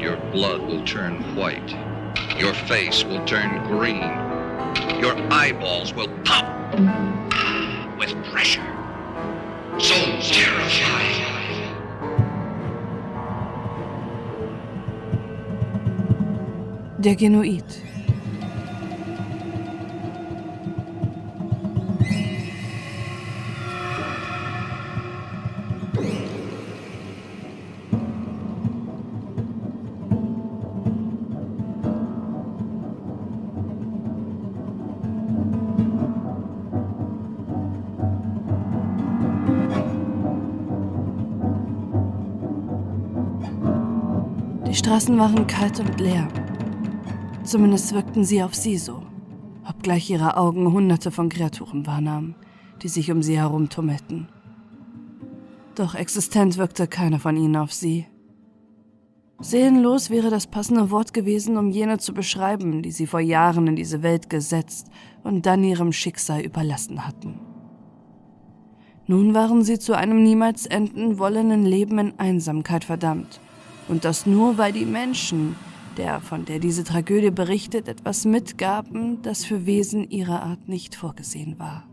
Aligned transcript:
your 0.00 0.16
blood 0.32 0.62
will 0.62 0.82
turn 0.84 1.36
white. 1.36 1.70
Your 2.38 2.54
face 2.54 3.04
will 3.04 3.24
turn 3.26 3.62
green. 3.66 4.00
Your 4.98 5.14
eyeballs 5.30 5.92
will 5.92 6.08
pop 6.24 6.74
with 7.98 8.14
pressure. 8.32 8.64
So 9.78 9.94
terrifying. 10.20 11.20
Der 17.00 17.14
Straßen 45.00 45.18
waren 45.18 45.46
kalt 45.46 45.80
und 45.80 45.98
leer. 45.98 46.28
Zumindest 47.42 47.94
wirkten 47.94 48.22
sie 48.22 48.42
auf 48.42 48.54
sie 48.54 48.76
so, 48.76 49.00
obgleich 49.66 50.10
ihre 50.10 50.36
Augen 50.36 50.70
hunderte 50.74 51.10
von 51.10 51.30
Kreaturen 51.30 51.86
wahrnahmen, 51.86 52.34
die 52.82 52.88
sich 52.88 53.10
um 53.10 53.22
sie 53.22 53.38
herum 53.38 53.70
tummelten. 53.70 54.28
Doch 55.74 55.94
existent 55.94 56.58
wirkte 56.58 56.86
keiner 56.86 57.18
von 57.18 57.34
ihnen 57.38 57.56
auf 57.56 57.72
sie. 57.72 58.08
Seelenlos 59.38 60.10
wäre 60.10 60.28
das 60.28 60.46
passende 60.46 60.90
Wort 60.90 61.14
gewesen, 61.14 61.56
um 61.56 61.70
jene 61.70 61.96
zu 61.96 62.12
beschreiben, 62.12 62.82
die 62.82 62.92
sie 62.92 63.06
vor 63.06 63.20
Jahren 63.20 63.68
in 63.68 63.76
diese 63.76 64.02
Welt 64.02 64.28
gesetzt 64.28 64.88
und 65.24 65.46
dann 65.46 65.64
ihrem 65.64 65.92
Schicksal 65.92 66.42
überlassen 66.42 67.06
hatten. 67.06 67.40
Nun 69.06 69.32
waren 69.32 69.64
sie 69.64 69.78
zu 69.78 69.96
einem 69.96 70.22
niemals 70.22 70.66
enden 70.66 71.18
wollenden 71.18 71.64
Leben 71.64 71.98
in 71.98 72.18
Einsamkeit 72.18 72.84
verdammt. 72.84 73.40
Und 73.90 74.04
das 74.04 74.24
nur, 74.24 74.56
weil 74.56 74.72
die 74.72 74.84
Menschen, 74.84 75.56
der, 75.96 76.20
von 76.20 76.44
der 76.44 76.60
diese 76.60 76.84
Tragödie 76.84 77.32
berichtet, 77.32 77.88
etwas 77.88 78.24
mitgaben, 78.24 79.20
das 79.22 79.44
für 79.44 79.66
Wesen 79.66 80.08
ihrer 80.08 80.44
Art 80.44 80.68
nicht 80.68 80.94
vorgesehen 80.94 81.58
war. 81.58 81.88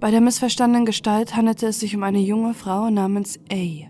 Bei 0.00 0.10
der 0.10 0.20
missverstandenen 0.20 0.84
Gestalt 0.84 1.34
handelte 1.34 1.68
es 1.68 1.80
sich 1.80 1.96
um 1.96 2.02
eine 2.02 2.18
junge 2.18 2.52
Frau 2.52 2.90
namens 2.90 3.40
A. 3.50 3.88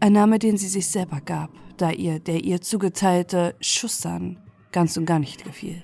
Ein 0.00 0.12
Name, 0.14 0.38
den 0.38 0.56
sie 0.56 0.68
sich 0.68 0.86
selber 0.86 1.20
gab, 1.20 1.50
da 1.76 1.90
ihr 1.90 2.18
der 2.18 2.42
ihr 2.42 2.62
zugeteilte 2.62 3.54
Schussan 3.60 4.38
ganz 4.70 4.96
und 4.96 5.04
gar 5.04 5.18
nicht 5.18 5.44
gefiel. 5.44 5.82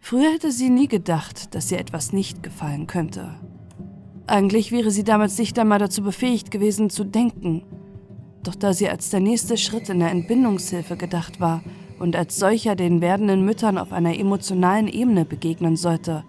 Früher 0.00 0.32
hätte 0.32 0.50
sie 0.50 0.70
nie 0.70 0.88
gedacht, 0.88 1.54
dass 1.54 1.70
ihr 1.70 1.78
etwas 1.78 2.14
nicht 2.14 2.42
gefallen 2.42 2.86
könnte. 2.86 3.34
Eigentlich 4.26 4.70
wäre 4.70 4.90
sie 4.90 5.04
damals 5.04 5.38
nicht 5.38 5.58
einmal 5.58 5.78
dazu 5.78 6.02
befähigt 6.02 6.50
gewesen 6.50 6.90
zu 6.90 7.04
denken. 7.04 7.64
Doch 8.42 8.54
da 8.54 8.72
sie 8.72 8.88
als 8.88 9.10
der 9.10 9.20
nächste 9.20 9.56
Schritt 9.56 9.88
in 9.88 9.98
der 9.98 10.10
Entbindungshilfe 10.10 10.96
gedacht 10.96 11.40
war 11.40 11.62
und 11.98 12.16
als 12.16 12.36
solcher 12.36 12.76
den 12.76 13.00
werdenden 13.00 13.44
Müttern 13.44 13.78
auf 13.78 13.92
einer 13.92 14.18
emotionalen 14.18 14.88
Ebene 14.88 15.24
begegnen 15.24 15.76
sollte, 15.76 16.24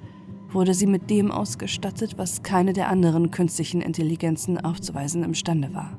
wurde 0.52 0.74
sie 0.74 0.86
mit 0.86 1.10
dem 1.10 1.32
ausgestattet, 1.32 2.18
was 2.18 2.44
keine 2.44 2.74
der 2.74 2.90
anderen 2.90 3.32
künstlichen 3.32 3.82
Intelligenzen 3.82 4.64
aufzuweisen 4.64 5.24
imstande 5.24 5.74
war. 5.74 5.98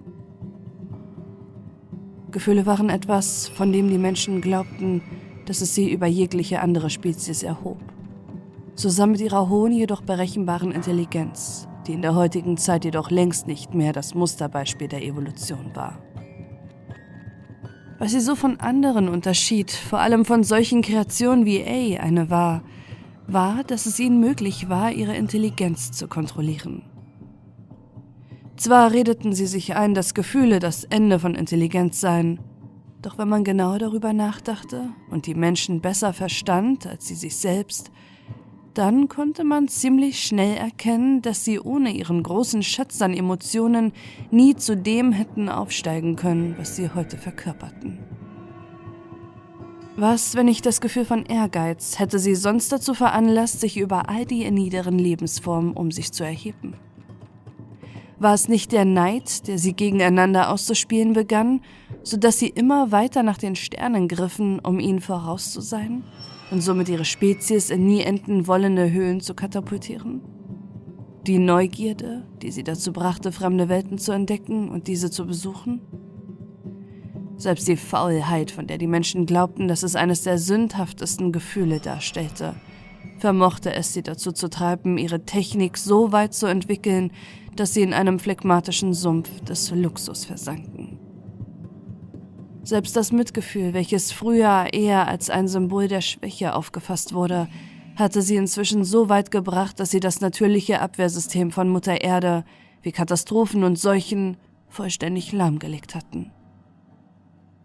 Gefühle 2.30 2.66
waren 2.66 2.88
etwas, 2.88 3.48
von 3.48 3.72
dem 3.72 3.88
die 3.88 3.98
Menschen 3.98 4.40
glaubten, 4.40 5.02
dass 5.46 5.60
es 5.60 5.74
sie 5.74 5.90
über 5.90 6.06
jegliche 6.06 6.60
andere 6.60 6.90
Spezies 6.90 7.42
erhob. 7.42 7.78
Zusammen 8.74 9.12
mit 9.12 9.20
ihrer 9.20 9.48
hohen, 9.48 9.72
jedoch 9.72 10.02
berechenbaren 10.02 10.72
Intelligenz, 10.72 11.68
die 11.86 11.92
in 11.92 12.02
der 12.02 12.14
heutigen 12.14 12.56
Zeit 12.56 12.84
jedoch 12.84 13.10
längst 13.10 13.46
nicht 13.46 13.74
mehr 13.74 13.92
das 13.92 14.14
Musterbeispiel 14.14 14.88
der 14.88 15.02
Evolution 15.02 15.70
war. 15.74 15.98
Was 17.98 18.10
sie 18.10 18.20
so 18.20 18.34
von 18.34 18.58
anderen 18.60 19.08
unterschied, 19.08 19.70
vor 19.70 20.00
allem 20.00 20.24
von 20.24 20.42
solchen 20.44 20.82
Kreationen 20.82 21.46
wie 21.46 21.62
A 21.62 22.02
eine 22.02 22.28
war, 22.28 22.62
war, 23.26 23.64
dass 23.64 23.86
es 23.86 23.98
ihnen 23.98 24.20
möglich 24.20 24.68
war, 24.68 24.92
ihre 24.92 25.16
Intelligenz 25.16 25.92
zu 25.92 26.08
kontrollieren. 26.08 26.82
Zwar 28.56 28.92
redeten 28.92 29.32
sie 29.32 29.46
sich 29.46 29.74
ein, 29.74 29.94
dass 29.94 30.14
Gefühle 30.14 30.58
das 30.58 30.84
Ende 30.84 31.18
von 31.18 31.34
Intelligenz 31.34 32.00
seien, 32.00 32.40
doch 33.02 33.18
wenn 33.18 33.28
man 33.28 33.44
genau 33.44 33.76
darüber 33.78 34.12
nachdachte 34.12 34.90
und 35.10 35.26
die 35.26 35.34
Menschen 35.34 35.80
besser 35.80 36.12
verstand 36.12 36.86
als 36.86 37.06
sie 37.06 37.14
sich 37.14 37.36
selbst, 37.36 37.90
dann 38.74 39.08
konnte 39.08 39.44
man 39.44 39.68
ziemlich 39.68 40.20
schnell 40.24 40.56
erkennen, 40.56 41.22
dass 41.22 41.44
sie 41.44 41.60
ohne 41.60 41.92
ihren 41.92 42.22
großen 42.22 42.62
Schatz 42.62 43.00
an 43.00 43.14
Emotionen 43.14 43.92
nie 44.30 44.56
zu 44.56 44.76
dem 44.76 45.12
hätten 45.12 45.48
aufsteigen 45.48 46.16
können, 46.16 46.56
was 46.58 46.74
sie 46.74 46.90
heute 46.92 47.16
verkörperten. 47.16 48.00
Was, 49.96 50.34
wenn 50.34 50.46
nicht 50.46 50.66
das 50.66 50.80
Gefühl 50.80 51.04
von 51.04 51.24
Ehrgeiz, 51.24 52.00
hätte 52.00 52.18
sie 52.18 52.34
sonst 52.34 52.72
dazu 52.72 52.94
veranlasst, 52.94 53.60
sich 53.60 53.76
über 53.76 54.08
all 54.08 54.26
die 54.26 54.50
niederen 54.50 54.98
Lebensformen 54.98 55.72
um 55.72 55.92
sich 55.92 56.12
zu 56.12 56.24
erheben? 56.24 56.74
War 58.18 58.34
es 58.34 58.48
nicht 58.48 58.72
der 58.72 58.84
Neid, 58.84 59.46
der 59.46 59.58
sie 59.58 59.74
gegeneinander 59.74 60.50
auszuspielen 60.50 61.12
begann, 61.12 61.60
sodass 62.02 62.40
sie 62.40 62.48
immer 62.48 62.90
weiter 62.90 63.22
nach 63.22 63.38
den 63.38 63.54
Sternen 63.54 64.08
griffen, 64.08 64.58
um 64.58 64.80
ihnen 64.80 65.00
voraus 65.00 65.52
zu 65.52 65.60
sein 65.60 66.02
und 66.50 66.60
somit 66.60 66.88
ihre 66.88 67.04
Spezies 67.04 67.70
in 67.70 67.86
nie 67.86 68.02
enden 68.02 68.46
wollende 68.46 68.90
Höhen 68.90 69.20
zu 69.20 69.34
katapultieren? 69.34 70.20
Die 71.26 71.38
Neugierde, 71.38 72.26
die 72.42 72.50
sie 72.50 72.64
dazu 72.64 72.92
brachte, 72.92 73.32
fremde 73.32 73.68
Welten 73.68 73.98
zu 73.98 74.12
entdecken 74.12 74.68
und 74.68 74.88
diese 74.88 75.10
zu 75.10 75.26
besuchen? 75.26 75.80
Selbst 77.36 77.66
die 77.66 77.76
Faulheit, 77.76 78.50
von 78.50 78.66
der 78.66 78.78
die 78.78 78.86
Menschen 78.86 79.26
glaubten, 79.26 79.66
dass 79.66 79.82
es 79.82 79.96
eines 79.96 80.22
der 80.22 80.38
sündhaftesten 80.38 81.32
Gefühle 81.32 81.80
darstellte, 81.80 82.54
vermochte 83.18 83.74
es 83.74 83.92
sie 83.92 84.02
dazu 84.02 84.32
zu 84.32 84.48
treiben, 84.48 84.98
ihre 84.98 85.24
Technik 85.24 85.78
so 85.78 86.12
weit 86.12 86.34
zu 86.34 86.46
entwickeln, 86.46 87.10
dass 87.56 87.74
sie 87.74 87.82
in 87.82 87.94
einem 87.94 88.18
phlegmatischen 88.18 88.92
Sumpf 88.92 89.40
des 89.40 89.70
Luxus 89.70 90.24
versanken. 90.24 90.98
Selbst 92.64 92.96
das 92.96 93.12
Mitgefühl, 93.12 93.74
welches 93.74 94.10
früher 94.10 94.72
eher 94.72 95.06
als 95.06 95.28
ein 95.28 95.48
Symbol 95.48 95.86
der 95.86 96.00
Schwäche 96.00 96.54
aufgefasst 96.54 97.12
wurde, 97.12 97.46
hatte 97.94 98.22
sie 98.22 98.36
inzwischen 98.36 98.84
so 98.84 99.10
weit 99.10 99.30
gebracht, 99.30 99.78
dass 99.78 99.90
sie 99.90 100.00
das 100.00 100.22
natürliche 100.22 100.80
Abwehrsystem 100.80 101.50
von 101.50 101.68
Mutter 101.68 102.00
Erde, 102.00 102.44
wie 102.80 102.90
Katastrophen 102.90 103.64
und 103.64 103.78
Seuchen, 103.78 104.38
vollständig 104.68 105.30
lahmgelegt 105.32 105.94
hatten. 105.94 106.32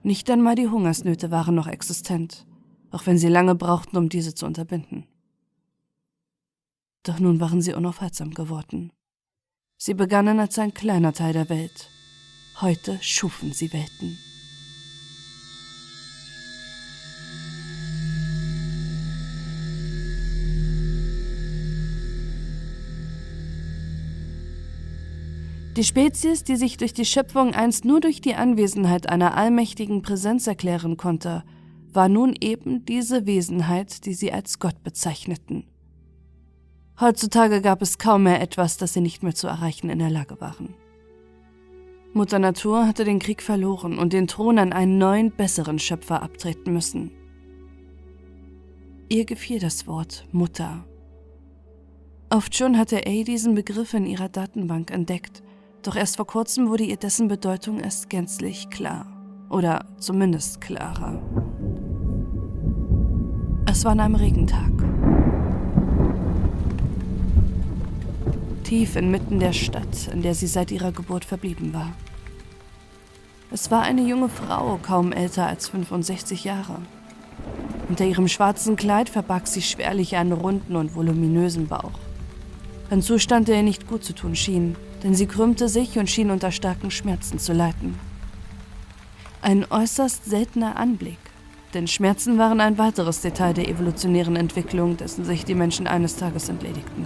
Nicht 0.04 0.30
einmal 0.30 0.56
die 0.56 0.68
Hungersnöte 0.68 1.32
waren 1.32 1.56
noch 1.56 1.68
existent, 1.68 2.46
auch 2.92 3.06
wenn 3.06 3.18
sie 3.18 3.30
lange 3.30 3.56
brauchten, 3.56 3.96
um 3.96 4.10
diese 4.10 4.36
zu 4.36 4.46
unterbinden. 4.46 5.08
Doch 7.04 7.20
nun 7.20 7.40
waren 7.40 7.62
sie 7.62 7.74
unaufhaltsam 7.74 8.34
geworden. 8.34 8.92
Sie 9.78 9.94
begannen 9.94 10.42
als 10.42 10.60
ein 10.60 10.74
kleiner 10.74 11.14
Teil 11.14 11.32
der 11.32 11.48
Welt. 11.48 11.90
Heute 12.60 12.98
schufen 13.02 13.54
sie 13.54 13.72
Welten. 13.72 14.18
Die 25.80 25.86
Spezies, 25.86 26.44
die 26.44 26.58
sich 26.58 26.76
durch 26.76 26.92
die 26.92 27.06
Schöpfung 27.06 27.54
einst 27.54 27.86
nur 27.86 28.02
durch 28.02 28.20
die 28.20 28.36
Anwesenheit 28.36 29.08
einer 29.08 29.38
allmächtigen 29.38 30.02
Präsenz 30.02 30.46
erklären 30.46 30.98
konnte, 30.98 31.46
war 31.94 32.10
nun 32.10 32.36
eben 32.38 32.84
diese 32.84 33.26
Wesenheit, 33.26 34.06
die 34.06 34.14
sie 34.14 34.34
als 34.34 34.60
Gott 34.60 34.84
bezeichneten. 34.84 35.64
Heutzutage 37.00 37.62
gab 37.62 37.82
es 37.82 37.98
kaum 37.98 38.24
mehr 38.24 38.42
etwas, 38.42 38.76
das 38.76 38.92
sie 38.92 39.00
nicht 39.00 39.24
mehr 39.24 39.34
zu 39.34 39.48
erreichen 39.48 39.90
in 39.90 40.00
der 40.00 40.10
Lage 40.10 40.42
waren. 40.42 40.74
Mutter 42.12 42.40
Natur 42.40 42.86
hatte 42.86 43.06
den 43.06 43.20
Krieg 43.20 43.42
verloren 43.42 44.00
und 44.00 44.12
den 44.12 44.28
Thron 44.28 44.60
an 44.60 44.74
einen 44.74 44.98
neuen, 44.98 45.32
besseren 45.32 45.80
Schöpfer 45.80 46.22
abtreten 46.22 46.74
müssen. 46.74 47.12
Ihr 49.08 49.24
gefiel 49.24 49.60
das 49.60 49.88
Wort 49.88 50.28
Mutter. 50.34 50.84
Oft 52.30 52.54
schon 52.54 52.78
hatte 52.78 53.08
A 53.08 53.24
diesen 53.24 53.56
Begriff 53.56 53.94
in 53.94 54.06
ihrer 54.06 54.28
Datenbank 54.28 54.92
entdeckt 54.92 55.42
doch 55.84 55.96
erst 55.96 56.18
vor 56.18 56.28
kurzem 56.28 56.70
wurde 56.70 56.84
ihr 56.84 56.98
dessen 56.98 57.28
Bedeutung 57.28 57.80
erst 57.80 58.10
gänzlich 58.10 58.70
klar. 58.70 59.06
Oder 59.50 59.86
zumindest 59.98 60.62
klarer. 60.62 61.22
Es 63.66 63.86
war 63.86 63.94
an 63.94 64.00
einem 64.00 64.16
Regentag. 64.16 64.72
Tief 68.64 68.96
inmitten 68.96 69.40
der 69.40 69.54
Stadt, 69.54 70.10
in 70.14 70.22
der 70.22 70.36
sie 70.36 70.48
seit 70.48 70.72
ihrer 70.72 70.92
Geburt 70.92 71.26
verblieben 71.26 71.74
war. 71.74 71.92
Es 73.52 73.72
war 73.72 73.82
eine 73.82 74.02
junge 74.04 74.30
Frau, 74.30 74.80
kaum 74.82 75.12
älter 75.12 75.48
als 75.48 75.70
65 75.70 76.44
Jahre. 76.44 76.76
Unter 77.90 78.06
ihrem 78.06 78.28
schwarzen 78.28 78.76
Kleid 78.76 79.10
verbarg 79.10 79.48
sie 79.48 79.64
schwerlich 79.64 80.16
einen 80.16 80.34
runden 80.34 80.76
und 80.76 80.94
voluminösen 80.94 81.68
Bauch. 81.68 81.98
Ein 82.92 83.02
Zustand, 83.02 83.48
der 83.48 83.58
ihr 83.58 83.64
nicht 83.64 83.88
gut 83.88 84.04
zu 84.04 84.14
tun 84.14 84.36
schien, 84.36 84.76
denn 85.04 85.16
sie 85.16 85.28
krümmte 85.28 85.70
sich 85.70 85.98
und 85.98 86.10
schien 86.10 86.32
unter 86.32 86.52
starken 86.52 86.92
Schmerzen 86.92 87.40
zu 87.40 87.54
leiden. 87.54 87.98
Ein 89.42 89.66
äußerst 89.70 90.26
seltener 90.26 90.76
Anblick, 90.76 91.18
denn 91.74 91.88
Schmerzen 91.88 92.38
waren 92.38 92.62
ein 92.62 92.78
weiteres 92.78 93.22
Detail 93.22 93.54
der 93.54 93.70
evolutionären 93.70 94.36
Entwicklung, 94.36 94.98
dessen 94.98 95.24
sich 95.24 95.46
die 95.46 95.56
Menschen 95.56 95.88
eines 95.88 96.16
Tages 96.16 96.50
entledigten. 96.50 97.06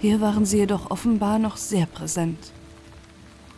Hier 0.00 0.20
waren 0.20 0.46
sie 0.46 0.58
jedoch 0.58 0.90
offenbar 0.90 1.38
noch 1.38 1.56
sehr 1.56 1.86
präsent. 1.86 2.52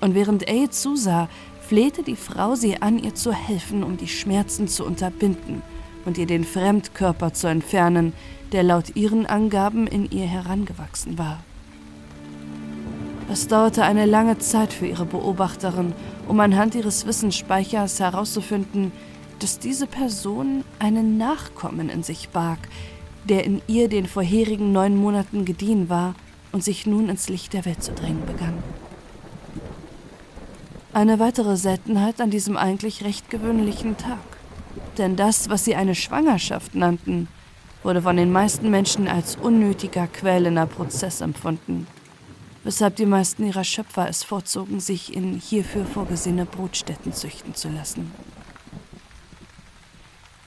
Und 0.01 0.15
während 0.15 0.49
A 0.49 0.71
zusah, 0.71 1.29
flehte 1.61 2.03
die 2.03 2.17
Frau 2.17 2.55
sie 2.55 2.81
an, 2.81 2.99
ihr 2.99 3.15
zu 3.15 3.33
helfen, 3.33 3.83
um 3.85 3.97
die 3.97 4.09
Schmerzen 4.09 4.69
zu 4.69 4.85
unterbinden 4.85 5.63
und 6.07 6.17
ihr 6.17 6.27
den 6.27 6.45
Fremdkörper 6.45 7.35
zu 7.35 7.49
entfernen, 7.49 8.15
der 8.53 8.63
laut 8.63 8.97
ihren 8.97 9.27
Angaben 9.27 9.87
in 9.87 10.11
ihr 10.11 10.27
herangewachsen 10.27 11.19
war. 11.19 11.45
Es 13.31 13.47
dauerte 13.47 13.85
eine 13.85 14.07
lange 14.07 14.39
Zeit 14.39 14.73
für 14.73 14.87
ihre 14.87 15.05
Beobachterin, 15.05 15.93
um 16.27 16.41
anhand 16.41 16.75
ihres 16.75 17.07
Wissensspeichers 17.07 18.01
herauszufinden, 18.01 18.91
dass 19.39 19.59
diese 19.59 19.87
Person 19.87 20.65
einen 20.79 21.19
Nachkommen 21.19 21.91
in 21.91 22.03
sich 22.03 22.31
barg, 22.31 22.59
der 23.29 23.45
in 23.45 23.61
ihr 23.67 23.89
den 23.89 24.07
vorherigen 24.07 24.73
neun 24.73 24.97
Monaten 24.97 25.45
gediehen 25.45 25.91
war 25.91 26.15
und 26.53 26.65
sich 26.65 26.87
nun 26.87 27.11
ins 27.11 27.29
Licht 27.29 27.53
der 27.53 27.67
Welt 27.67 27.83
zu 27.83 27.93
drängen 27.93 28.25
begann. 28.25 28.63
Eine 30.95 31.19
weitere 31.19 31.59
Seltenheit 31.59 32.23
an 32.23 32.31
diesem 32.31 32.57
eigentlich 32.57 33.05
recht 33.05 33.29
gewöhnlichen 33.29 33.99
Tag. 33.99 34.19
Denn 34.97 35.17
das, 35.17 35.51
was 35.51 35.67
sie 35.67 35.75
eine 35.75 35.95
Schwangerschaft 35.95 36.75
nannten, 36.75 37.29
wurde 37.83 38.01
von 38.03 38.17
den 38.17 38.33
meisten 38.33 38.71
Menschen 38.71 39.07
als 39.07 39.37
unnötiger, 39.37 40.07
quälender 40.07 40.67
Prozess 40.67 41.21
empfunden, 41.21 41.87
weshalb 42.69 42.97
die 42.97 43.07
meisten 43.07 43.47
ihrer 43.47 43.65
Schöpfer 43.65 44.11
es 44.11 44.25
vorzogen, 44.25 44.79
sich 44.79 45.17
in 45.17 45.41
hierfür 45.41 45.87
vorgesehene 45.87 46.45
Brutstätten 46.45 47.15
züchten 47.15 47.55
zu 47.55 47.71
lassen. 47.71 48.13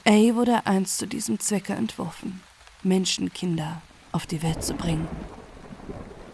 A 0.06 0.36
wurde 0.36 0.68
einst 0.68 1.00
zu 1.00 1.08
diesem 1.08 1.40
Zwecke 1.40 1.74
entworfen, 1.74 2.44
Menschenkinder 2.84 3.82
auf 4.12 4.28
die 4.28 4.44
Welt 4.44 4.64
zu 4.64 4.76
bringen. 4.76 5.08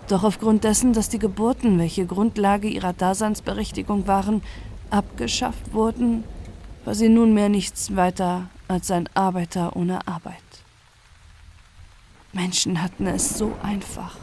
Doch 0.10 0.26
aufgrund 0.26 0.66
dessen, 0.66 0.92
dass 0.92 1.08
die 1.08 1.20
Geburten, 1.20 1.80
welche 1.80 2.06
Grundlage 2.06 2.68
ihrer 2.68 2.92
Daseinsberechtigung 2.92 4.08
waren, 4.08 4.42
abgeschafft 4.90 5.72
wurden, 5.72 6.26
war 6.84 6.96
sie 6.96 7.08
nunmehr 7.08 7.48
nichts 7.48 7.96
weiter 7.96 8.50
als 8.68 8.92
ein 8.92 9.08
Arbeiter 9.14 9.74
ohne 9.78 10.06
Arbeit. 10.06 10.36
Menschen 12.34 12.82
hatten 12.82 13.08
es 13.08 13.38
so 13.38 13.54
einfach. 13.64 14.18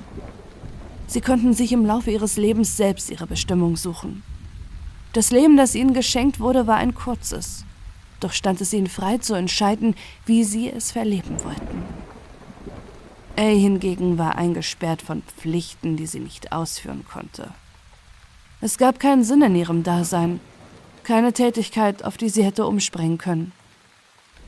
Sie 1.14 1.20
konnten 1.20 1.52
sich 1.54 1.70
im 1.70 1.86
Laufe 1.86 2.10
ihres 2.10 2.36
Lebens 2.36 2.76
selbst 2.76 3.08
ihre 3.08 3.28
Bestimmung 3.28 3.76
suchen. 3.76 4.24
Das 5.12 5.30
Leben, 5.30 5.56
das 5.56 5.76
ihnen 5.76 5.94
geschenkt 5.94 6.40
wurde, 6.40 6.66
war 6.66 6.74
ein 6.74 6.92
kurzes, 6.92 7.64
doch 8.18 8.32
stand 8.32 8.60
es 8.60 8.72
ihnen 8.72 8.88
frei 8.88 9.18
zu 9.18 9.34
entscheiden, 9.34 9.94
wie 10.26 10.42
sie 10.42 10.68
es 10.68 10.90
verleben 10.90 11.36
wollten. 11.44 11.84
A 13.36 13.42
hingegen 13.42 14.18
war 14.18 14.36
eingesperrt 14.36 15.02
von 15.02 15.22
Pflichten, 15.22 15.96
die 15.96 16.08
sie 16.08 16.18
nicht 16.18 16.50
ausführen 16.50 17.04
konnte. 17.08 17.50
Es 18.60 18.76
gab 18.76 18.98
keinen 18.98 19.22
Sinn 19.22 19.42
in 19.42 19.54
ihrem 19.54 19.84
Dasein, 19.84 20.40
keine 21.04 21.32
Tätigkeit, 21.32 22.04
auf 22.04 22.16
die 22.16 22.28
sie 22.28 22.42
hätte 22.42 22.66
umspringen 22.66 23.18
können. 23.18 23.52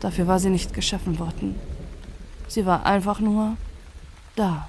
Dafür 0.00 0.26
war 0.26 0.40
sie 0.40 0.50
nicht 0.50 0.74
geschaffen 0.74 1.20
worden. 1.20 1.54
Sie 2.48 2.66
war 2.66 2.84
einfach 2.84 3.20
nur 3.20 3.56
da. 4.34 4.68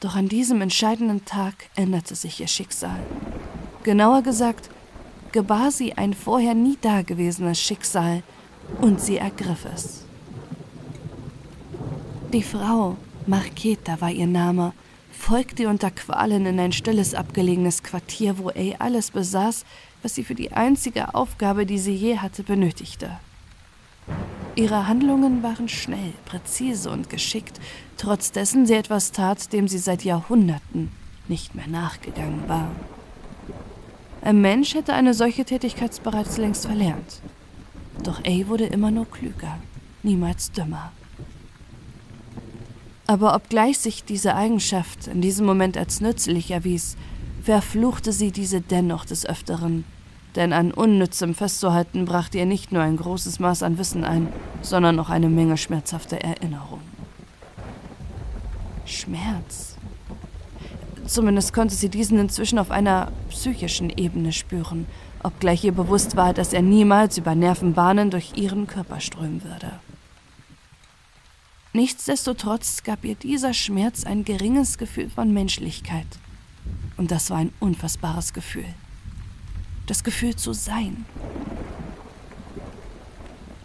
Doch 0.00 0.16
an 0.16 0.28
diesem 0.28 0.62
entscheidenden 0.62 1.26
Tag 1.26 1.68
änderte 1.76 2.14
sich 2.14 2.40
ihr 2.40 2.48
Schicksal. 2.48 3.00
Genauer 3.82 4.22
gesagt, 4.22 4.70
gebar 5.32 5.70
sie 5.70 5.92
ein 5.92 6.14
vorher 6.14 6.54
nie 6.54 6.78
dagewesenes 6.80 7.60
Schicksal 7.60 8.22
und 8.80 9.00
sie 9.00 9.18
ergriff 9.18 9.66
es. 9.74 10.04
Die 12.32 12.42
Frau, 12.42 12.96
Marketa 13.26 14.00
war 14.00 14.10
ihr 14.10 14.26
Name, 14.26 14.72
folgte 15.12 15.68
unter 15.68 15.90
Qualen 15.90 16.46
in 16.46 16.58
ein 16.58 16.72
stilles, 16.72 17.14
abgelegenes 17.14 17.82
Quartier, 17.82 18.38
wo 18.38 18.48
A 18.48 18.76
alles 18.78 19.10
besaß, 19.10 19.64
was 20.02 20.14
sie 20.14 20.24
für 20.24 20.34
die 20.34 20.52
einzige 20.52 21.14
Aufgabe, 21.14 21.66
die 21.66 21.78
sie 21.78 21.94
je 21.94 22.18
hatte, 22.18 22.42
benötigte. 22.42 23.18
Ihre 24.56 24.86
Handlungen 24.86 25.42
waren 25.42 25.68
schnell, 25.68 26.12
präzise 26.26 26.90
und 26.90 27.08
geschickt, 27.08 27.60
trotz 27.96 28.32
dessen 28.32 28.66
sie 28.66 28.74
etwas 28.74 29.12
tat, 29.12 29.52
dem 29.52 29.68
sie 29.68 29.78
seit 29.78 30.04
Jahrhunderten 30.04 30.90
nicht 31.28 31.54
mehr 31.54 31.68
nachgegangen 31.68 32.48
war. 32.48 32.70
Ein 34.22 34.40
Mensch 34.40 34.74
hätte 34.74 34.92
eine 34.92 35.14
solche 35.14 35.44
Tätigkeit 35.44 36.02
bereits 36.02 36.36
längst 36.36 36.66
verlernt. 36.66 37.22
Doch 38.02 38.20
A 38.24 38.48
wurde 38.48 38.66
immer 38.66 38.90
nur 38.90 39.08
klüger, 39.10 39.58
niemals 40.02 40.52
dümmer. 40.52 40.92
Aber 43.06 43.34
obgleich 43.34 43.78
sich 43.78 44.04
diese 44.04 44.34
Eigenschaft 44.34 45.06
in 45.06 45.20
diesem 45.20 45.46
Moment 45.46 45.76
als 45.76 46.00
nützlich 46.00 46.50
erwies, 46.50 46.96
verfluchte 47.42 48.12
sie 48.12 48.30
diese 48.30 48.60
dennoch 48.60 49.04
des 49.04 49.26
Öfteren, 49.26 49.84
denn 50.36 50.52
an 50.52 50.72
Unnützem 50.72 51.34
festzuhalten 51.34 52.04
brachte 52.04 52.38
ihr 52.38 52.46
nicht 52.46 52.72
nur 52.72 52.82
ein 52.82 52.96
großes 52.96 53.38
Maß 53.40 53.62
an 53.62 53.78
Wissen 53.78 54.04
ein, 54.04 54.28
sondern 54.62 54.98
auch 54.98 55.10
eine 55.10 55.28
Menge 55.28 55.56
schmerzhafter 55.56 56.18
Erinnerung. 56.18 56.80
Schmerz. 58.84 59.76
Zumindest 61.06 61.52
konnte 61.52 61.74
sie 61.74 61.88
diesen 61.88 62.18
inzwischen 62.18 62.58
auf 62.58 62.70
einer 62.70 63.10
psychischen 63.30 63.90
Ebene 63.90 64.32
spüren, 64.32 64.86
obgleich 65.22 65.64
ihr 65.64 65.72
bewusst 65.72 66.16
war, 66.16 66.32
dass 66.32 66.52
er 66.52 66.62
niemals 66.62 67.18
über 67.18 67.34
Nervenbahnen 67.34 68.10
durch 68.10 68.32
ihren 68.36 68.66
Körper 68.66 69.00
strömen 69.00 69.42
würde. 69.42 69.72
Nichtsdestotrotz 71.72 72.82
gab 72.82 73.04
ihr 73.04 73.14
dieser 73.14 73.54
Schmerz 73.54 74.04
ein 74.04 74.24
geringes 74.24 74.76
Gefühl 74.76 75.08
von 75.08 75.32
Menschlichkeit. 75.32 76.06
Und 76.96 77.10
das 77.10 77.30
war 77.30 77.38
ein 77.38 77.52
unfassbares 77.60 78.32
Gefühl. 78.32 78.66
Das 79.90 80.04
Gefühl 80.04 80.36
zu 80.36 80.52
sein. 80.52 81.04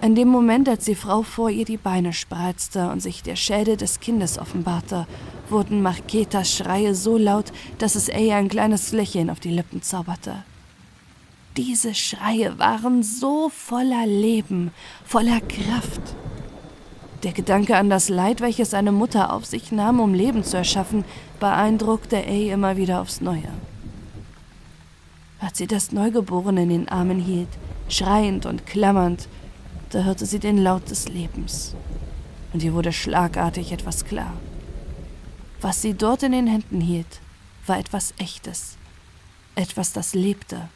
In 0.01 0.15
dem 0.15 0.27
Moment, 0.27 0.67
als 0.67 0.85
die 0.85 0.95
Frau 0.95 1.21
vor 1.21 1.51
ihr 1.51 1.65
die 1.65 1.77
Beine 1.77 2.13
spreizte 2.13 2.89
und 2.89 2.99
sich 2.99 3.21
der 3.21 3.35
Schädel 3.35 3.77
des 3.77 3.99
Kindes 3.99 4.39
offenbarte, 4.39 5.05
wurden 5.49 5.83
Marketas 5.83 6.51
Schreie 6.51 6.95
so 6.95 7.19
laut, 7.19 7.53
dass 7.77 7.93
es 7.93 8.09
A 8.09 8.37
ein 8.37 8.47
kleines 8.47 8.91
Lächeln 8.91 9.29
auf 9.29 9.39
die 9.39 9.51
Lippen 9.51 9.83
zauberte. 9.83 10.43
Diese 11.57 11.93
Schreie 11.93 12.57
waren 12.57 13.03
so 13.03 13.49
voller 13.49 14.07
Leben, 14.07 14.71
voller 15.05 15.41
Kraft. 15.41 16.01
Der 17.21 17.33
Gedanke 17.33 17.77
an 17.77 17.91
das 17.91 18.09
Leid, 18.09 18.41
welches 18.41 18.73
eine 18.73 18.91
Mutter 18.91 19.31
auf 19.31 19.45
sich 19.45 19.71
nahm, 19.71 19.99
um 19.99 20.15
Leben 20.15 20.43
zu 20.43 20.57
erschaffen, 20.57 21.05
beeindruckte 21.39 22.17
A 22.17 22.51
immer 22.51 22.77
wieder 22.77 22.99
aufs 23.01 23.21
Neue. 23.21 23.51
Als 25.39 25.57
sie 25.57 25.67
das 25.67 25.91
Neugeborene 25.91 26.63
in 26.63 26.69
den 26.69 26.89
Armen 26.89 27.19
hielt, 27.19 27.49
schreiend 27.89 28.45
und 28.45 28.65
klammernd, 28.65 29.27
da 29.89 30.03
hörte 30.03 30.25
sie 30.25 30.39
den 30.39 30.57
Laut 30.57 30.89
des 30.89 31.07
Lebens. 31.07 31.75
Und 32.53 32.63
ihr 32.63 32.73
wurde 32.73 32.93
schlagartig 32.93 33.71
etwas 33.71 34.05
klar. 34.05 34.33
Was 35.61 35.81
sie 35.81 35.93
dort 35.93 36.23
in 36.23 36.31
den 36.31 36.47
Händen 36.47 36.81
hielt, 36.81 37.19
war 37.65 37.79
etwas 37.79 38.13
Echtes, 38.17 38.77
etwas, 39.55 39.93
das 39.93 40.13
lebte 40.13 40.69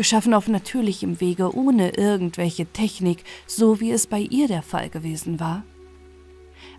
geschaffen 0.00 0.32
auf 0.32 0.48
natürlichem 0.48 1.20
Wege, 1.20 1.54
ohne 1.54 1.90
irgendwelche 1.90 2.64
Technik, 2.64 3.22
so 3.46 3.80
wie 3.80 3.90
es 3.90 4.06
bei 4.06 4.20
ihr 4.20 4.48
der 4.48 4.62
Fall 4.62 4.88
gewesen 4.88 5.40
war. 5.40 5.62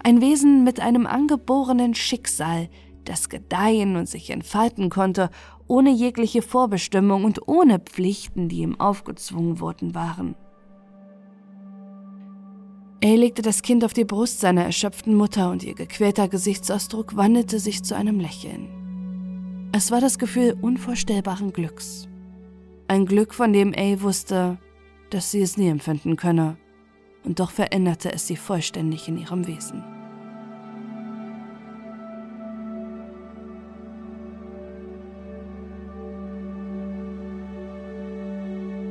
Ein 0.04 0.22
Wesen 0.22 0.64
mit 0.64 0.80
einem 0.80 1.06
angeborenen 1.06 1.94
Schicksal, 1.94 2.68
das 3.06 3.30
gedeihen 3.30 3.96
und 3.96 4.08
sich 4.08 4.30
entfalten 4.30 4.90
konnte, 4.90 5.30
ohne 5.68 5.92
jegliche 5.92 6.42
Vorbestimmung 6.42 7.24
und 7.24 7.48
ohne 7.48 7.80
Pflichten, 7.80 8.50
die 8.50 8.60
ihm 8.62 8.80
aufgezwungen 8.80 9.60
worden 9.60 9.96
waren. 9.96 10.36
Er 13.04 13.18
legte 13.18 13.42
das 13.42 13.64
Kind 13.64 13.84
auf 13.84 13.94
die 13.94 14.06
Brust 14.06 14.42
seiner 14.42 14.64
erschöpften 14.64 15.16
Mutter 15.16 15.50
und 15.50 15.64
ihr 15.64 15.74
gequälter 15.74 16.28
Gesichtsausdruck 16.28 17.16
wandelte 17.16 17.60
sich 17.60 17.84
zu 17.84 17.96
einem 17.96 18.20
Lächeln. 18.20 19.72
Es 19.74 19.90
war 19.90 20.02
das 20.02 20.20
Gefühl 20.20 20.56
unvorstellbaren 20.62 21.52
Glücks. 21.52 22.08
Ein 22.88 23.06
Glück, 23.06 23.34
von 23.34 23.54
dem 23.54 23.74
A 23.76 24.02
wusste, 24.02 24.60
dass 25.10 25.32
sie 25.32 25.42
es 25.42 25.58
nie 25.58 25.70
empfinden 25.70 26.16
könne, 26.16 26.58
und 27.24 27.40
doch 27.40 27.52
veränderte 27.52 28.12
es 28.12 28.28
sie 28.28 28.36
vollständig 28.36 29.08
in 29.08 29.18
ihrem 29.18 29.48
Wesen. 29.48 29.84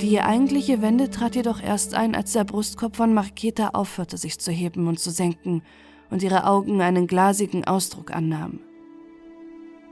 Die 0.00 0.19
eigentliche 0.19 0.80
Wende 0.80 1.11
trat 1.11 1.37
jedoch 1.37 1.62
erst 1.62 1.92
ein, 1.95 2.14
als 2.14 2.33
der 2.33 2.45
Brustkorb 2.45 2.97
von 2.97 3.12
Marketa 3.12 3.71
aufhörte, 3.75 4.16
sich 4.16 4.38
zu 4.38 4.50
heben 4.50 4.88
und 4.88 4.99
zu 4.99 5.11
senken 5.11 5.62
und 6.09 6.23
ihre 6.23 6.47
Augen 6.47 6.80
einen 6.80 7.07
glasigen 7.07 7.64
Ausdruck 7.64 8.11
annahmen. 8.11 8.61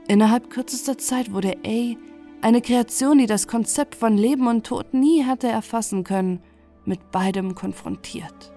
Innerhalb 0.07 0.49
kürzester 0.49 0.97
Zeit 0.97 1.31
wurde 1.31 1.57
A, 1.63 1.95
eine 2.41 2.61
Kreation, 2.61 3.19
die 3.19 3.27
das 3.27 3.47
Konzept 3.47 3.93
von 3.93 4.17
Leben 4.17 4.47
und 4.47 4.65
Tod 4.65 4.95
nie 4.95 5.25
hatte 5.25 5.47
erfassen 5.47 6.03
können, 6.03 6.41
mit 6.85 7.11
beidem 7.11 7.53
konfrontiert. 7.53 8.51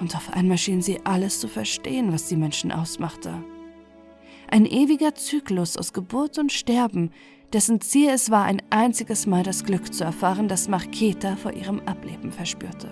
Und 0.00 0.16
auf 0.16 0.32
einmal 0.32 0.56
schien 0.56 0.80
sie 0.80 1.00
alles 1.04 1.40
zu 1.40 1.48
verstehen, 1.48 2.10
was 2.10 2.26
die 2.28 2.36
Menschen 2.36 2.72
ausmachte. 2.72 3.34
Ein 4.48 4.64
ewiger 4.64 5.14
Zyklus 5.14 5.76
aus 5.76 5.92
Geburt 5.92 6.38
und 6.38 6.52
Sterben, 6.52 7.10
dessen 7.56 7.80
Ziel 7.80 8.10
es 8.10 8.30
war, 8.30 8.44
ein 8.44 8.60
einziges 8.68 9.26
Mal 9.26 9.42
das 9.42 9.64
Glück 9.64 9.94
zu 9.94 10.04
erfahren, 10.04 10.46
das 10.46 10.68
Marketa 10.68 11.36
vor 11.36 11.54
ihrem 11.54 11.80
Ableben 11.86 12.30
verspürte. 12.30 12.90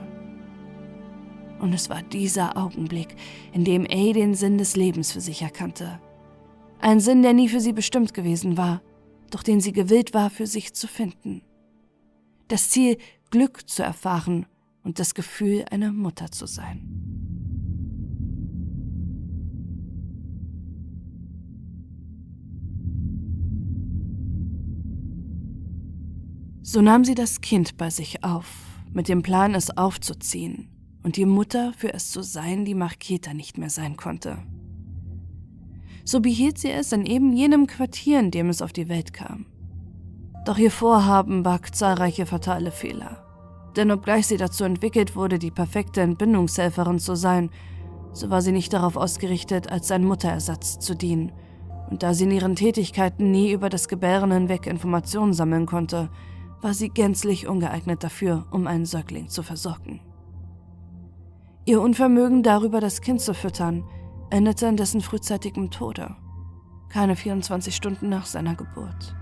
Und 1.60 1.74
es 1.74 1.90
war 1.90 2.00
dieser 2.02 2.56
Augenblick, 2.56 3.14
in 3.52 3.64
dem 3.64 3.84
A 3.84 4.12
den 4.14 4.34
Sinn 4.34 4.56
des 4.56 4.74
Lebens 4.74 5.12
für 5.12 5.20
sich 5.20 5.42
erkannte. 5.42 6.00
Ein 6.80 6.98
Sinn, 7.00 7.20
der 7.20 7.34
nie 7.34 7.50
für 7.50 7.60
sie 7.60 7.74
bestimmt 7.74 8.14
gewesen 8.14 8.56
war, 8.56 8.80
doch 9.30 9.42
den 9.42 9.60
sie 9.60 9.72
gewillt 9.72 10.14
war, 10.14 10.30
für 10.30 10.46
sich 10.46 10.72
zu 10.72 10.88
finden. 10.88 11.42
Das 12.48 12.70
Ziel, 12.70 12.96
Glück 13.30 13.68
zu 13.68 13.82
erfahren 13.82 14.46
und 14.82 14.98
das 14.98 15.14
Gefühl, 15.14 15.66
eine 15.70 15.92
Mutter 15.92 16.30
zu 16.32 16.46
sein. 16.46 17.13
So 26.66 26.80
nahm 26.80 27.04
sie 27.04 27.14
das 27.14 27.42
Kind 27.42 27.76
bei 27.76 27.90
sich 27.90 28.24
auf, 28.24 28.46
mit 28.90 29.10
dem 29.10 29.20
Plan, 29.20 29.54
es 29.54 29.76
aufzuziehen 29.76 30.70
und 31.02 31.18
die 31.18 31.26
Mutter 31.26 31.74
für 31.76 31.92
es 31.92 32.10
zu 32.10 32.22
sein, 32.22 32.64
die 32.64 32.74
Marketa 32.74 33.34
nicht 33.34 33.58
mehr 33.58 33.68
sein 33.68 33.98
konnte. 33.98 34.38
So 36.06 36.20
behielt 36.20 36.56
sie 36.56 36.70
es 36.70 36.90
in 36.92 37.04
eben 37.04 37.34
jenem 37.34 37.66
Quartier, 37.66 38.18
in 38.18 38.30
dem 38.30 38.48
es 38.48 38.62
auf 38.62 38.72
die 38.72 38.88
Welt 38.88 39.12
kam. 39.12 39.44
Doch 40.46 40.56
ihr 40.56 40.70
Vorhaben 40.70 41.42
barg 41.42 41.74
zahlreiche 41.74 42.24
fatale 42.24 42.70
Fehler. 42.70 43.22
Denn 43.76 43.90
obgleich 43.90 44.26
sie 44.26 44.38
dazu 44.38 44.64
entwickelt 44.64 45.14
wurde, 45.16 45.38
die 45.38 45.50
perfekte 45.50 46.00
Entbindungshelferin 46.00 46.98
zu 46.98 47.14
sein, 47.14 47.50
so 48.14 48.30
war 48.30 48.40
sie 48.40 48.52
nicht 48.52 48.72
darauf 48.72 48.96
ausgerichtet, 48.96 49.70
als 49.70 49.90
ein 49.90 50.04
Mutterersatz 50.04 50.78
zu 50.78 50.96
dienen. 50.96 51.30
Und 51.90 52.02
da 52.02 52.14
sie 52.14 52.24
in 52.24 52.30
ihren 52.30 52.56
Tätigkeiten 52.56 53.30
nie 53.30 53.52
über 53.52 53.68
das 53.68 53.86
Gebären 53.86 54.32
hinweg 54.32 54.66
Informationen 54.66 55.34
sammeln 55.34 55.66
konnte, 55.66 56.08
war 56.64 56.72
sie 56.72 56.88
gänzlich 56.88 57.46
ungeeignet 57.46 58.02
dafür, 58.02 58.46
um 58.50 58.66
einen 58.66 58.86
Säugling 58.86 59.28
zu 59.28 59.42
versorgen. 59.42 60.00
Ihr 61.66 61.82
Unvermögen 61.82 62.42
darüber, 62.42 62.80
das 62.80 63.02
Kind 63.02 63.20
zu 63.20 63.34
füttern, 63.34 63.84
endete 64.30 64.66
in 64.66 64.78
dessen 64.78 65.02
frühzeitigem 65.02 65.70
Tode, 65.70 66.16
keine 66.88 67.16
24 67.16 67.76
Stunden 67.76 68.08
nach 68.08 68.24
seiner 68.24 68.54
Geburt. 68.54 69.14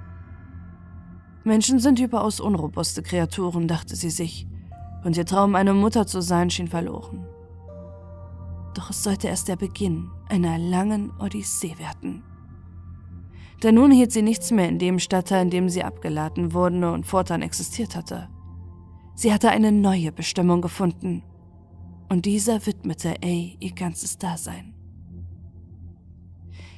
Menschen 1.42 1.80
sind 1.80 1.99
überaus 1.99 2.38
unrobuste 2.38 3.02
Kreaturen, 3.02 3.66
dachte 3.66 3.96
sie 3.96 4.11
sich, 4.11 4.46
und 5.02 5.16
ihr 5.16 5.26
Traum, 5.26 5.56
eine 5.56 5.75
Mutter 5.75 6.06
zu 6.06 6.22
sein, 6.22 6.49
schien 6.49 6.68
verloren. 6.68 7.26
Doch 8.75 8.90
es 8.90 9.02
sollte 9.02 9.26
erst 9.26 9.49
der 9.49 9.56
Beginn 9.56 10.12
einer 10.28 10.58
langen 10.58 11.11
Odyssee 11.18 11.76
werden. 11.80 12.22
Denn 13.62 13.76
nun 13.76 13.92
hielt 13.92 14.12
sie 14.12 14.23
nichts 14.23 14.50
mehr 14.50 14.69
in 14.69 14.78
dem 14.78 14.99
Stadtteil, 14.99 15.42
in 15.42 15.50
dem 15.50 15.69
sie 15.69 15.85
abgeladen 15.85 16.52
wurde 16.52 16.92
und 16.92 17.07
fortan 17.07 17.42
existiert 17.42 17.95
hatte. 17.95 18.28
Sie 19.14 19.33
hatte 19.33 19.50
eine 19.50 19.71
neue 19.71 20.11
Bestimmung 20.11 20.62
gefunden, 20.62 21.23
und 22.09 22.26
dieser 22.26 22.66
widmete 22.66 23.14
A 23.23 23.57
ihr 23.59 23.73
ganzes 23.75 24.19
Dasein. 24.19 24.75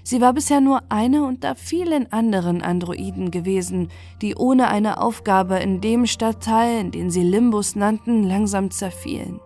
Sie 0.07 0.21
war 0.21 0.35
bisher 0.35 0.61
nur 0.61 0.83
eine 0.91 1.25
unter 1.25 1.55
vielen 1.55 2.13
anderen 2.13 2.61
Androiden 2.61 3.31
gewesen, 3.31 3.89
die 4.21 4.35
ohne 4.35 4.69
eine 4.69 5.01
Aufgabe 5.01 5.57
in 5.57 5.81
dem 5.81 6.05
Stadtteil, 6.05 6.79
in 6.79 6.91
den 6.91 7.11
sie 7.11 7.23
Limbus 7.23 7.75
nannten, 7.75 8.23
langsam 8.23 8.71
zerfielen. 8.71 9.41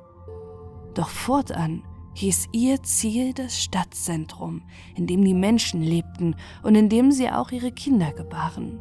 Doch 0.94 1.08
fortan 1.08 1.84
hieß 2.18 2.48
ihr 2.52 2.82
Ziel 2.82 3.32
das 3.32 3.62
Stadtzentrum, 3.62 4.62
in 4.94 5.06
dem 5.06 5.24
die 5.24 5.34
Menschen 5.34 5.82
lebten 5.82 6.36
und 6.62 6.74
in 6.74 6.88
dem 6.88 7.10
sie 7.10 7.30
auch 7.30 7.50
ihre 7.50 7.72
Kinder 7.72 8.12
gebaren. 8.12 8.78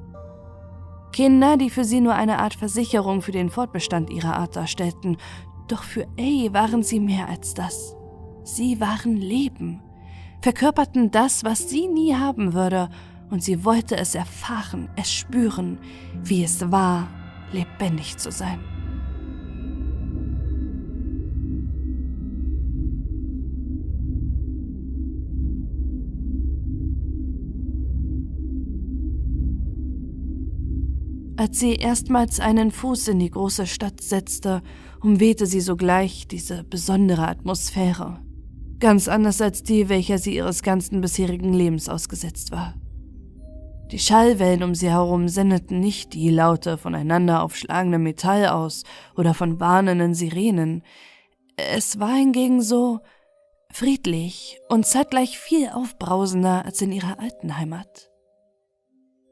Kinder, 1.12 1.58
die 1.58 1.70
für 1.70 1.86
sie 1.86 2.01
nur 2.01 2.15
eine 2.15 2.39
Art 2.39 2.53
Versicherung 2.53 3.22
für 3.22 3.32
den 3.32 3.50
Fortbestand 3.50 4.10
ihrer 4.10 4.38
Art 4.38 4.56
darstellten, 4.56 5.17
doch 5.67 5.84
für 5.84 6.08
A 6.20 6.53
waren 6.53 6.84
sie 6.84 7.00
mehr 7.00 7.27
als 7.27 7.53
das. 7.53 7.96
Sie 8.44 8.79
waren 8.79 9.17
Leben 9.17 9.82
verkörperten 10.41 11.12
das, 11.12 11.44
was 11.44 11.70
sie 11.70 11.88
nie 11.88 12.15
haben 12.15 12.53
würde, 12.53 12.89
und 13.29 13.44
sie 13.44 13.65
wollte 13.65 13.98
es 13.98 14.15
erfahren, 14.15 14.89
es 14.96 15.12
spüren, 15.12 15.79
wie 16.24 16.44
es 16.44 16.72
war, 16.72 17.10
lebendig 17.51 18.17
zu 18.17 18.32
sein. 18.32 18.76
Als 31.38 31.60
sie 31.60 31.75
erstmals 31.75 32.39
einen 32.39 32.72
Fuß 32.72 33.10
in 33.10 33.20
die 33.20 33.29
große 33.29 33.67
Stadt 33.67 34.01
setzte, 34.01 34.63
umwehte 35.01 35.46
sie 35.46 35.62
sogleich 35.62 36.27
diese 36.27 36.63
besondere 36.63 37.27
Atmosphäre. 37.27 38.20
Ganz 38.79 39.08
anders 39.08 39.39
als 39.39 39.62
die, 39.62 39.88
welcher 39.88 40.17
sie 40.17 40.36
ihres 40.36 40.63
ganzen 40.63 41.00
bisherigen 41.00 41.53
Lebens 41.53 41.89
ausgesetzt 41.89 42.51
war. 42.51 42.74
Die 43.91 44.00
Schallwellen 44.00 44.63
um 44.63 44.74
sie 44.74 44.89
herum 44.89 45.29
sendeten 45.29 45.79
nicht 45.79 46.13
die 46.13 46.29
Laute 46.29 46.77
voneinander 46.77 47.44
aufschlagendem 47.44 48.03
Metall 48.03 48.48
aus 48.48 48.84
oder 49.15 49.36
von 49.36 49.60
warnenden 49.60 50.15
Sirenen. 50.15 50.84
Es 51.56 52.00
war 52.00 52.15
hingegen 52.15 52.62
so 52.62 53.00
friedlich 53.72 54.60
und 54.70 54.86
zeitgleich 54.86 55.38
viel 55.38 55.70
aufbrausender 55.70 56.65
als 56.65 56.82
in 56.82 56.91
ihrer 56.91 57.20
alten 57.20 57.58
Heimat. 57.58 58.12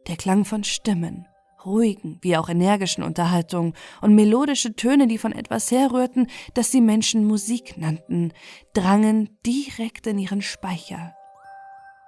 Der 0.08 0.16
Klang 0.16 0.46
von 0.46 0.64
Stimmen, 0.64 1.28
ruhigen 1.66 2.20
wie 2.22 2.38
auch 2.38 2.50
energischen 2.50 3.04
Unterhaltungen 3.04 3.74
und 4.02 4.16
melodische 4.16 4.76
Töne, 4.76 5.08
die 5.08 5.18
von 5.18 5.32
etwas 5.32 5.72
herrührten, 5.72 6.28
das 6.54 6.72
die 6.72 6.82
Menschen 6.82 7.26
Musik 7.26 7.78
nannten, 7.78 8.34
drangen 8.74 9.38
direkt 9.46 10.08
in 10.08 10.20
ihren 10.20 10.42
Speicher. 10.42 11.14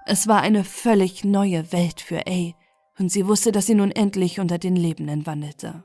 Es 0.05 0.27
war 0.27 0.41
eine 0.41 0.63
völlig 0.63 1.23
neue 1.23 1.71
Welt 1.71 2.01
für 2.01 2.27
A, 2.27 2.53
und 2.99 3.11
sie 3.11 3.27
wusste, 3.27 3.51
dass 3.51 3.65
sie 3.65 3.75
nun 3.75 3.91
endlich 3.91 4.39
unter 4.39 4.57
den 4.57 4.75
Lebenden 4.75 5.25
wandelte. 5.25 5.83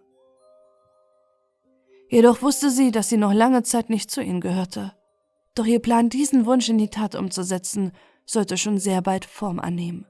Jedoch 2.08 2.42
wusste 2.42 2.70
sie, 2.70 2.90
dass 2.90 3.08
sie 3.08 3.16
noch 3.16 3.32
lange 3.32 3.62
Zeit 3.62 3.90
nicht 3.90 4.10
zu 4.10 4.22
ihnen 4.22 4.40
gehörte. 4.40 4.92
Doch 5.54 5.66
ihr 5.66 5.80
Plan, 5.80 6.08
diesen 6.08 6.46
Wunsch 6.46 6.68
in 6.68 6.78
die 6.78 6.88
Tat 6.88 7.14
umzusetzen, 7.14 7.92
sollte 8.24 8.56
schon 8.56 8.78
sehr 8.78 9.02
bald 9.02 9.24
Form 9.24 9.58
annehmen. 9.58 10.06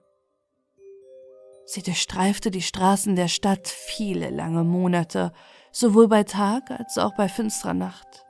Sie 1.64 1.83
durchstreifte 1.83 2.50
die 2.50 2.62
Straßen 2.62 3.16
der 3.16 3.28
Stadt 3.28 3.69
viele 3.69 4.31
lange 4.31 4.64
Monate, 4.64 5.33
sowohl 5.71 6.09
bei 6.09 6.25
Tag 6.25 6.71
als 6.71 6.99
auch 6.99 7.14
bei 7.16 7.28
finsterer 7.28 7.75
Nacht. 7.75 8.25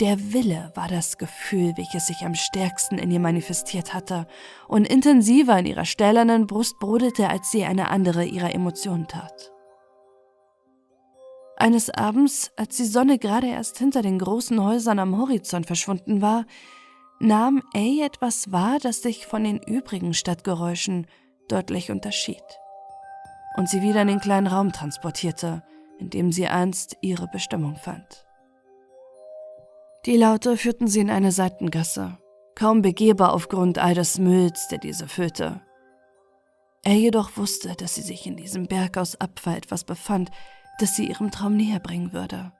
Der 0.00 0.32
Wille 0.32 0.72
war 0.74 0.88
das 0.88 1.18
Gefühl, 1.18 1.72
welches 1.76 2.08
sich 2.08 2.22
am 2.22 2.34
stärksten 2.34 2.98
in 2.98 3.12
ihr 3.12 3.20
manifestiert 3.20 3.94
hatte 3.94 4.26
und 4.66 4.88
intensiver 4.88 5.56
in 5.58 5.66
ihrer 5.66 5.84
stählernen 5.84 6.48
Brust 6.48 6.80
brodelte, 6.80 7.28
als 7.28 7.52
sie 7.52 7.64
eine 7.64 7.90
andere 7.90 8.24
ihrer 8.24 8.52
Emotionen 8.52 9.06
tat. 9.06 9.52
Eines 11.56 11.90
Abends, 11.90 12.50
als 12.56 12.76
die 12.76 12.84
Sonne 12.84 13.18
gerade 13.18 13.46
erst 13.46 13.78
hinter 13.78 14.02
den 14.02 14.18
großen 14.18 14.60
Häusern 14.62 14.98
am 14.98 15.16
Horizont 15.16 15.66
verschwunden 15.66 16.20
war, 16.20 16.44
nahm 17.20 17.62
A 17.72 18.04
etwas 18.04 18.50
wahr, 18.50 18.78
das 18.82 19.02
sich 19.02 19.26
von 19.26 19.44
den 19.44 19.58
übrigen 19.58 20.12
Stadtgeräuschen 20.12 21.06
deutlich 21.48 21.90
unterschied 21.90 22.42
und 23.56 23.68
sie 23.68 23.82
wieder 23.82 24.02
in 24.02 24.08
den 24.08 24.20
kleinen 24.20 24.46
Raum 24.46 24.72
transportierte, 24.72 25.62
in 25.98 26.10
dem 26.10 26.32
sie 26.32 26.48
einst 26.48 26.96
ihre 27.00 27.28
Bestimmung 27.28 27.76
fand. 27.76 28.26
Die 30.06 30.16
Laute 30.16 30.56
führten 30.56 30.86
sie 30.86 31.00
in 31.00 31.10
eine 31.10 31.32
Seitengasse, 31.32 32.18
kaum 32.54 32.82
begehbar 32.82 33.32
aufgrund 33.32 33.78
all 33.78 33.94
des 33.94 34.18
Mülls, 34.18 34.68
der 34.68 34.78
diese 34.78 35.08
füllte. 35.08 35.62
Er 36.82 36.94
jedoch 36.94 37.36
wusste, 37.36 37.74
dass 37.74 37.94
sie 37.94 38.02
sich 38.02 38.26
in 38.26 38.36
diesem 38.36 38.66
Berg 38.66 38.98
aus 38.98 39.18
Abfall 39.18 39.56
etwas 39.56 39.84
befand, 39.84 40.30
das 40.78 40.96
sie 40.96 41.08
ihrem 41.08 41.30
Traum 41.30 41.56
näher 41.56 41.80
bringen 41.80 42.12
würde. 42.12 42.52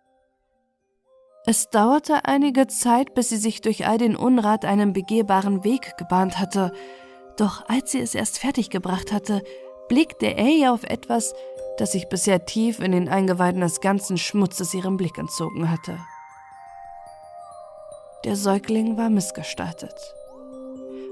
Es 1.47 1.69
dauerte 1.69 2.25
einige 2.25 2.67
Zeit, 2.69 3.15
bis 3.15 3.29
sie 3.29 3.37
sich 3.37 3.61
durch 3.61 3.87
all 3.87 3.99
den 3.99 4.17
Unrat 4.17 4.65
einen 4.65 4.95
begehbaren 4.95 5.63
Weg 5.63 5.99
gebahnt 5.99 6.39
hatte, 6.39 6.73
doch 7.37 7.69
als 7.69 7.93
sie 7.93 8.01
es 8.01 8.15
erst 8.15 8.39
fertiggebracht 8.39 9.13
hatte, 9.13 9.43
blickte 9.89 10.37
A 10.39 10.73
auf 10.73 10.85
etwas, 10.85 11.35
das 11.79 11.93
sich 11.93 12.09
bisher 12.09 12.45
tief 12.45 12.81
in 12.81 12.93
den 12.93 13.09
Eingeweiden 13.09 13.61
des 13.61 13.81
ganzen 13.81 14.17
Schmutzes 14.17 14.75
ihrem 14.75 14.97
Blick 14.97 15.19
entzogen 15.19 15.71
hatte. 15.71 15.99
Der 18.25 18.37
Säugling 18.37 18.97
war 18.97 19.11
missgestaltet. 19.11 19.95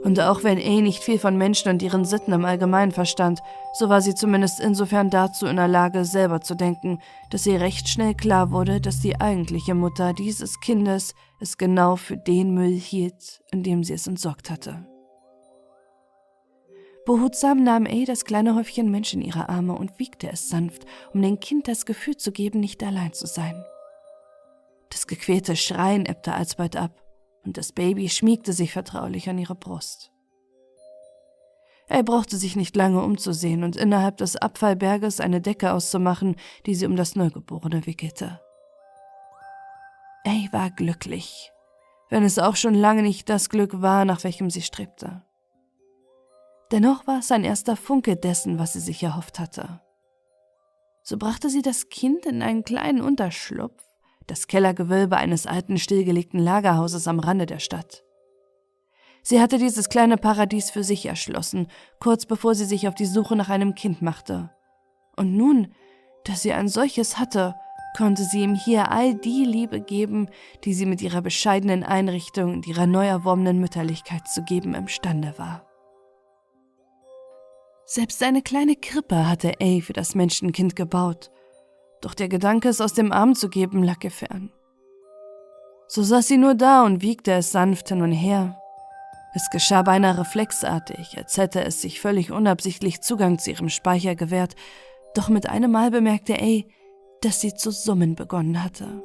Und 0.02 0.18
auch 0.18 0.42
wenn 0.42 0.58
A 0.58 0.80
nicht 0.80 1.02
viel 1.02 1.18
von 1.18 1.36
Menschen 1.36 1.70
und 1.70 1.82
ihren 1.82 2.04
Sitten 2.04 2.32
im 2.32 2.44
Allgemeinen 2.44 2.90
verstand, 2.90 3.40
so 3.74 3.88
war 3.88 4.00
sie 4.00 4.14
zumindest 4.14 4.58
insofern 4.58 5.10
dazu 5.10 5.46
in 5.46 5.56
der 5.56 5.68
Lage, 5.68 6.04
selber 6.04 6.40
zu 6.40 6.56
denken, 6.56 6.98
dass 7.30 7.46
ihr 7.46 7.60
recht 7.60 7.88
schnell 7.88 8.14
klar 8.14 8.50
wurde, 8.50 8.80
dass 8.80 9.00
die 9.00 9.20
eigentliche 9.20 9.74
Mutter 9.74 10.12
dieses 10.12 10.58
Kindes 10.60 11.14
es 11.38 11.56
genau 11.56 11.96
für 11.96 12.16
den 12.16 12.52
Müll 12.52 12.74
hielt, 12.74 13.42
in 13.52 13.62
dem 13.62 13.84
sie 13.84 13.92
es 13.92 14.08
entsorgt 14.08 14.50
hatte. 14.50 14.84
Behutsam 17.04 17.64
nahm 17.64 17.86
A 17.86 18.04
das 18.04 18.24
kleine 18.24 18.54
Häufchen 18.54 18.90
Mensch 18.90 19.12
in 19.12 19.22
ihre 19.22 19.48
Arme 19.48 19.74
und 19.74 19.98
wiegte 19.98 20.30
es 20.30 20.48
sanft, 20.48 20.86
um 21.12 21.20
dem 21.20 21.40
Kind 21.40 21.66
das 21.66 21.84
Gefühl 21.84 22.16
zu 22.16 22.30
geben, 22.30 22.60
nicht 22.60 22.82
allein 22.84 23.12
zu 23.12 23.26
sein. 23.26 23.64
Das 24.90 25.08
gequälte 25.08 25.56
Schreien 25.56 26.06
ebbte 26.06 26.32
alsbald 26.32 26.76
ab 26.76 27.02
und 27.44 27.56
das 27.56 27.72
Baby 27.72 28.08
schmiegte 28.08 28.52
sich 28.52 28.72
vertraulich 28.72 29.28
an 29.28 29.38
ihre 29.38 29.56
Brust. 29.56 30.12
Er 31.88 32.04
brauchte 32.04 32.36
sich 32.36 32.54
nicht 32.54 32.76
lange 32.76 33.02
umzusehen 33.02 33.64
und 33.64 33.76
innerhalb 33.76 34.18
des 34.18 34.36
Abfallberges 34.36 35.18
eine 35.18 35.40
Decke 35.40 35.72
auszumachen, 35.72 36.36
die 36.66 36.76
sie 36.76 36.86
um 36.86 36.94
das 36.94 37.16
Neugeborene 37.16 37.84
wickelte. 37.86 38.40
Ey 40.24 40.48
war 40.52 40.70
glücklich, 40.70 41.50
wenn 42.10 42.22
es 42.22 42.38
auch 42.38 42.54
schon 42.54 42.74
lange 42.74 43.02
nicht 43.02 43.28
das 43.28 43.48
Glück 43.50 43.82
war, 43.82 44.04
nach 44.04 44.22
welchem 44.22 44.50
sie 44.50 44.62
strebte. 44.62 45.22
Dennoch 46.72 47.06
war 47.06 47.18
es 47.18 47.30
ein 47.30 47.44
erster 47.44 47.76
Funke 47.76 48.16
dessen, 48.16 48.58
was 48.58 48.72
sie 48.72 48.80
sich 48.80 49.02
erhofft 49.02 49.38
hatte. 49.38 49.82
So 51.02 51.18
brachte 51.18 51.50
sie 51.50 51.60
das 51.60 51.90
Kind 51.90 52.24
in 52.24 52.40
einen 52.40 52.64
kleinen 52.64 53.02
Unterschlupf, 53.02 53.82
das 54.26 54.46
Kellergewölbe 54.46 55.18
eines 55.18 55.46
alten 55.46 55.76
stillgelegten 55.76 56.40
Lagerhauses 56.40 57.06
am 57.08 57.20
Rande 57.20 57.44
der 57.44 57.58
Stadt. 57.58 58.02
Sie 59.22 59.38
hatte 59.38 59.58
dieses 59.58 59.90
kleine 59.90 60.16
Paradies 60.16 60.70
für 60.70 60.82
sich 60.82 61.04
erschlossen, 61.04 61.68
kurz 62.00 62.24
bevor 62.24 62.54
sie 62.54 62.64
sich 62.64 62.88
auf 62.88 62.94
die 62.94 63.06
Suche 63.06 63.36
nach 63.36 63.50
einem 63.50 63.74
Kind 63.74 64.00
machte. 64.00 64.50
Und 65.14 65.36
nun, 65.36 65.74
dass 66.24 66.40
sie 66.40 66.54
ein 66.54 66.68
solches 66.68 67.18
hatte, 67.18 67.54
konnte 67.96 68.24
sie 68.24 68.42
ihm 68.42 68.54
hier 68.54 68.90
all 68.90 69.14
die 69.14 69.44
Liebe 69.44 69.80
geben, 69.80 70.28
die 70.64 70.72
sie 70.72 70.86
mit 70.86 71.02
ihrer 71.02 71.20
bescheidenen 71.20 71.84
Einrichtung 71.84 72.54
und 72.54 72.66
ihrer 72.66 72.86
neu 72.86 73.06
erworbenen 73.06 73.60
Mütterlichkeit 73.60 74.26
zu 74.26 74.42
geben 74.42 74.74
imstande 74.74 75.34
war. 75.36 75.66
Selbst 77.94 78.22
eine 78.22 78.42
kleine 78.42 78.76
Krippe 78.76 79.28
hatte 79.28 79.52
A 79.60 79.80
für 79.80 79.92
das 79.92 80.14
Menschenkind 80.14 80.76
gebaut 80.76 81.30
doch 82.02 82.14
der 82.14 82.28
Gedanke, 82.28 82.68
es 82.68 82.80
aus 82.80 82.92
dem 82.92 83.12
Arm 83.12 83.34
zu 83.34 83.48
geben, 83.48 83.82
lag 83.82 84.02
ihr 84.04 84.10
fern. 84.10 84.52
So 85.88 86.02
saß 86.02 86.26
sie 86.26 86.36
nur 86.36 86.54
da 86.54 86.84
und 86.84 87.00
wiegte 87.00 87.32
es 87.32 87.52
sanft 87.52 87.88
hin 87.88 88.02
und 88.02 88.12
her. 88.12 88.58
Es 89.34 89.48
geschah 89.50 89.82
beinahe 89.82 90.18
reflexartig, 90.18 91.16
als 91.16 91.38
hätte 91.38 91.64
es 91.64 91.80
sich 91.80 92.00
völlig 92.00 92.32
unabsichtlich 92.32 93.00
Zugang 93.00 93.38
zu 93.38 93.50
ihrem 93.50 93.70
Speicher 93.70 94.14
gewährt, 94.14 94.56
doch 95.14 95.28
mit 95.28 95.48
einem 95.48 95.70
Mal 95.70 95.90
bemerkte 95.90 96.34
A, 96.34 96.62
dass 97.22 97.40
sie 97.40 97.54
zu 97.54 97.70
summen 97.70 98.14
begonnen 98.14 98.62
hatte. 98.62 99.02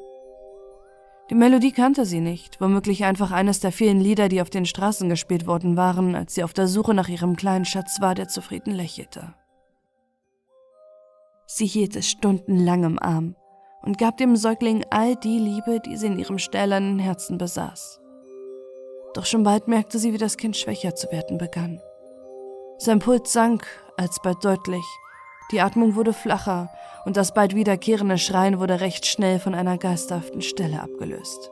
Die 1.29 1.36
Melodie 1.36 1.74
kannte 1.74 2.05
sie 2.05 2.22
nicht, 2.22 2.62
womöglich 2.62 3.03
einfach 3.03 3.31
eines 3.31 3.60
der 3.60 3.74
vielen 3.74 4.00
Lieder, 4.00 4.29
die 4.29 4.41
auf 4.41 4.50
den 4.50 4.65
Straßen 4.65 5.10
gespielt 5.10 5.46
worden 5.46 5.75
waren, 5.75 6.15
als 6.15 6.36
sie 6.36 6.43
auf 6.43 6.53
der 6.53 6.67
Suche 6.67 6.93
nach 6.93 7.10
ihrem 7.10 7.36
kleinen 7.36 7.65
Schatz 7.65 8.00
war, 8.00 8.15
der 8.15 8.29
zufrieden 8.29 8.74
lächelte. 8.74 9.34
Sie 11.46 11.65
hielt 11.65 11.96
es 11.98 12.09
stundenlang 12.09 12.83
im 12.85 13.00
Arm 13.00 13.35
und 13.81 13.98
gab 13.98 14.18
dem 14.18 14.37
Säugling 14.37 14.85
all 14.90 15.16
die 15.18 15.40
Liebe, 15.40 15.81
die 15.81 15.98
sie 15.98 16.07
in 16.07 16.20
ihrem 16.20 16.40
stählernen 16.40 17.00
Herzen 17.00 17.37
besaß. 17.37 18.00
Doch 19.13 19.25
schon 19.25 19.44
bald 19.44 19.68
merkte 19.68 20.00
sie, 20.00 20.13
wie 20.13 20.18
das 20.18 20.37
Kind 20.37 20.55
schwächer 20.55 20.96
zu 20.96 21.11
werden 21.11 21.37
begann. 21.37 21.81
Sein 22.77 23.00
Puls 23.00 23.33
sank 23.33 23.66
alsbald 23.98 24.46
deutlich, 24.46 24.85
die 25.51 25.61
Atmung 25.61 25.96
wurde 25.96 26.13
flacher 26.13 26.70
und 27.07 27.15
das 27.15 27.33
bald 27.33 27.55
wiederkehrende 27.55 28.17
Schreien 28.17 28.59
wurde 28.59 28.81
recht 28.81 29.05
schnell 29.05 29.39
von 29.39 29.55
einer 29.55 29.77
geisterhaften 29.77 30.41
Stille 30.41 30.81
abgelöst. 30.81 31.50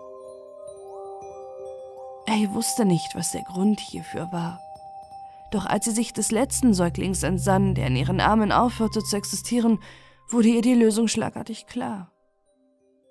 Er 2.26 2.54
wusste 2.54 2.84
nicht, 2.84 3.16
was 3.16 3.32
der 3.32 3.44
Grund 3.44 3.80
hierfür 3.80 4.28
war. 4.34 4.60
Doch 5.52 5.66
als 5.66 5.86
sie 5.86 5.92
sich 5.92 6.12
des 6.12 6.32
letzten 6.32 6.74
Säuglings 6.74 7.24
entsann, 7.24 7.74
der 7.74 7.88
in 7.88 7.96
ihren 7.96 8.20
Armen 8.20 8.52
aufhörte 8.52 9.02
zu 9.02 9.16
existieren, 9.16 9.80
wurde 10.30 10.50
ihr 10.50 10.62
die 10.62 10.74
Lösung 10.74 11.08
schlagartig 11.08 11.68
klar. 11.68 12.12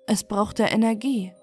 Es 0.05 0.23
brauchte 0.23 0.65
Energie. 0.65 1.33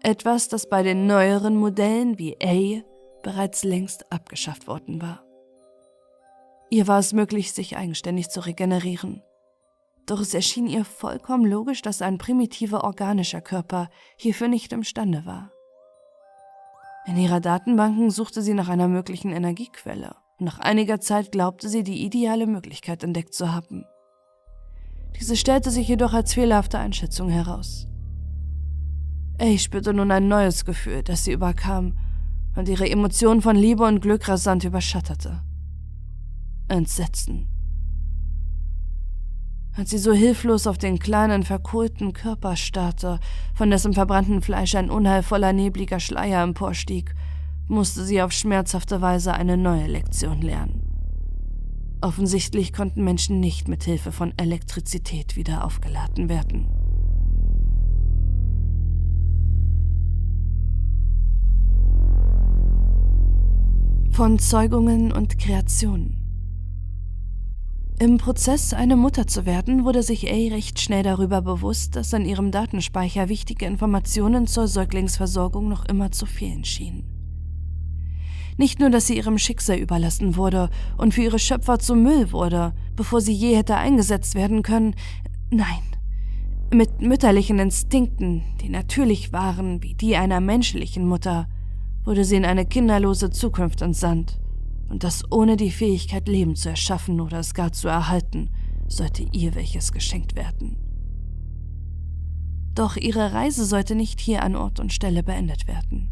Etwas, 0.00 0.46
das 0.46 0.68
bei 0.68 0.84
den 0.84 1.08
neueren 1.08 1.56
Modellen 1.56 2.20
wie 2.20 2.36
A 2.40 2.84
bereits 3.24 3.64
längst 3.64 4.12
abgeschafft 4.12 4.68
worden 4.68 5.02
war. 5.02 5.24
Ihr 6.70 6.86
war 6.86 7.00
es 7.00 7.12
möglich, 7.12 7.52
sich 7.52 7.76
eigenständig 7.76 8.28
zu 8.28 8.46
regenerieren. 8.46 9.24
Doch 10.06 10.20
es 10.20 10.34
erschien 10.34 10.68
ihr 10.68 10.84
vollkommen 10.84 11.44
logisch, 11.44 11.82
dass 11.82 12.00
ein 12.00 12.18
primitiver 12.18 12.84
organischer 12.84 13.40
Körper 13.40 13.90
hierfür 14.16 14.46
nicht 14.46 14.72
imstande 14.72 15.26
war. 15.26 15.50
In 17.06 17.16
ihrer 17.16 17.40
Datenbanken 17.40 18.10
suchte 18.10 18.40
sie 18.40 18.54
nach 18.54 18.68
einer 18.68 18.88
möglichen 18.88 19.32
Energiequelle. 19.32 20.14
Nach 20.38 20.58
einiger 20.58 21.00
Zeit 21.00 21.32
glaubte 21.32 21.68
sie, 21.68 21.82
die 21.82 22.04
ideale 22.04 22.46
Möglichkeit 22.46 23.02
entdeckt 23.02 23.34
zu 23.34 23.52
haben. 23.52 23.84
Diese 25.18 25.36
stellte 25.36 25.70
sich 25.70 25.88
jedoch 25.88 26.12
als 26.12 26.34
fehlerhafte 26.34 26.78
Einschätzung 26.78 27.28
heraus. 27.28 27.86
Ich 29.38 29.62
spürte 29.62 29.92
nun 29.92 30.10
ein 30.10 30.28
neues 30.28 30.64
Gefühl, 30.64 31.02
das 31.02 31.24
sie 31.24 31.32
überkam 31.32 31.96
und 32.54 32.68
ihre 32.68 32.88
Emotionen 32.88 33.42
von 33.42 33.56
Liebe 33.56 33.84
und 33.84 34.00
Glück 34.00 34.28
rasant 34.28 34.64
überschatterte. 34.64 35.42
Entsetzen. 36.68 37.48
Als 39.76 39.90
sie 39.90 39.98
so 39.98 40.12
hilflos 40.12 40.66
auf 40.66 40.78
den 40.78 40.98
kleinen, 40.98 41.42
verkohlten 41.42 42.14
Körper 42.14 42.56
starrte, 42.56 43.20
von 43.54 43.70
dessen 43.70 43.92
verbrannten 43.92 44.40
Fleisch 44.40 44.74
ein 44.74 44.88
unheilvoller, 44.88 45.52
nebliger 45.52 46.00
Schleier 46.00 46.42
emporstieg 46.42 47.14
musste 47.68 48.04
sie 48.04 48.22
auf 48.22 48.32
schmerzhafte 48.32 49.02
Weise 49.02 49.34
eine 49.34 49.56
neue 49.56 49.86
Lektion 49.86 50.40
lernen. 50.40 50.82
Offensichtlich 52.00 52.72
konnten 52.72 53.04
Menschen 53.04 53.40
nicht 53.40 53.68
mit 53.68 53.82
Hilfe 53.82 54.12
von 54.12 54.32
Elektrizität 54.38 55.36
wieder 55.36 55.64
aufgeladen 55.64 56.28
werden. 56.28 56.68
Von 64.12 64.38
Zeugungen 64.38 65.12
und 65.12 65.38
Kreationen. 65.38 66.15
Im 67.98 68.18
Prozess, 68.18 68.74
eine 68.74 68.94
Mutter 68.94 69.26
zu 69.26 69.46
werden, 69.46 69.86
wurde 69.86 70.02
sich 70.02 70.30
A 70.30 70.54
recht 70.54 70.78
schnell 70.80 71.02
darüber 71.02 71.40
bewusst, 71.40 71.96
dass 71.96 72.12
an 72.12 72.26
ihrem 72.26 72.50
Datenspeicher 72.50 73.30
wichtige 73.30 73.64
Informationen 73.64 74.46
zur 74.46 74.68
Säuglingsversorgung 74.68 75.66
noch 75.66 75.86
immer 75.86 76.12
zu 76.12 76.26
fehlen 76.26 76.62
schienen. 76.64 77.04
Nicht 78.58 78.80
nur, 78.80 78.90
dass 78.90 79.06
sie 79.06 79.16
ihrem 79.16 79.38
Schicksal 79.38 79.78
überlassen 79.78 80.36
wurde 80.36 80.68
und 80.98 81.14
für 81.14 81.22
ihre 81.22 81.38
Schöpfer 81.38 81.78
zum 81.78 82.02
Müll 82.02 82.32
wurde, 82.32 82.74
bevor 82.96 83.22
sie 83.22 83.32
je 83.32 83.56
hätte 83.56 83.76
eingesetzt 83.76 84.34
werden 84.34 84.62
können, 84.62 84.94
nein. 85.50 85.82
Mit 86.70 87.00
mütterlichen 87.00 87.58
Instinkten, 87.58 88.42
die 88.60 88.68
natürlich 88.68 89.32
waren 89.32 89.82
wie 89.82 89.94
die 89.94 90.16
einer 90.16 90.40
menschlichen 90.40 91.08
Mutter, 91.08 91.48
wurde 92.04 92.26
sie 92.26 92.36
in 92.36 92.44
eine 92.44 92.66
kinderlose 92.66 93.30
Zukunft 93.30 93.80
entsandt. 93.80 94.38
Und 94.88 95.04
das 95.04 95.30
ohne 95.30 95.56
die 95.56 95.70
Fähigkeit, 95.70 96.28
Leben 96.28 96.56
zu 96.56 96.68
erschaffen 96.68 97.20
oder 97.20 97.40
es 97.40 97.54
gar 97.54 97.72
zu 97.72 97.88
erhalten, 97.88 98.50
sollte 98.88 99.26
ihr 99.32 99.54
welches 99.54 99.92
geschenkt 99.92 100.36
werden. 100.36 100.76
Doch 102.74 102.96
ihre 102.96 103.32
Reise 103.32 103.64
sollte 103.64 103.94
nicht 103.94 104.20
hier 104.20 104.42
an 104.42 104.54
Ort 104.54 104.80
und 104.80 104.92
Stelle 104.92 105.22
beendet 105.22 105.66
werden. 105.66 106.10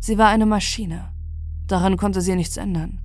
Sie 0.00 0.18
war 0.18 0.28
eine 0.28 0.46
Maschine, 0.46 1.12
Daran 1.66 1.96
konnte 1.96 2.20
sie 2.20 2.36
nichts 2.36 2.56
ändern. 2.56 3.00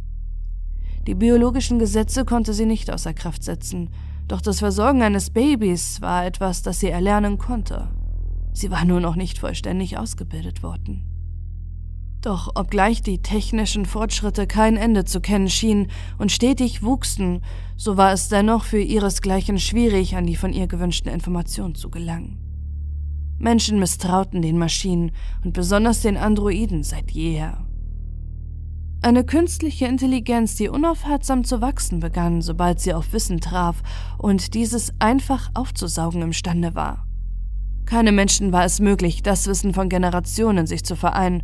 Die 1.08 1.16
biologischen 1.16 1.80
Gesetze 1.80 2.26
konnte 2.26 2.54
sie 2.54 2.66
nicht 2.66 2.92
außer 2.92 3.14
Kraft 3.14 3.44
setzen, 3.44 3.90
doch 4.28 4.40
das 4.40 4.60
Versorgen 4.60 5.02
eines 5.02 5.32
Babys 5.32 6.00
war 6.02 6.26
etwas, 6.26 6.62
das 6.62 6.80
sie 6.80 6.90
erlernen 6.90 7.38
konnte. 7.40 7.90
Sie 8.54 8.70
war 8.70 8.86
nur 8.86 9.00
noch 9.00 9.16
nicht 9.16 9.40
vollständig 9.40 9.98
ausgebildet 9.98 10.62
worden. 10.62 11.11
Doch 12.22 12.52
obgleich 12.54 13.02
die 13.02 13.18
technischen 13.18 13.86
Fortschritte 13.86 14.46
kein 14.46 14.78
Ende 14.78 15.06
zu 15.06 15.22
kennen 15.22 15.50
schienen 15.50 15.88
und 16.20 16.32
stetig 16.32 16.84
wuchsen, 16.84 17.42
so 17.78 17.98
war 17.98 18.14
es 18.14 18.30
dennoch 18.30 18.64
für 18.64 18.80
ihresgleichen 18.80 19.58
schwierig, 19.58 20.16
an 20.16 20.28
die 20.28 20.36
von 20.36 20.54
ihr 20.54 20.68
gewünschten 20.68 21.12
Informationen 21.12 21.74
zu 21.74 21.90
gelangen. 21.90 22.38
Menschen 23.40 23.80
misstrauten 23.80 24.44
den 24.44 24.60
Maschinen 24.60 25.12
und 25.44 25.54
besonders 25.54 26.02
den 26.02 26.16
Androiden 26.16 26.84
seit 26.84 27.10
jeher. 27.10 27.66
Eine 29.02 29.24
künstliche 29.24 29.88
Intelligenz, 29.88 30.54
die 30.54 30.70
unaufhaltsam 30.70 31.44
zu 31.44 31.60
wachsen 31.60 32.02
begann, 32.02 32.44
sobald 32.44 32.80
sie 32.80 32.94
auf 32.94 33.14
Wissen 33.14 33.40
traf 33.40 33.82
und 34.20 34.54
dieses 34.54 34.94
einfach 35.00 35.50
aufzusaugen 35.56 36.22
imstande 36.22 36.76
war. 36.76 37.08
Keine 37.86 38.12
Menschen 38.12 38.52
war 38.52 38.64
es 38.64 38.80
möglich, 38.80 39.24
das 39.24 39.48
Wissen 39.48 39.74
von 39.74 39.90
Generationen 39.90 40.68
sich 40.68 40.84
zu 40.84 40.96
vereinen, 40.96 41.42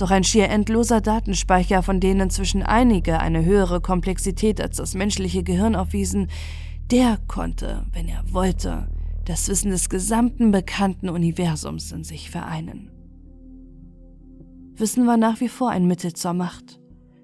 doch 0.00 0.10
ein 0.10 0.24
schier 0.24 0.48
endloser 0.48 1.00
Datenspeicher, 1.00 1.82
von 1.82 2.00
denen 2.00 2.20
inzwischen 2.20 2.62
einige 2.62 3.20
eine 3.20 3.44
höhere 3.44 3.80
Komplexität 3.80 4.60
als 4.60 4.76
das 4.76 4.94
menschliche 4.94 5.42
Gehirn 5.42 5.74
aufwiesen, 5.74 6.28
der 6.90 7.18
konnte, 7.26 7.86
wenn 7.92 8.08
er 8.08 8.24
wollte, 8.32 8.88
das 9.24 9.48
Wissen 9.48 9.70
des 9.70 9.88
gesamten 9.90 10.50
bekannten 10.50 11.08
Universums 11.08 11.92
in 11.92 12.02
sich 12.02 12.30
vereinen. 12.30 12.90
Wissen 14.74 15.06
war 15.06 15.16
nach 15.16 15.40
wie 15.40 15.48
vor 15.48 15.70
ein 15.70 15.86
Mittel 15.86 16.12
zur 16.12 16.32
Macht, 16.32 16.80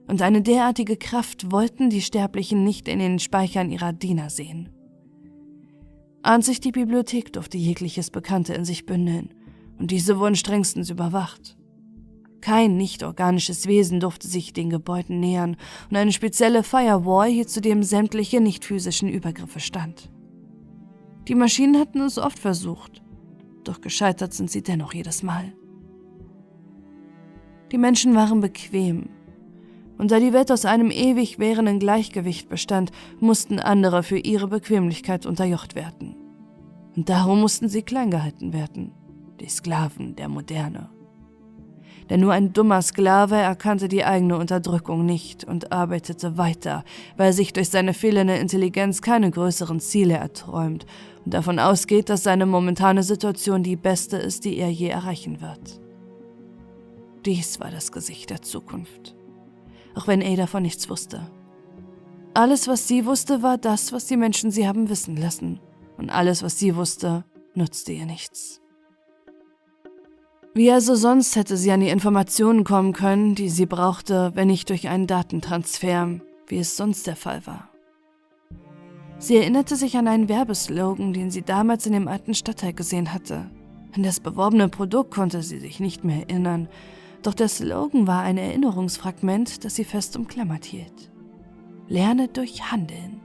und 0.06 0.20
eine 0.20 0.42
derartige 0.42 0.96
Kraft 0.96 1.50
wollten 1.50 1.88
die 1.88 2.02
Sterblichen 2.02 2.62
nicht 2.62 2.88
in 2.88 2.98
den 2.98 3.18
Speichern 3.18 3.70
ihrer 3.70 3.92
Diener 3.92 4.28
sehen. 4.28 4.68
Einzig 6.22 6.60
die 6.60 6.72
Bibliothek 6.72 7.32
durfte 7.32 7.56
jegliches 7.56 8.10
Bekannte 8.10 8.54
in 8.54 8.64
sich 8.64 8.86
bündeln, 8.86 9.32
und 9.78 9.90
diese 9.90 10.18
wurden 10.18 10.36
strengstens 10.36 10.90
überwacht. 10.90 11.56
Kein 12.44 12.76
nicht-organisches 12.76 13.66
Wesen 13.68 14.00
durfte 14.00 14.28
sich 14.28 14.52
den 14.52 14.68
Gebäuden 14.68 15.18
nähern, 15.18 15.56
und 15.88 15.96
eine 15.96 16.12
spezielle 16.12 16.62
Firewall 16.62 17.30
hielt 17.30 17.48
zudem 17.48 17.82
sämtliche 17.82 18.38
nicht-physischen 18.42 19.08
Übergriffe 19.08 19.60
stand. 19.60 20.10
Die 21.26 21.34
Maschinen 21.34 21.80
hatten 21.80 22.02
es 22.02 22.18
oft 22.18 22.38
versucht, 22.38 23.02
doch 23.64 23.80
gescheitert 23.80 24.34
sind 24.34 24.50
sie 24.50 24.62
dennoch 24.62 24.92
jedes 24.92 25.22
Mal. 25.22 25.54
Die 27.72 27.78
Menschen 27.78 28.14
waren 28.14 28.42
bequem, 28.42 29.08
und 29.96 30.10
da 30.10 30.20
die 30.20 30.34
Welt 30.34 30.52
aus 30.52 30.66
einem 30.66 30.90
ewig 30.90 31.38
währenden 31.38 31.78
Gleichgewicht 31.78 32.50
bestand, 32.50 32.90
mussten 33.20 33.58
andere 33.58 34.02
für 34.02 34.18
ihre 34.18 34.48
Bequemlichkeit 34.48 35.24
unterjocht 35.24 35.76
werden. 35.76 36.14
Und 36.94 37.08
darum 37.08 37.40
mussten 37.40 37.70
sie 37.70 37.80
klein 37.80 38.10
gehalten 38.10 38.52
werden, 38.52 38.92
die 39.40 39.48
Sklaven 39.48 40.14
der 40.14 40.28
Moderne 40.28 40.93
denn 42.10 42.20
nur 42.20 42.32
ein 42.32 42.52
dummer 42.52 42.82
Sklave 42.82 43.36
erkannte 43.36 43.88
die 43.88 44.04
eigene 44.04 44.36
Unterdrückung 44.36 45.06
nicht 45.06 45.44
und 45.44 45.72
arbeitete 45.72 46.36
weiter, 46.36 46.84
weil 47.16 47.32
sich 47.32 47.52
durch 47.52 47.70
seine 47.70 47.94
fehlende 47.94 48.36
Intelligenz 48.36 49.00
keine 49.00 49.30
größeren 49.30 49.80
Ziele 49.80 50.14
erträumt 50.14 50.84
und 51.24 51.34
davon 51.34 51.58
ausgeht, 51.58 52.08
dass 52.08 52.22
seine 52.22 52.46
momentane 52.46 53.02
Situation 53.02 53.62
die 53.62 53.76
beste 53.76 54.16
ist, 54.16 54.44
die 54.44 54.58
er 54.58 54.70
je 54.70 54.88
erreichen 54.88 55.40
wird. 55.40 55.80
Dies 57.24 57.58
war 57.58 57.70
das 57.70 57.90
Gesicht 57.90 58.28
der 58.28 58.42
Zukunft, 58.42 59.14
auch 59.94 60.06
wenn 60.06 60.22
Ada 60.22 60.42
davon 60.42 60.62
nichts 60.62 60.90
wusste. 60.90 61.30
Alles, 62.34 62.68
was 62.68 62.86
sie 62.86 63.06
wusste, 63.06 63.42
war 63.42 63.56
das, 63.56 63.92
was 63.92 64.06
die 64.06 64.16
Menschen 64.16 64.50
sie 64.50 64.66
haben 64.68 64.88
wissen 64.88 65.16
lassen, 65.16 65.60
und 65.96 66.10
alles, 66.10 66.42
was 66.42 66.58
sie 66.58 66.74
wusste, 66.74 67.24
nutzte 67.54 67.92
ihr 67.92 68.04
nichts. 68.04 68.60
Wie 70.56 70.70
also 70.70 70.94
sonst 70.94 71.34
hätte 71.34 71.56
sie 71.56 71.72
an 71.72 71.80
die 71.80 71.88
Informationen 71.88 72.62
kommen 72.62 72.92
können, 72.92 73.34
die 73.34 73.48
sie 73.48 73.66
brauchte, 73.66 74.30
wenn 74.34 74.46
nicht 74.46 74.70
durch 74.70 74.88
einen 74.88 75.08
Datentransfer, 75.08 76.20
wie 76.46 76.58
es 76.58 76.76
sonst 76.76 77.08
der 77.08 77.16
Fall 77.16 77.44
war. 77.44 77.70
Sie 79.18 79.36
erinnerte 79.36 79.74
sich 79.74 79.96
an 79.96 80.06
einen 80.06 80.28
Werbeslogan, 80.28 81.12
den 81.12 81.32
sie 81.32 81.42
damals 81.42 81.86
in 81.86 81.92
dem 81.92 82.06
alten 82.06 82.34
Stadtteil 82.34 82.72
gesehen 82.72 83.12
hatte. 83.12 83.50
An 83.96 84.04
das 84.04 84.20
beworbene 84.20 84.68
Produkt 84.68 85.12
konnte 85.12 85.42
sie 85.42 85.58
sich 85.58 85.80
nicht 85.80 86.04
mehr 86.04 86.28
erinnern, 86.28 86.68
doch 87.24 87.34
der 87.34 87.48
Slogan 87.48 88.06
war 88.06 88.22
ein 88.22 88.38
Erinnerungsfragment, 88.38 89.64
das 89.64 89.74
sie 89.74 89.84
fest 89.84 90.16
umklammert 90.16 90.64
hielt. 90.64 91.10
Lerne 91.88 92.28
durch 92.28 92.70
Handeln. 92.70 93.22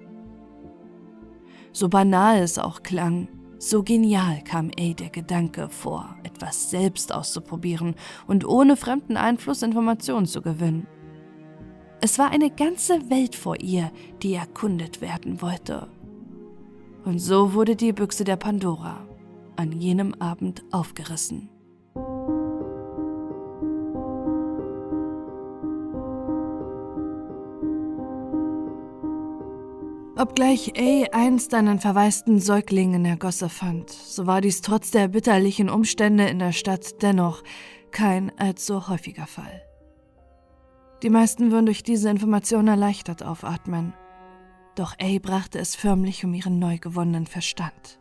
So 1.74 1.90
banal 1.90 2.40
es 2.40 2.58
auch 2.58 2.82
klang, 2.82 3.28
so 3.60 3.84
genial 3.84 4.42
kam 4.44 4.72
A 4.80 4.94
der 4.94 5.10
Gedanke 5.10 5.70
vor, 5.70 6.16
etwas 6.24 6.70
selbst 6.70 7.14
auszuprobieren 7.14 7.96
und 8.26 8.46
ohne 8.46 8.78
fremden 8.78 9.18
Einfluss 9.18 9.62
Informationen 9.62 10.26
zu 10.26 10.42
gewinnen. 10.42 10.88
Es 12.02 12.18
war 12.18 12.32
eine 12.32 12.50
ganze 12.50 13.10
Welt 13.10 13.36
vor 13.36 13.60
ihr, 13.60 13.92
die 14.24 14.34
erkundet 14.34 15.02
werden 15.02 15.42
wollte. 15.42 15.90
Und 17.04 17.20
so 17.20 17.54
wurde 17.54 17.76
die 17.76 17.92
Büchse 17.92 18.24
der 18.24 18.38
Pandora 18.38 19.06
an 19.58 19.74
jenem 19.74 20.14
Abend 20.16 20.64
aufgerissen. 20.72 21.50
Obgleich 30.20 30.74
A 30.78 31.18
einst 31.18 31.54
einen 31.54 31.80
verwaisten 31.80 32.42
Säugling 32.42 32.94
in 32.94 33.06
der 33.06 33.16
Gosse 33.16 33.48
fand, 33.48 33.90
so 33.90 34.28
war 34.28 34.42
dies 34.42 34.60
trotz 34.60 34.92
der 34.92 35.08
bitterlichen 35.08 35.70
Umstände 35.70 36.28
in 36.28 36.40
der 36.40 36.52
Stadt 36.52 37.02
dennoch 37.02 37.42
kein 37.92 38.38
allzu 38.38 38.90
häufiger 38.90 39.28
Fall. 39.28 39.62
Die 41.04 41.10
meisten 41.10 41.52
würden 41.52 41.68
durch 41.68 41.84
diese 41.84 42.10
Information 42.10 42.68
erleichtert 42.68 43.24
aufatmen, 43.24 43.94
doch 44.76 44.94
A 45.00 45.20
brachte 45.20 45.58
es 45.58 45.78
förmlich 45.78 46.26
um 46.26 46.34
ihren 46.34 46.60
neu 46.60 46.80
gewonnenen 46.80 47.26
Verstand. 47.26 47.98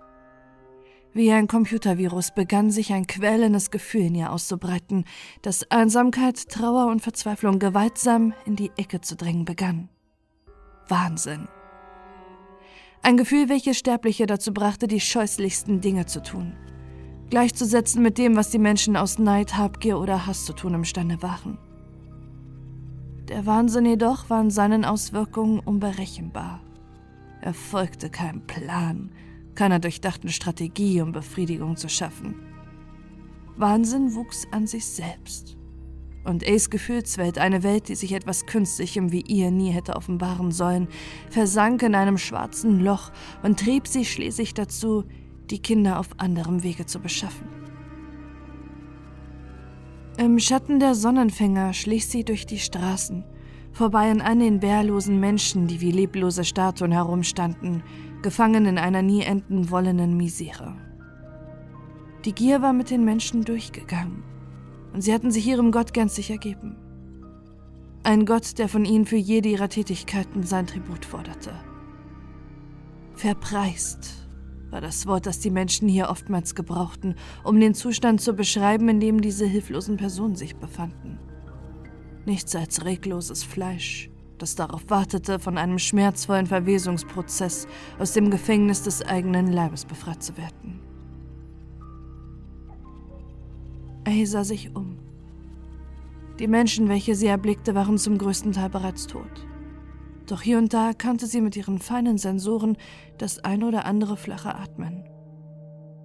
Wie 1.12 1.30
ein 1.30 1.46
Computervirus 1.46 2.34
begann 2.34 2.72
sich 2.72 2.92
ein 2.92 3.06
quälendes 3.06 3.70
Gefühl 3.70 4.06
in 4.06 4.16
ihr 4.16 4.32
auszubreiten, 4.32 5.04
das 5.42 5.70
Einsamkeit, 5.70 6.48
Trauer 6.48 6.86
und 6.90 7.00
Verzweiflung 7.00 7.60
gewaltsam 7.60 8.34
in 8.44 8.56
die 8.56 8.72
Ecke 8.76 9.02
zu 9.02 9.14
drängen 9.14 9.44
begann. 9.44 9.88
Wahnsinn. 10.88 11.46
Ein 13.02 13.16
Gefühl, 13.16 13.48
welches 13.48 13.78
Sterbliche 13.78 14.26
dazu 14.26 14.52
brachte, 14.52 14.86
die 14.86 15.00
scheußlichsten 15.00 15.80
Dinge 15.80 16.06
zu 16.06 16.22
tun. 16.22 16.54
Gleichzusetzen 17.30 18.02
mit 18.02 18.18
dem, 18.18 18.36
was 18.36 18.50
die 18.50 18.58
Menschen 18.58 18.96
aus 18.96 19.18
Neid, 19.18 19.56
Habgier 19.56 19.98
oder 19.98 20.26
Hass 20.26 20.44
zu 20.44 20.52
tun 20.52 20.74
imstande 20.74 21.22
waren. 21.22 21.58
Der 23.28 23.44
Wahnsinn 23.44 23.84
jedoch 23.84 24.30
war 24.30 24.40
in 24.40 24.50
seinen 24.50 24.84
Auswirkungen 24.84 25.60
unberechenbar. 25.60 26.62
Er 27.42 27.52
folgte 27.52 28.08
keinem 28.08 28.46
Plan, 28.46 29.10
keiner 29.54 29.78
durchdachten 29.78 30.30
Strategie, 30.30 31.02
um 31.02 31.12
Befriedigung 31.12 31.76
zu 31.76 31.88
schaffen. 31.88 32.34
Wahnsinn 33.56 34.14
wuchs 34.14 34.46
an 34.50 34.66
sich 34.66 34.86
selbst 34.86 35.57
und 36.24 36.46
Ace 36.46 36.70
Gefühlswelt, 36.70 37.38
eine 37.38 37.62
Welt, 37.62 37.88
die 37.88 37.94
sich 37.94 38.12
etwas 38.12 38.46
Künstlichem 38.46 39.12
wie 39.12 39.22
ihr 39.22 39.50
nie 39.50 39.70
hätte 39.70 39.96
offenbaren 39.96 40.52
sollen, 40.52 40.88
versank 41.30 41.82
in 41.82 41.94
einem 41.94 42.18
schwarzen 42.18 42.80
Loch 42.80 43.10
und 43.42 43.60
trieb 43.60 43.86
sie 43.86 44.04
schließlich 44.04 44.54
dazu, 44.54 45.04
die 45.50 45.60
Kinder 45.60 45.98
auf 45.98 46.08
anderem 46.18 46.62
Wege 46.62 46.86
zu 46.86 47.00
beschaffen. 47.00 47.48
Im 50.18 50.38
Schatten 50.38 50.80
der 50.80 50.94
Sonnenfänger 50.94 51.72
schlich 51.72 52.08
sie 52.08 52.24
durch 52.24 52.44
die 52.44 52.58
Straßen, 52.58 53.24
vorbei 53.72 54.10
an 54.10 54.20
all 54.20 54.38
den 54.38 54.60
wehrlosen 54.62 55.20
Menschen, 55.20 55.68
die 55.68 55.80
wie 55.80 55.92
leblose 55.92 56.44
Statuen 56.44 56.92
herumstanden, 56.92 57.82
gefangen 58.22 58.66
in 58.66 58.78
einer 58.78 59.02
nie 59.02 59.22
enden 59.22 59.70
wollenden 59.70 60.16
Misere. 60.16 60.74
Die 62.24 62.32
Gier 62.32 62.60
war 62.62 62.72
mit 62.72 62.90
den 62.90 63.04
Menschen 63.04 63.44
durchgegangen 63.44 64.27
und 64.92 65.02
sie 65.02 65.12
hatten 65.12 65.30
sich 65.30 65.46
ihrem 65.46 65.72
Gott 65.72 65.92
gänzlich 65.92 66.30
ergeben. 66.30 66.76
Ein 68.02 68.24
Gott, 68.24 68.58
der 68.58 68.68
von 68.68 68.84
ihnen 68.84 69.06
für 69.06 69.16
jede 69.16 69.48
ihrer 69.48 69.68
Tätigkeiten 69.68 70.42
sein 70.42 70.66
Tribut 70.66 71.04
forderte. 71.04 71.52
Verpreist 73.14 74.28
war 74.70 74.80
das 74.80 75.06
Wort, 75.06 75.26
das 75.26 75.40
die 75.40 75.50
Menschen 75.50 75.88
hier 75.88 76.08
oftmals 76.08 76.54
gebrauchten, 76.54 77.16
um 77.42 77.58
den 77.58 77.74
Zustand 77.74 78.20
zu 78.20 78.34
beschreiben, 78.34 78.88
in 78.88 79.00
dem 79.00 79.20
diese 79.20 79.46
hilflosen 79.46 79.96
Personen 79.96 80.36
sich 80.36 80.56
befanden. 80.56 81.18
Nichts 82.26 82.54
als 82.54 82.84
regloses 82.84 83.44
Fleisch, 83.44 84.10
das 84.36 84.54
darauf 84.54 84.88
wartete, 84.88 85.38
von 85.38 85.58
einem 85.58 85.78
schmerzvollen 85.78 86.46
Verwesungsprozess 86.46 87.66
aus 87.98 88.12
dem 88.12 88.30
Gefängnis 88.30 88.82
des 88.82 89.02
eigenen 89.02 89.52
Leibes 89.52 89.84
befreit 89.84 90.22
zu 90.22 90.36
werden. 90.36 90.80
Er 94.08 94.26
sah 94.26 94.42
sich 94.42 94.74
um. 94.74 94.96
Die 96.38 96.48
Menschen, 96.48 96.88
welche 96.88 97.14
sie 97.14 97.26
erblickte, 97.26 97.74
waren 97.74 97.98
zum 97.98 98.16
größten 98.16 98.52
Teil 98.52 98.70
bereits 98.70 99.06
tot. 99.06 99.46
Doch 100.26 100.40
hier 100.40 100.56
und 100.56 100.72
da 100.72 100.88
erkannte 100.88 101.26
sie 101.26 101.42
mit 101.42 101.56
ihren 101.56 101.78
feinen 101.78 102.16
Sensoren 102.16 102.78
das 103.18 103.44
ein 103.44 103.62
oder 103.62 103.84
andere 103.84 104.16
flache 104.16 104.54
Atmen. 104.54 105.04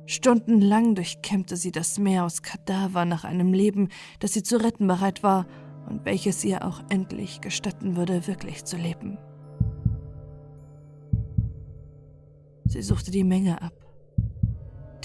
Stundenlang 0.05 0.95
durchkämmte 0.95 1.55
sie 1.55 1.71
das 1.71 1.97
Meer 1.97 2.25
aus 2.25 2.41
Kadaver 2.41 3.05
nach 3.05 3.23
einem 3.23 3.53
Leben, 3.53 3.87
das 4.19 4.33
sie 4.33 4.43
zu 4.43 4.61
retten 4.61 4.85
bereit 4.85 5.23
war 5.23 5.45
und 5.87 6.03
welches 6.03 6.43
ihr 6.43 6.65
auch 6.65 6.81
endlich 6.89 7.39
gestatten 7.39 7.95
würde, 7.95 8.27
wirklich 8.27 8.65
zu 8.65 8.75
leben. 8.75 9.17
Sie 12.65 12.81
suchte 12.81 13.11
die 13.11 13.23
Menge 13.23 13.61
ab 13.61 13.82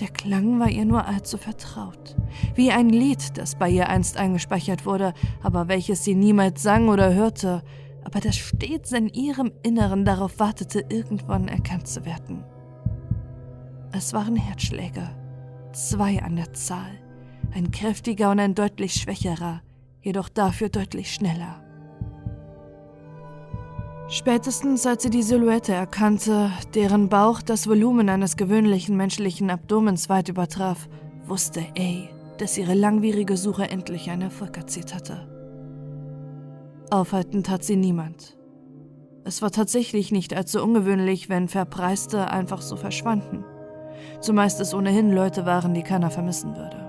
Der 0.00 0.08
Klang 0.08 0.60
war 0.60 0.68
ihr 0.68 0.84
nur 0.84 1.06
allzu 1.06 1.38
vertraut. 1.38 2.14
Wie 2.54 2.70
ein 2.70 2.88
Lied, 2.88 3.36
das 3.36 3.56
bei 3.56 3.68
ihr 3.68 3.88
einst 3.88 4.16
eingespeichert 4.16 4.86
wurde, 4.86 5.12
aber 5.42 5.66
welches 5.66 6.04
sie 6.04 6.14
niemals 6.14 6.62
sang 6.62 6.88
oder 6.88 7.14
hörte, 7.14 7.62
aber 8.04 8.20
das 8.20 8.36
stets 8.36 8.92
in 8.92 9.08
ihrem 9.08 9.52
Inneren 9.62 10.04
darauf 10.04 10.38
wartete, 10.38 10.84
irgendwann 10.88 11.48
erkannt 11.48 11.88
zu 11.88 12.04
werden. 12.04 12.44
Es 13.92 14.12
waren 14.12 14.36
Herzschläge, 14.36 15.10
zwei 15.72 16.22
an 16.22 16.36
der 16.36 16.52
Zahl, 16.52 16.92
ein 17.52 17.70
kräftiger 17.72 18.30
und 18.30 18.38
ein 18.38 18.54
deutlich 18.54 18.94
schwächerer, 18.94 19.62
jedoch 20.00 20.28
dafür 20.28 20.68
deutlich 20.68 21.12
schneller. 21.12 21.67
Spätestens 24.10 24.86
als 24.86 25.02
sie 25.02 25.10
die 25.10 25.22
Silhouette 25.22 25.74
erkannte, 25.74 26.50
deren 26.74 27.10
Bauch 27.10 27.42
das 27.42 27.68
Volumen 27.68 28.08
eines 28.08 28.38
gewöhnlichen 28.38 28.96
menschlichen 28.96 29.50
Abdomens 29.50 30.08
weit 30.08 30.30
übertraf, 30.30 30.88
wusste 31.26 31.60
A, 31.78 32.08
dass 32.38 32.56
ihre 32.56 32.72
langwierige 32.72 33.36
Suche 33.36 33.68
endlich 33.68 34.08
einen 34.08 34.22
Erfolg 34.22 34.56
erzielt 34.56 34.94
hatte. 34.94 35.28
Aufhalten 36.90 37.42
tat 37.42 37.64
sie 37.64 37.76
niemand. 37.76 38.38
Es 39.24 39.42
war 39.42 39.50
tatsächlich 39.50 40.10
nicht 40.10 40.34
allzu 40.34 40.62
ungewöhnlich, 40.62 41.28
wenn 41.28 41.48
Verpreiste 41.48 42.30
einfach 42.30 42.62
so 42.62 42.76
verschwanden. 42.76 43.44
Zumeist 44.22 44.58
es 44.62 44.72
ohnehin 44.72 45.12
Leute 45.12 45.44
waren, 45.44 45.74
die 45.74 45.82
keiner 45.82 46.10
vermissen 46.10 46.56
würde. 46.56 46.88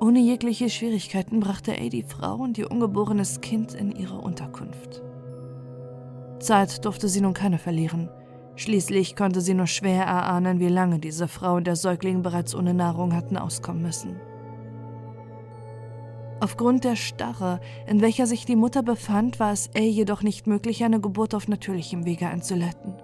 Ohne 0.00 0.20
jegliche 0.20 0.70
Schwierigkeiten 0.70 1.40
brachte 1.40 1.72
A 1.72 1.88
die 1.88 2.04
Frau 2.04 2.36
und 2.36 2.58
ihr 2.58 2.70
ungeborenes 2.70 3.40
Kind 3.40 3.74
in 3.74 3.90
ihre 3.90 4.18
Unterkunft. 4.18 5.02
Zeit 6.38 6.84
durfte 6.84 7.08
sie 7.08 7.20
nun 7.20 7.34
keine 7.34 7.58
verlieren. 7.58 8.10
Schließlich 8.56 9.14
konnte 9.14 9.40
sie 9.40 9.54
nur 9.54 9.66
schwer 9.66 10.04
erahnen, 10.04 10.58
wie 10.58 10.68
lange 10.68 10.98
diese 10.98 11.28
Frau 11.28 11.54
und 11.54 11.66
der 11.66 11.76
Säugling 11.76 12.22
bereits 12.22 12.54
ohne 12.54 12.74
Nahrung 12.74 13.14
hatten 13.14 13.36
auskommen 13.36 13.82
müssen. 13.82 14.20
Aufgrund 16.40 16.84
der 16.84 16.96
Starre, 16.96 17.60
in 17.86 18.00
welcher 18.00 18.26
sich 18.26 18.44
die 18.44 18.56
Mutter 18.56 18.82
befand, 18.82 19.40
war 19.40 19.52
es 19.52 19.70
A 19.76 19.80
jedoch 19.80 20.22
nicht 20.22 20.46
möglich, 20.46 20.84
eine 20.84 21.00
Geburt 21.00 21.34
auf 21.34 21.48
natürlichem 21.48 22.04
Wege 22.04 22.28
einzuleiten. 22.28 22.94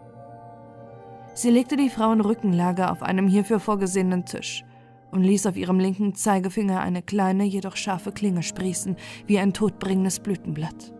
Sie 1.34 1.50
legte 1.50 1.76
die 1.76 1.90
Frau 1.90 2.12
in 2.12 2.20
Rückenlage 2.20 2.90
auf 2.90 3.02
einem 3.02 3.26
hierfür 3.26 3.58
vorgesehenen 3.58 4.24
Tisch 4.24 4.64
und 5.10 5.22
ließ 5.22 5.46
auf 5.46 5.56
ihrem 5.56 5.80
linken 5.80 6.14
Zeigefinger 6.14 6.80
eine 6.80 7.02
kleine, 7.02 7.44
jedoch 7.44 7.76
scharfe 7.76 8.12
Klinge 8.12 8.42
sprießen, 8.42 8.96
wie 9.26 9.38
ein 9.38 9.52
todbringendes 9.52 10.20
Blütenblatt. 10.20 10.92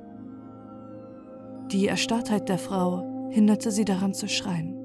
Die 1.72 1.88
Erstarrtheit 1.88 2.48
der 2.48 2.58
Frau 2.58 3.28
hinderte 3.30 3.70
sie 3.70 3.84
daran 3.84 4.14
zu 4.14 4.28
schreien. 4.28 4.76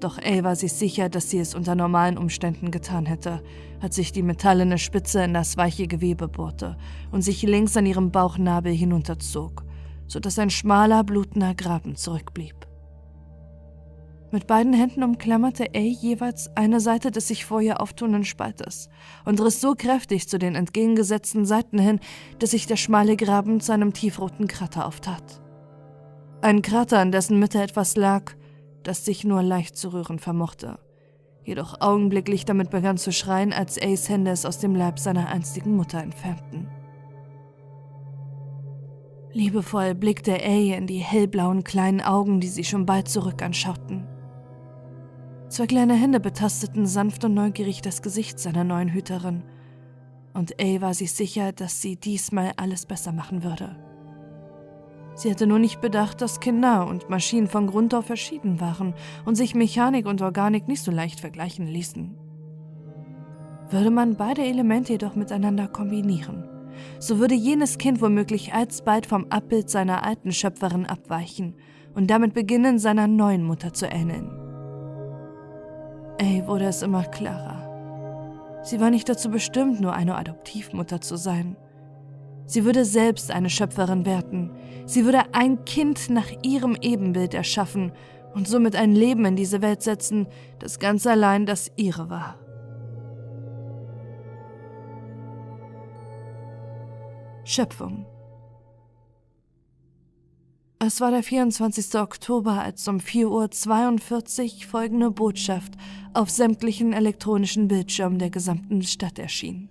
Doch 0.00 0.18
A 0.18 0.42
war 0.42 0.56
sich 0.56 0.72
sicher, 0.72 1.10
dass 1.10 1.28
sie 1.28 1.38
es 1.38 1.54
unter 1.54 1.74
normalen 1.74 2.16
Umständen 2.16 2.70
getan 2.70 3.04
hätte, 3.04 3.42
als 3.80 3.96
sich 3.96 4.12
die 4.12 4.22
metallene 4.22 4.78
Spitze 4.78 5.22
in 5.22 5.34
das 5.34 5.58
weiche 5.58 5.86
Gewebe 5.86 6.26
bohrte 6.26 6.78
und 7.12 7.22
sich 7.22 7.42
links 7.42 7.76
an 7.76 7.84
ihrem 7.84 8.10
Bauchnabel 8.10 8.72
hinunterzog, 8.72 9.64
sodass 10.06 10.38
ein 10.38 10.50
schmaler, 10.50 11.04
blutender 11.04 11.54
Graben 11.54 11.96
zurückblieb. 11.96 12.66
Mit 14.32 14.46
beiden 14.46 14.72
Händen 14.72 15.02
umklammerte 15.02 15.66
A 15.74 15.80
jeweils 15.80 16.56
eine 16.56 16.80
Seite 16.80 17.10
des 17.10 17.28
sich 17.28 17.44
vor 17.44 17.60
ihr 17.60 17.80
auftuenden 17.80 18.24
Spaltes 18.24 18.88
und 19.24 19.40
riss 19.40 19.60
so 19.60 19.74
kräftig 19.74 20.28
zu 20.28 20.38
den 20.38 20.54
entgegengesetzten 20.54 21.44
Seiten 21.44 21.78
hin, 21.78 22.00
dass 22.38 22.52
sich 22.52 22.66
der 22.66 22.76
schmale 22.76 23.16
Graben 23.16 23.60
zu 23.60 23.72
einem 23.72 23.92
tiefroten 23.92 24.46
Krater 24.46 24.86
auftat. 24.86 25.42
Ein 26.42 26.62
Krater, 26.62 27.00
an 27.00 27.12
dessen 27.12 27.38
Mitte 27.38 27.62
etwas 27.62 27.96
lag, 27.96 28.32
das 28.82 29.04
sich 29.04 29.24
nur 29.24 29.42
leicht 29.42 29.76
zu 29.76 29.92
rühren 29.92 30.18
vermochte, 30.18 30.78
jedoch 31.44 31.82
augenblicklich 31.82 32.46
damit 32.46 32.70
begann 32.70 32.96
zu 32.96 33.12
schreien, 33.12 33.52
als 33.52 33.78
Ace 33.80 34.08
Hände 34.08 34.30
es 34.30 34.46
aus 34.46 34.58
dem 34.58 34.74
Leib 34.74 34.98
seiner 34.98 35.28
einstigen 35.28 35.76
Mutter 35.76 36.02
entfernten. 36.02 36.66
Liebevoll 39.32 39.94
blickte 39.94 40.32
A 40.32 40.76
in 40.76 40.86
die 40.86 40.98
hellblauen 41.00 41.62
kleinen 41.62 42.00
Augen, 42.00 42.40
die 42.40 42.48
sie 42.48 42.64
schon 42.64 42.86
bald 42.86 43.08
zurück 43.08 43.42
anschauten. 43.42 44.08
Zwei 45.48 45.66
kleine 45.66 45.94
Hände 45.94 46.20
betasteten 46.20 46.86
sanft 46.86 47.22
und 47.22 47.34
neugierig 47.34 47.82
das 47.82 48.00
Gesicht 48.00 48.38
seiner 48.38 48.64
neuen 48.64 48.88
Hüterin, 48.94 49.42
und 50.32 50.58
A 50.58 50.80
war 50.80 50.94
sich 50.94 51.12
sicher, 51.12 51.52
dass 51.52 51.82
sie 51.82 51.96
diesmal 51.96 52.52
alles 52.56 52.86
besser 52.86 53.12
machen 53.12 53.44
würde. 53.44 53.89
Sie 55.20 55.30
hatte 55.30 55.46
nur 55.46 55.58
nicht 55.58 55.82
bedacht, 55.82 56.22
dass 56.22 56.40
Kinder 56.40 56.86
und 56.86 57.10
Maschinen 57.10 57.46
von 57.46 57.66
Grund 57.66 57.94
auf 57.94 58.06
verschieden 58.06 58.58
waren 58.58 58.94
und 59.26 59.34
sich 59.34 59.54
Mechanik 59.54 60.06
und 60.06 60.22
Organik 60.22 60.66
nicht 60.66 60.82
so 60.82 60.90
leicht 60.90 61.20
vergleichen 61.20 61.66
ließen. 61.66 62.16
Würde 63.68 63.90
man 63.90 64.16
beide 64.16 64.40
Elemente 64.40 64.92
jedoch 64.92 65.16
miteinander 65.16 65.68
kombinieren, 65.68 66.48
so 66.98 67.18
würde 67.18 67.34
jenes 67.34 67.76
Kind 67.76 68.00
womöglich 68.00 68.54
alsbald 68.54 69.04
vom 69.04 69.26
Abbild 69.28 69.68
seiner 69.68 70.04
alten 70.04 70.32
Schöpferin 70.32 70.86
abweichen 70.86 71.54
und 71.94 72.10
damit 72.10 72.32
beginnen, 72.32 72.78
seiner 72.78 73.06
neuen 73.06 73.44
Mutter 73.44 73.74
zu 73.74 73.84
ähneln. 73.84 74.30
Ey, 76.16 76.46
wurde 76.46 76.64
es 76.64 76.80
immer 76.80 77.04
klarer. 77.04 78.62
Sie 78.62 78.80
war 78.80 78.88
nicht 78.88 79.06
dazu 79.06 79.28
bestimmt, 79.28 79.82
nur 79.82 79.92
eine 79.92 80.16
Adoptivmutter 80.16 81.02
zu 81.02 81.16
sein. 81.16 81.58
Sie 82.50 82.64
würde 82.64 82.84
selbst 82.84 83.30
eine 83.30 83.48
Schöpferin 83.48 84.04
werden. 84.04 84.50
Sie 84.84 85.04
würde 85.04 85.22
ein 85.34 85.64
Kind 85.64 86.10
nach 86.10 86.26
ihrem 86.42 86.76
Ebenbild 86.82 87.32
erschaffen 87.32 87.92
und 88.34 88.48
somit 88.48 88.74
ein 88.74 88.92
Leben 88.92 89.24
in 89.24 89.36
diese 89.36 89.62
Welt 89.62 89.82
setzen, 89.82 90.26
das 90.58 90.80
ganz 90.80 91.06
allein 91.06 91.46
das 91.46 91.70
ihre 91.76 92.10
war. 92.10 92.40
Schöpfung. 97.44 98.04
Es 100.80 101.00
war 101.00 101.12
der 101.12 101.22
24. 101.22 102.00
Oktober, 102.00 102.60
als 102.60 102.88
um 102.88 102.96
4.42 102.96 104.64
Uhr 104.64 104.68
folgende 104.68 105.12
Botschaft 105.12 105.74
auf 106.14 106.30
sämtlichen 106.30 106.94
elektronischen 106.94 107.68
Bildschirmen 107.68 108.18
der 108.18 108.30
gesamten 108.30 108.82
Stadt 108.82 109.20
erschien. 109.20 109.68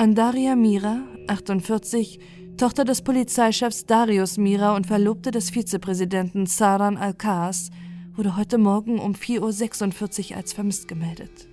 Andaria 0.00 0.56
Mira, 0.56 1.02
48, 1.28 2.20
Tochter 2.56 2.86
des 2.86 3.02
Polizeichefs 3.02 3.84
Darius 3.84 4.38
Mira 4.38 4.74
und 4.74 4.86
Verlobte 4.86 5.30
des 5.30 5.50
Vizepräsidenten 5.50 6.46
Saran 6.46 6.96
Al-Kaas, 6.96 7.68
wurde 8.14 8.34
heute 8.34 8.56
Morgen 8.56 8.98
um 8.98 9.12
4.46 9.12 10.30
Uhr 10.30 10.36
als 10.38 10.54
vermisst 10.54 10.88
gemeldet. 10.88 11.50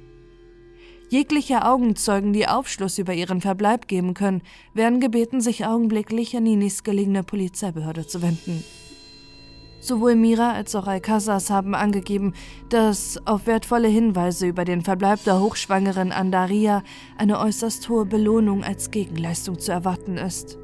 Jegliche 1.09 1.65
Augenzeugen, 1.65 2.31
die 2.31 2.47
Aufschluss 2.47 2.97
über 2.99 3.13
ihren 3.13 3.41
Verbleib 3.41 3.89
geben 3.89 4.13
können, 4.13 4.41
werden 4.73 5.01
gebeten, 5.01 5.41
sich 5.41 5.65
augenblicklich 5.65 6.37
an 6.37 6.45
die 6.45 6.55
nächstgelegene 6.55 7.23
Polizeibehörde 7.23 8.07
zu 8.07 8.21
wenden. 8.21 8.63
Sowohl 9.87 10.15
Mira 10.15 10.51
als 10.51 10.75
auch 10.75 10.85
Alcazas 10.85 11.49
haben 11.49 11.73
angegeben, 11.73 12.33
dass 12.67 13.25
auf 13.25 13.47
wertvolle 13.47 13.87
Hinweise 13.87 14.45
über 14.45 14.65
den 14.65 14.81
Verbleib 14.81 15.23
der 15.23 15.39
hochschwangeren 15.39 16.11
Andaria 16.11 16.83
eine 17.17 17.39
äußerst 17.39 17.87
hohe 17.87 18.05
Belohnung 18.05 18.65
als 18.65 18.91
Gegenleistung 18.91 19.59
zu 19.59 19.71
erwarten 19.71 20.17
ist. 20.17 20.59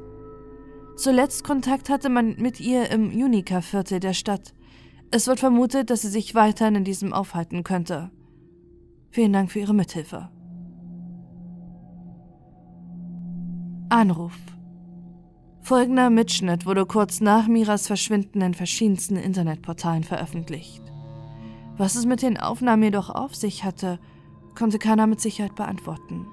Zuletzt 0.96 1.42
Kontakt 1.42 1.88
hatte 1.88 2.10
man 2.10 2.36
mit 2.36 2.60
ihr 2.60 2.90
im 2.90 3.12
Unica-Viertel 3.12 3.98
der 3.98 4.12
Stadt. 4.12 4.52
Es 5.10 5.26
wird 5.26 5.40
vermutet, 5.40 5.88
dass 5.88 6.02
sie 6.02 6.08
sich 6.08 6.34
weiterhin 6.34 6.74
in 6.74 6.84
diesem 6.84 7.14
aufhalten 7.14 7.64
könnte. 7.64 8.10
Vielen 9.08 9.32
Dank 9.32 9.50
für 9.50 9.60
Ihre 9.60 9.72
Mithilfe. 9.72 10.28
Anruf 13.88 14.34
Folgender 15.64 16.10
Mitschnitt 16.10 16.66
wurde 16.66 16.84
kurz 16.84 17.22
nach 17.22 17.46
Miras 17.46 17.86
Verschwinden 17.86 18.42
in 18.42 18.52
verschiedensten 18.52 19.16
Internetportalen 19.16 20.04
veröffentlicht. 20.04 20.82
Was 21.78 21.94
es 21.94 22.04
mit 22.04 22.20
den 22.20 22.38
Aufnahmen 22.38 22.82
jedoch 22.82 23.08
auf 23.08 23.34
sich 23.34 23.64
hatte, 23.64 23.98
konnte 24.54 24.78
keiner 24.78 25.06
mit 25.06 25.22
Sicherheit 25.22 25.54
beantworten. 25.54 26.26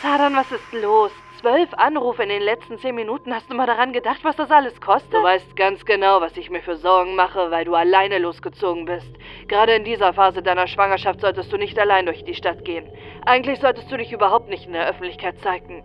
Saran, 0.00 0.34
was 0.34 0.50
ist 0.50 0.72
los? 0.72 1.10
Zwölf 1.42 1.74
Anrufe 1.74 2.22
in 2.22 2.30
den 2.30 2.40
letzten 2.40 2.78
zehn 2.78 2.94
Minuten. 2.94 3.34
Hast 3.34 3.50
du 3.50 3.54
mal 3.54 3.66
daran 3.66 3.92
gedacht, 3.92 4.20
was 4.22 4.36
das 4.36 4.50
alles 4.50 4.80
kostet? 4.80 5.12
Du 5.12 5.22
weißt 5.22 5.54
ganz 5.56 5.84
genau, 5.84 6.22
was 6.22 6.34
ich 6.38 6.48
mir 6.48 6.62
für 6.62 6.76
Sorgen 6.76 7.16
mache, 7.16 7.50
weil 7.50 7.66
du 7.66 7.74
alleine 7.74 8.18
losgezogen 8.18 8.86
bist. 8.86 9.12
Gerade 9.46 9.74
in 9.74 9.84
dieser 9.84 10.14
Phase 10.14 10.42
deiner 10.42 10.68
Schwangerschaft 10.68 11.20
solltest 11.20 11.52
du 11.52 11.58
nicht 11.58 11.78
allein 11.78 12.06
durch 12.06 12.24
die 12.24 12.34
Stadt 12.34 12.64
gehen. 12.64 12.86
Eigentlich 13.26 13.60
solltest 13.60 13.92
du 13.92 13.98
dich 13.98 14.10
überhaupt 14.10 14.48
nicht 14.48 14.64
in 14.64 14.72
der 14.72 14.88
Öffentlichkeit 14.88 15.38
zeigen. 15.42 15.82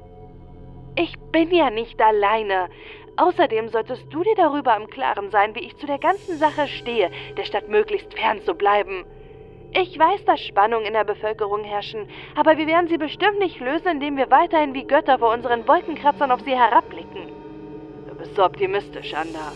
Ich 0.97 1.13
bin 1.31 1.51
ja 1.51 1.69
nicht 1.69 2.01
alleine. 2.01 2.69
Außerdem 3.17 3.67
solltest 3.69 4.05
du 4.13 4.23
dir 4.23 4.35
darüber 4.35 4.75
im 4.77 4.89
Klaren 4.89 5.29
sein, 5.29 5.53
wie 5.55 5.59
ich 5.59 5.75
zu 5.77 5.85
der 5.85 5.99
ganzen 5.99 6.37
Sache 6.37 6.67
stehe, 6.67 7.11
der 7.37 7.43
Stadt 7.43 7.67
möglichst 7.67 8.13
fern 8.13 8.41
zu 8.41 8.55
bleiben. 8.55 9.05
Ich 9.73 9.99
weiß, 9.99 10.23
dass 10.23 10.39
Spannungen 10.39 10.85
in 10.85 10.93
der 10.93 11.03
Bevölkerung 11.03 11.65
herrschen, 11.65 12.07
aber 12.35 12.57
wir 12.57 12.65
werden 12.67 12.87
sie 12.87 12.97
bestimmt 12.97 13.39
nicht 13.39 13.59
lösen, 13.59 13.87
indem 13.87 14.15
wir 14.15 14.31
weiterhin 14.31 14.73
wie 14.73 14.87
Götter 14.87 15.19
vor 15.19 15.33
unseren 15.33 15.67
Wolkenkratzern 15.67 16.31
auf 16.31 16.41
sie 16.41 16.55
herabblicken. 16.57 17.27
Du 18.07 18.15
bist 18.15 18.35
so 18.35 18.45
optimistisch, 18.45 19.13
Anda. 19.13 19.51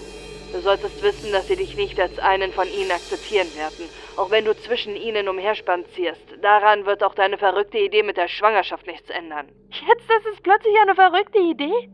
Du 0.51 0.61
solltest 0.61 1.01
wissen, 1.03 1.31
dass 1.31 1.47
sie 1.47 1.55
dich 1.55 1.75
nicht 1.75 1.99
als 1.99 2.17
einen 2.17 2.51
von 2.51 2.67
ihnen 2.67 2.91
akzeptieren 2.91 3.53
werden, 3.55 3.87
auch 4.17 4.31
wenn 4.31 4.45
du 4.45 4.55
zwischen 4.55 4.95
ihnen 4.95 5.29
umherspazierst. 5.29 6.37
Daran 6.41 6.85
wird 6.87 7.03
auch 7.03 7.13
deine 7.13 7.37
verrückte 7.37 7.77
Idee 7.77 8.01
mit 8.01 8.17
der 8.17 8.27
Schwangerschaft 8.27 8.87
nichts 8.87 9.09
ändern. 9.11 9.47
Jetzt 9.69 10.09
ist 10.09 10.33
es 10.33 10.41
plötzlich 10.41 10.73
eine 10.81 10.95
verrückte 10.95 11.39
Idee? 11.39 11.89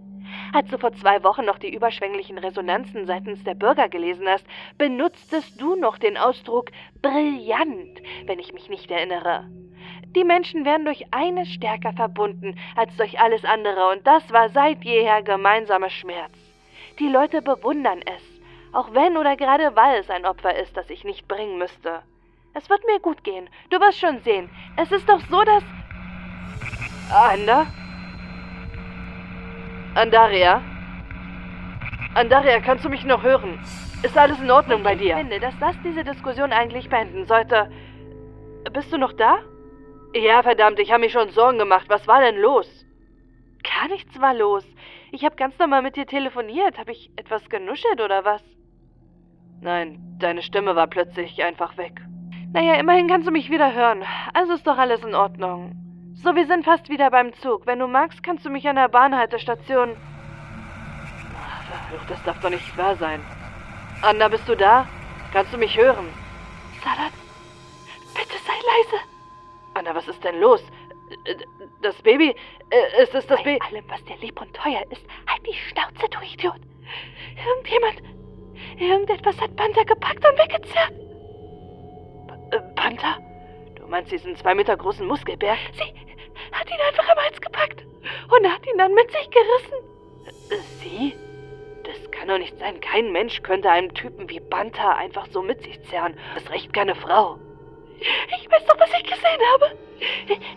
Als 0.53 0.69
du 0.69 0.77
vor 0.77 0.93
zwei 0.93 1.21
Wochen 1.23 1.43
noch 1.43 1.59
die 1.59 1.73
überschwänglichen 1.73 2.37
Resonanzen 2.37 3.05
seitens 3.05 3.43
der 3.43 3.55
Bürger 3.55 3.89
gelesen 3.89 4.27
hast, 4.27 4.45
benutztest 4.77 5.59
du 5.59 5.75
noch 5.75 5.97
den 5.97 6.17
Ausdruck 6.17 6.71
brillant, 7.01 8.01
wenn 8.25 8.39
ich 8.39 8.53
mich 8.53 8.69
nicht 8.69 8.89
erinnere. 8.89 9.49
Die 10.15 10.23
Menschen 10.23 10.63
werden 10.63 10.85
durch 10.85 11.03
eines 11.11 11.49
stärker 11.49 11.91
verbunden 11.91 12.57
als 12.77 12.95
durch 12.95 13.19
alles 13.19 13.43
andere, 13.43 13.89
und 13.89 14.07
das 14.07 14.31
war 14.31 14.47
seit 14.49 14.83
jeher 14.85 15.21
gemeinsamer 15.21 15.89
Schmerz. 15.89 16.31
Die 16.99 17.09
Leute 17.09 17.41
bewundern 17.41 17.99
es, 18.05 18.34
auch 18.75 18.93
wenn 18.93 19.17
oder 19.17 19.37
gerade 19.37 19.75
weil 19.75 19.99
es 19.99 20.09
ein 20.09 20.25
Opfer 20.25 20.53
ist, 20.55 20.75
das 20.75 20.89
ich 20.89 21.03
nicht 21.03 21.27
bringen 21.27 21.57
müsste. 21.57 22.01
Es 22.53 22.69
wird 22.69 22.85
mir 22.85 22.99
gut 22.99 23.23
gehen, 23.23 23.49
du 23.69 23.79
wirst 23.79 23.99
schon 23.99 24.19
sehen. 24.19 24.49
Es 24.75 24.91
ist 24.91 25.07
doch 25.07 25.21
so, 25.29 25.41
dass. 25.43 25.63
Anda? 27.09 27.67
Andaria? 29.95 30.61
Andaria, 32.15 32.59
kannst 32.59 32.83
du 32.83 32.89
mich 32.89 33.05
noch 33.05 33.23
hören? 33.23 33.59
Ist 34.03 34.17
alles 34.17 34.39
in 34.41 34.51
Ordnung 34.51 34.83
bei 34.83 34.95
dir? 34.95 35.15
Ich 35.15 35.21
finde, 35.21 35.39
dass 35.39 35.57
das 35.59 35.75
diese 35.83 36.03
Diskussion 36.03 36.51
eigentlich 36.51 36.89
beenden 36.89 37.25
sollte. 37.25 37.71
Bist 38.73 38.91
du 38.91 38.97
noch 38.97 39.13
da? 39.13 39.39
Ja, 40.13 40.43
verdammt, 40.43 40.79
ich 40.79 40.91
habe 40.91 41.01
mir 41.01 41.09
schon 41.09 41.29
Sorgen 41.29 41.59
gemacht. 41.59 41.85
Was 41.87 42.07
war 42.07 42.21
denn 42.21 42.37
los? 42.37 42.85
Gar 43.63 43.89
nichts 43.89 44.19
war 44.19 44.33
los. 44.33 44.65
Ich 45.11 45.23
habe 45.23 45.35
ganz 45.35 45.57
normal 45.59 45.81
mit 45.81 45.95
dir 45.95 46.05
telefoniert. 46.05 46.77
Habe 46.77 46.91
ich 46.91 47.09
etwas 47.15 47.49
genuschelt 47.49 48.01
oder 48.01 48.23
was? 48.25 48.54
Nein, 49.61 49.99
deine 50.19 50.41
Stimme 50.41 50.75
war 50.75 50.87
plötzlich 50.87 51.43
einfach 51.43 51.77
weg. 51.77 52.01
Naja, 52.53 52.75
immerhin 52.75 53.07
kannst 53.07 53.27
du 53.27 53.31
mich 53.31 53.49
wieder 53.49 53.73
hören. 53.73 54.03
Also 54.33 54.53
ist 54.53 54.65
doch 54.65 54.77
alles 54.77 55.03
in 55.03 55.15
Ordnung. 55.15 55.75
So, 56.15 56.35
wir 56.35 56.47
sind 56.47 56.63
fast 56.63 56.89
wieder 56.89 57.11
beim 57.11 57.33
Zug. 57.33 57.65
Wenn 57.65 57.79
du 57.79 57.87
magst, 57.87 58.23
kannst 58.23 58.45
du 58.45 58.49
mich 58.49 58.67
an 58.67 58.77
der 58.77 58.87
Bahnhaltestation. 58.87 59.97
Ach, 61.35 62.05
das 62.07 62.23
darf 62.23 62.39
doch 62.39 62.49
nicht 62.49 62.77
wahr 62.77 62.95
sein. 62.95 63.21
Anna, 64.01 64.27
bist 64.27 64.47
du 64.47 64.55
da? 64.55 64.87
Kannst 65.33 65.53
du 65.53 65.57
mich 65.57 65.77
hören? 65.77 66.07
Salat, 66.83 67.11
bitte 68.13 68.37
sei 68.45 68.53
leise. 68.53 69.03
Anna, 69.73 69.93
was 69.93 70.07
ist 70.07 70.23
denn 70.23 70.39
los? 70.39 70.63
Das 71.81 72.01
Baby? 72.01 72.35
Äh, 72.69 73.03
ist 73.03 73.13
es 73.13 73.27
das 73.27 73.43
Baby? 73.43 73.59
Bei 73.59 73.67
allem, 73.67 73.85
was 73.89 74.03
dir 74.05 74.17
lieb 74.17 74.39
und 74.39 74.53
teuer 74.53 74.83
ist, 74.89 75.05
halt 75.27 75.45
die 75.45 75.53
Schnauze, 75.53 76.07
du 76.09 76.19
Idiot. 76.25 76.61
Irgendjemand, 77.45 78.01
irgendetwas 78.79 79.39
hat 79.39 79.55
Panther 79.55 79.85
gepackt 79.85 80.25
und 80.25 80.37
weggezerrt. 80.37 80.93
P 82.49 82.55
äh, 82.55 82.61
Panther? 82.75 83.17
Du 83.75 83.87
meinst 83.87 84.11
diesen 84.11 84.35
zwei 84.35 84.55
Meter 84.55 84.75
großen 84.77 85.05
Muskelberg? 85.05 85.57
Sie 85.73 85.93
hat 86.51 86.69
ihn 86.69 86.81
einfach 86.87 87.07
am 87.09 87.17
Hals 87.17 87.39
gepackt 87.39 87.83
und 87.83 88.51
hat 88.51 88.65
ihn 88.67 88.77
dann 88.77 88.93
mit 88.93 89.11
sich 89.11 89.29
gerissen. 89.29 89.77
Äh, 90.49 90.55
sie? 90.81 91.13
Das 91.83 92.11
kann 92.11 92.27
doch 92.27 92.37
nicht 92.37 92.57
sein. 92.57 92.79
Kein 92.81 93.11
Mensch 93.11 93.43
könnte 93.43 93.69
einen 93.69 93.93
Typen 93.93 94.29
wie 94.29 94.39
Banta 94.39 94.95
einfach 94.95 95.27
so 95.31 95.41
mit 95.41 95.61
sich 95.61 95.81
zerren. 95.83 96.17
Das 96.33 96.49
recht 96.49 96.73
keine 96.73 96.95
Frau. 96.95 97.37
Ich 97.99 98.51
weiß 98.51 98.65
doch, 98.65 98.79
was 98.79 98.89
ich 98.97 99.03
gesehen 99.03 99.41
habe. 99.53 99.77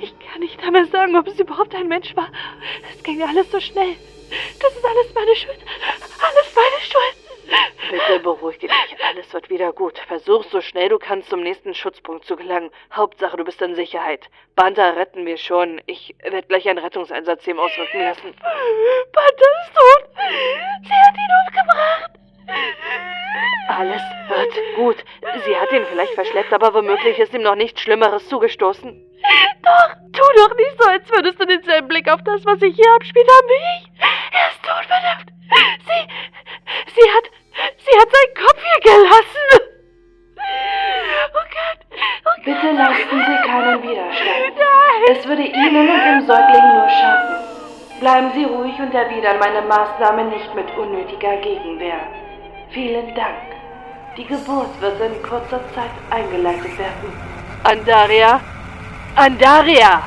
Ich 0.01 0.19
kann 0.19 0.41
nicht 0.41 0.61
einmal 0.63 0.87
sagen, 0.87 1.17
ob 1.17 1.27
es 1.27 1.39
überhaupt 1.39 1.75
ein 1.75 1.89
Mensch 1.89 2.17
war. 2.17 2.29
Es 2.93 3.03
ging 3.03 3.23
alles 3.23 3.51
so 3.51 3.61
schnell. 3.61 3.95
Das 4.61 4.77
ist 4.77 4.85
alles 4.85 5.15
meine 5.15 5.37
Schuld. 5.37 5.59
Alles 6.21 6.55
meine 6.55 6.81
Schuld. 6.83 7.28
Bitte 7.91 8.21
beruhig 8.21 8.59
dich. 8.59 8.71
Alles 9.07 9.33
wird 9.33 9.49
wieder 9.49 9.73
gut. 9.73 9.99
Versuch 10.07 10.45
so 10.45 10.61
schnell 10.61 10.89
du 10.89 10.99
kannst 10.99 11.31
zum 11.31 11.41
nächsten 11.41 11.75
Schutzpunkt 11.75 12.25
zu 12.25 12.37
gelangen. 12.37 12.71
Hauptsache, 12.93 13.37
du 13.37 13.45
bist 13.45 13.63
in 13.63 13.75
Sicherheit. 13.75 14.29
Banta 14.55 14.91
retten 14.91 15.25
wir 15.25 15.39
schon. 15.39 15.81
Ich 15.87 16.15
werde 16.23 16.47
gleich 16.47 16.69
einen 16.69 16.79
Rettungseinsatzteam 16.79 17.59
ausrücken 17.59 18.01
lassen. 18.01 18.35
Banta 19.13 19.45
ist 19.63 19.75
tot. 19.75 20.11
Sie 20.83 20.93
hat 20.93 21.15
ihn 21.15 21.31
umgebracht. 21.47 22.18
Alles 23.69 24.03
wird 24.29 24.77
gut. 24.77 25.05
Sie 25.45 25.57
hat 25.57 25.71
ihn 25.73 25.85
vielleicht 25.91 26.15
verschleppt, 26.15 26.53
aber 26.53 26.75
womöglich 26.75 27.19
ist 27.19 27.35
ihm 27.35 27.43
noch 27.43 27.55
nichts 27.55 27.81
Schlimmeres 27.81 28.29
zugestoßen. 28.29 29.05
Doch, 29.63 29.89
tu 30.13 30.23
doch 30.37 30.57
nicht 30.57 30.81
so, 30.81 30.89
als 30.89 31.11
würdest 31.11 31.41
du 31.41 31.47
denselben 31.47 31.89
Blick 31.89 32.11
auf 32.11 32.23
das, 32.25 32.45
was 32.45 32.59
sich 32.61 32.75
hier 32.75 32.93
abspielt, 32.95 33.29
haben 33.29 33.49
wie 33.49 33.63
ich. 33.77 33.91
Er 34.33 34.49
ist 34.51 34.63
tot, 34.63 34.85
verdammt. 34.87 35.31
Sie, 35.87 37.01
sie 37.01 37.11
hat, 37.11 37.25
sie 37.79 37.99
hat 37.99 38.09
seinen 38.11 38.47
Kopf 38.47 38.63
hier 38.63 38.81
gelassen. 38.93 39.47
Oh 41.35 41.47
Gott, 41.57 41.81
oh 42.25 42.31
Gott. 42.37 42.45
Bitte 42.45 42.73
leisten 42.73 43.19
Sie 43.19 43.49
keinen 43.49 43.83
Widerstand. 43.83 44.57
Nein. 44.57 45.17
Es 45.17 45.27
würde 45.27 45.43
Ihnen 45.43 45.89
und 45.89 46.05
dem 46.05 46.27
Säugling 46.27 46.75
nur 46.75 46.89
schaden. 46.89 47.37
Bleiben 48.01 48.33
Sie 48.35 48.45
ruhig 48.45 48.79
und 48.79 48.95
erwidern 48.95 49.39
meine 49.39 49.63
Maßnahme 49.63 50.25
nicht 50.25 50.55
mit 50.55 50.71
unnötiger 50.77 51.37
Gegenwehr. 51.39 52.28
Vielen 52.71 53.15
Dank. 53.15 53.49
Die 54.17 54.25
Geburt 54.25 54.81
wird 54.81 55.01
in 55.01 55.23
kurzer 55.23 55.63
Zeit 55.75 55.91
eingeleitet 56.11 56.77
werden. 56.79 57.13
Andaria? 57.65 58.41
Andaria! 59.15 60.07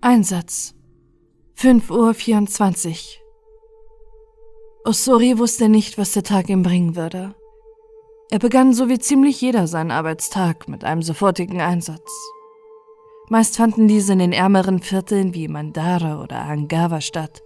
Einsatz. 0.00 0.74
5.24 1.56 2.88
Uhr. 2.88 2.96
Osori 4.84 5.38
wusste 5.38 5.68
nicht, 5.68 5.98
was 5.98 6.12
der 6.12 6.22
Tag 6.22 6.48
ihm 6.50 6.62
bringen 6.62 6.96
würde. 6.96 7.34
Er 8.30 8.38
begann 8.38 8.74
so 8.74 8.88
wie 8.88 8.98
ziemlich 8.98 9.40
jeder 9.40 9.66
seinen 9.66 9.90
Arbeitstag 9.90 10.68
mit 10.68 10.84
einem 10.84 11.02
sofortigen 11.02 11.60
Einsatz. 11.60 12.10
Meist 13.30 13.56
fanden 13.56 13.88
diese 13.88 14.12
in 14.12 14.18
den 14.18 14.32
ärmeren 14.32 14.80
Vierteln 14.80 15.34
wie 15.34 15.48
Mandara 15.48 16.22
oder 16.22 16.42
Angava 16.42 17.00
statt, 17.00 17.42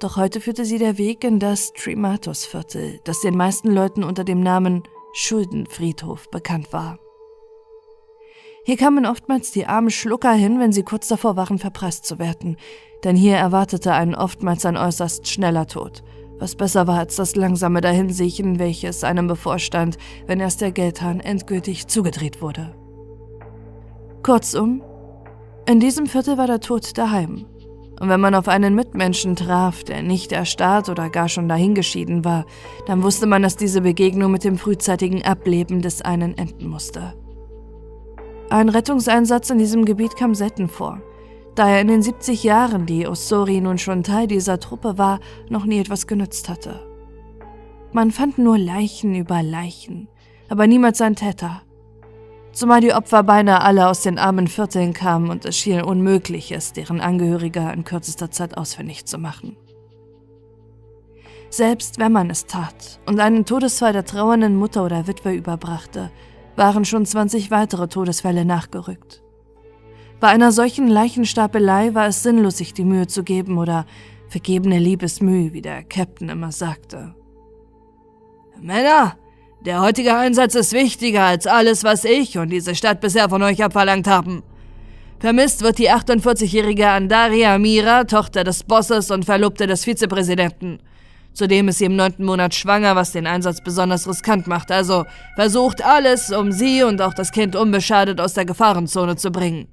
doch 0.00 0.16
heute 0.16 0.40
führte 0.40 0.64
sie 0.64 0.78
der 0.78 0.98
Weg 0.98 1.24
in 1.24 1.38
das 1.38 1.72
Trimatos-Viertel, 1.74 3.00
das 3.04 3.20
den 3.20 3.36
meisten 3.36 3.70
Leuten 3.70 4.02
unter 4.02 4.24
dem 4.24 4.40
Namen 4.40 4.82
Schuldenfriedhof 5.12 6.30
bekannt 6.30 6.72
war. 6.72 6.98
Hier 8.64 8.76
kamen 8.76 9.06
oftmals 9.06 9.52
die 9.52 9.66
armen 9.66 9.90
Schlucker 9.90 10.32
hin, 10.32 10.58
wenn 10.60 10.72
sie 10.72 10.82
kurz 10.82 11.08
davor 11.08 11.36
waren, 11.36 11.58
verpresst 11.58 12.06
zu 12.06 12.18
werden, 12.18 12.56
denn 13.04 13.16
hier 13.16 13.36
erwartete 13.36 13.92
einen 13.92 14.14
oftmals 14.14 14.64
ein 14.64 14.76
äußerst 14.76 15.28
schneller 15.28 15.66
Tod, 15.66 16.02
was 16.38 16.56
besser 16.56 16.86
war 16.86 16.98
als 16.98 17.16
das 17.16 17.36
langsame 17.36 17.80
Dahinsiechen, 17.80 18.58
welches 18.58 19.04
einem 19.04 19.26
bevorstand, 19.26 19.98
wenn 20.26 20.40
erst 20.40 20.60
der 20.60 20.72
Geldhahn 20.72 21.20
endgültig 21.20 21.88
zugedreht 21.88 22.40
wurde. 22.40 22.74
Kurzum, 24.22 24.82
in 25.66 25.80
diesem 25.80 26.06
Viertel 26.06 26.38
war 26.38 26.46
der 26.46 26.60
Tod 26.60 26.96
daheim, 26.96 27.46
und 28.00 28.08
wenn 28.08 28.20
man 28.20 28.34
auf 28.34 28.48
einen 28.48 28.74
Mitmenschen 28.74 29.36
traf, 29.36 29.84
der 29.84 30.02
nicht 30.02 30.32
erstarrt 30.32 30.88
oder 30.88 31.10
gar 31.10 31.28
schon 31.28 31.48
dahingeschieden 31.48 32.24
war, 32.24 32.46
dann 32.86 33.02
wusste 33.02 33.26
man, 33.26 33.42
dass 33.42 33.56
diese 33.56 33.82
Begegnung 33.82 34.32
mit 34.32 34.42
dem 34.42 34.56
frühzeitigen 34.56 35.22
Ableben 35.22 35.82
des 35.82 36.00
einen 36.00 36.36
enden 36.36 36.66
musste. 36.66 37.12
Ein 38.48 38.70
Rettungseinsatz 38.70 39.50
in 39.50 39.58
diesem 39.58 39.84
Gebiet 39.84 40.16
kam 40.16 40.34
selten 40.34 40.68
vor, 40.68 41.02
da 41.54 41.68
er 41.68 41.82
in 41.82 41.88
den 41.88 42.02
70 42.02 42.42
Jahren, 42.42 42.86
die 42.86 43.06
Osori 43.06 43.60
nun 43.60 43.76
schon 43.76 44.02
Teil 44.02 44.26
dieser 44.26 44.58
Truppe 44.58 44.96
war, 44.96 45.20
noch 45.50 45.66
nie 45.66 45.78
etwas 45.78 46.06
genützt 46.06 46.48
hatte. 46.48 46.80
Man 47.92 48.12
fand 48.12 48.38
nur 48.38 48.56
Leichen 48.56 49.14
über 49.14 49.42
Leichen, 49.42 50.08
aber 50.48 50.66
niemals 50.66 51.02
ein 51.02 51.16
Täter 51.16 51.60
zumal 52.52 52.80
die 52.80 52.92
Opfer 52.92 53.22
beinahe 53.22 53.62
alle 53.62 53.88
aus 53.88 54.02
den 54.02 54.18
armen 54.18 54.48
Vierteln 54.48 54.92
kamen 54.92 55.30
und 55.30 55.44
es 55.44 55.56
schien 55.56 55.82
unmöglich 55.82 56.52
ist, 56.52 56.76
deren 56.76 57.00
Angehörige 57.00 57.70
in 57.72 57.84
kürzester 57.84 58.30
Zeit 58.30 58.56
ausfindig 58.56 59.06
zu 59.06 59.18
machen. 59.18 59.56
Selbst 61.50 61.98
wenn 61.98 62.12
man 62.12 62.30
es 62.30 62.46
tat 62.46 63.00
und 63.06 63.18
einen 63.18 63.44
Todesfall 63.44 63.92
der 63.92 64.04
trauernden 64.04 64.56
Mutter 64.56 64.84
oder 64.84 65.06
Witwe 65.06 65.32
überbrachte, 65.32 66.10
waren 66.56 66.84
schon 66.84 67.06
20 67.06 67.50
weitere 67.50 67.88
Todesfälle 67.88 68.44
nachgerückt. 68.44 69.22
Bei 70.20 70.28
einer 70.28 70.52
solchen 70.52 70.86
Leichenstapelei 70.86 71.94
war 71.94 72.06
es 72.06 72.22
sinnlos, 72.22 72.58
sich 72.58 72.74
die 72.74 72.84
Mühe 72.84 73.06
zu 73.06 73.24
geben 73.24 73.58
oder 73.58 73.86
vergebene 74.28 74.78
Liebesmühe, 74.78 75.52
wie 75.52 75.62
der 75.62 75.82
Captain 75.82 76.28
immer 76.28 76.52
sagte. 76.52 77.14
Männer, 78.60 79.16
der 79.66 79.82
heutige 79.82 80.16
Einsatz 80.16 80.54
ist 80.54 80.72
wichtiger 80.72 81.24
als 81.24 81.46
alles, 81.46 81.84
was 81.84 82.04
ich 82.04 82.38
und 82.38 82.48
diese 82.48 82.74
Stadt 82.74 83.00
bisher 83.00 83.28
von 83.28 83.42
euch 83.42 83.62
abverlangt 83.62 84.06
haben. 84.06 84.42
Vermisst 85.18 85.60
wird 85.60 85.78
die 85.78 85.90
48-jährige 85.90 86.88
Andaria 86.88 87.58
Mira, 87.58 88.04
Tochter 88.04 88.42
des 88.42 88.64
Bosses 88.64 89.10
und 89.10 89.26
Verlobte 89.26 89.66
des 89.66 89.84
Vizepräsidenten. 89.84 90.78
Zudem 91.34 91.68
ist 91.68 91.78
sie 91.78 91.84
im 91.84 91.94
neunten 91.94 92.24
Monat 92.24 92.54
schwanger, 92.54 92.96
was 92.96 93.12
den 93.12 93.26
Einsatz 93.26 93.60
besonders 93.62 94.08
riskant 94.08 94.46
macht. 94.46 94.72
Also 94.72 95.04
versucht 95.36 95.84
alles, 95.84 96.32
um 96.32 96.52
sie 96.52 96.82
und 96.82 97.02
auch 97.02 97.12
das 97.12 97.30
Kind 97.30 97.54
unbeschadet 97.54 98.20
aus 98.20 98.32
der 98.32 98.46
Gefahrenzone 98.46 99.16
zu 99.16 99.30
bringen. 99.30 99.68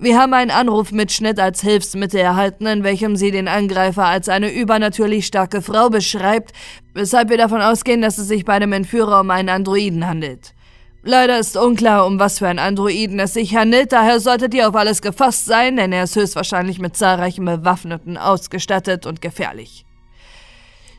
Wir 0.00 0.16
haben 0.16 0.32
einen 0.32 0.52
Anrufmitschnitt 0.52 1.40
als 1.40 1.60
Hilfsmittel 1.60 2.20
erhalten, 2.20 2.66
in 2.66 2.84
welchem 2.84 3.16
sie 3.16 3.32
den 3.32 3.48
Angreifer 3.48 4.04
als 4.04 4.28
eine 4.28 4.48
übernatürlich 4.48 5.26
starke 5.26 5.60
Frau 5.60 5.90
beschreibt, 5.90 6.52
weshalb 6.94 7.30
wir 7.30 7.36
davon 7.36 7.60
ausgehen, 7.60 8.00
dass 8.00 8.16
es 8.16 8.28
sich 8.28 8.44
bei 8.44 8.60
dem 8.60 8.72
Entführer 8.72 9.20
um 9.20 9.30
einen 9.32 9.48
Androiden 9.48 10.06
handelt. 10.06 10.54
Leider 11.02 11.40
ist 11.40 11.56
unklar, 11.56 12.06
um 12.06 12.20
was 12.20 12.38
für 12.38 12.46
einen 12.46 12.60
Androiden 12.60 13.18
es 13.18 13.34
sich 13.34 13.56
handelt, 13.56 13.90
daher 13.90 14.20
solltet 14.20 14.54
ihr 14.54 14.68
auf 14.68 14.76
alles 14.76 15.02
gefasst 15.02 15.46
sein, 15.46 15.76
denn 15.76 15.92
er 15.92 16.04
ist 16.04 16.14
höchstwahrscheinlich 16.14 16.78
mit 16.78 16.96
zahlreichen 16.96 17.44
Bewaffneten 17.44 18.16
ausgestattet 18.16 19.04
und 19.04 19.20
gefährlich. 19.20 19.84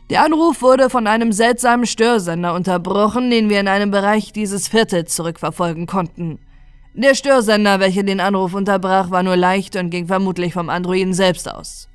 Der 0.09 0.25
Anruf 0.25 0.61
wurde 0.61 0.89
von 0.89 1.07
einem 1.07 1.31
seltsamen 1.31 1.85
Störsender 1.85 2.53
unterbrochen, 2.53 3.29
den 3.29 3.47
wir 3.49 3.61
in 3.61 3.69
einem 3.69 3.91
Bereich 3.91 4.33
dieses 4.33 4.67
Viertels 4.67 5.15
zurückverfolgen 5.15 5.85
konnten. 5.85 6.39
Der 6.93 7.15
Störsender, 7.15 7.79
welcher 7.79 8.03
den 8.03 8.19
Anruf 8.19 8.53
unterbrach, 8.53 9.11
war 9.11 9.23
nur 9.23 9.37
leicht 9.37 9.75
und 9.75 9.89
ging 9.89 10.07
vermutlich 10.07 10.53
vom 10.53 10.69
Androiden 10.69 11.13
selbst 11.13 11.49
aus. 11.49 11.87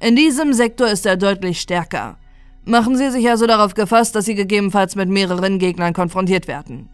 In 0.00 0.16
diesem 0.16 0.52
Sektor 0.52 0.88
ist 0.88 1.06
er 1.06 1.16
deutlich 1.16 1.60
stärker. 1.60 2.18
Machen 2.64 2.96
Sie 2.96 3.10
sich 3.10 3.28
also 3.28 3.46
darauf 3.46 3.74
gefasst, 3.74 4.14
dass 4.14 4.24
Sie 4.24 4.34
gegebenenfalls 4.34 4.96
mit 4.96 5.08
mehreren 5.08 5.58
Gegnern 5.58 5.92
konfrontiert 5.92 6.48
werden. 6.48 6.88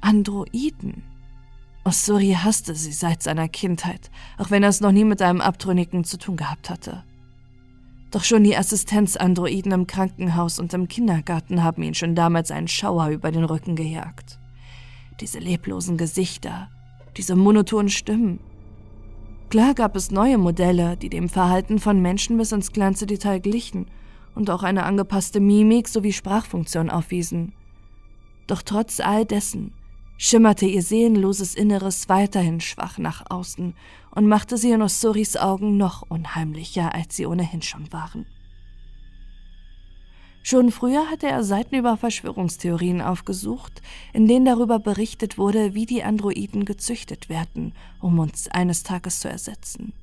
Androiden. 0.00 1.02
Osuri 1.84 2.36
hasste 2.42 2.74
sie 2.74 2.92
seit 2.92 3.22
seiner 3.22 3.48
Kindheit, 3.48 4.10
auch 4.38 4.50
wenn 4.50 4.62
er 4.62 4.70
es 4.70 4.80
noch 4.80 4.92
nie 4.92 5.04
mit 5.04 5.20
einem 5.20 5.40
Abtrünnigen 5.40 6.04
zu 6.04 6.18
tun 6.18 6.36
gehabt 6.36 6.70
hatte. 6.70 7.04
Doch 8.10 8.24
schon 8.24 8.44
die 8.44 8.56
Assistenzandroiden 8.56 9.72
im 9.72 9.86
Krankenhaus 9.86 10.58
und 10.58 10.72
im 10.72 10.88
Kindergarten 10.88 11.62
haben 11.62 11.82
ihn 11.82 11.94
schon 11.94 12.14
damals 12.14 12.50
einen 12.50 12.68
Schauer 12.68 13.08
über 13.08 13.32
den 13.32 13.44
Rücken 13.44 13.76
gejagt. 13.76 14.38
Diese 15.20 15.38
leblosen 15.38 15.96
Gesichter, 15.96 16.68
diese 17.16 17.36
monotonen 17.36 17.88
Stimmen. 17.88 18.40
Klar 19.50 19.74
gab 19.74 19.94
es 19.94 20.10
neue 20.10 20.38
Modelle, 20.38 20.96
die 20.96 21.08
dem 21.08 21.28
Verhalten 21.28 21.78
von 21.78 22.00
Menschen 22.02 22.36
bis 22.36 22.52
ins 22.52 22.72
kleinste 22.72 23.06
Detail 23.06 23.38
glichen 23.38 23.86
und 24.34 24.50
auch 24.50 24.62
eine 24.62 24.84
angepasste 24.84 25.40
Mimik 25.40 25.88
sowie 25.88 26.12
Sprachfunktion 26.12 26.90
aufwiesen. 26.90 27.52
Doch 28.46 28.62
trotz 28.62 29.00
all 29.00 29.24
dessen 29.24 29.72
schimmerte 30.16 30.66
ihr 30.66 30.82
seelenloses 30.82 31.54
Inneres 31.54 32.08
weiterhin 32.08 32.60
schwach 32.60 32.98
nach 32.98 33.24
außen 33.30 33.74
und 34.10 34.26
machte 34.26 34.56
sie 34.56 34.72
in 34.72 34.82
Ossuris 34.82 35.36
Augen 35.36 35.76
noch 35.76 36.02
unheimlicher, 36.08 36.94
als 36.94 37.16
sie 37.16 37.26
ohnehin 37.26 37.62
schon 37.62 37.92
waren. 37.92 38.26
Schon 40.46 40.70
früher 40.70 41.10
hatte 41.10 41.26
er 41.26 41.42
Seiten 41.42 41.74
über 41.74 41.96
Verschwörungstheorien 41.96 43.00
aufgesucht, 43.00 43.80
in 44.12 44.28
denen 44.28 44.44
darüber 44.44 44.78
berichtet 44.78 45.38
wurde, 45.38 45.72
wie 45.72 45.86
die 45.86 46.02
Androiden 46.02 46.66
gezüchtet 46.66 47.30
werden, 47.30 47.72
um 47.98 48.18
uns 48.18 48.48
eines 48.48 48.82
Tages 48.82 49.20
zu 49.20 49.30
ersetzen. 49.30 49.94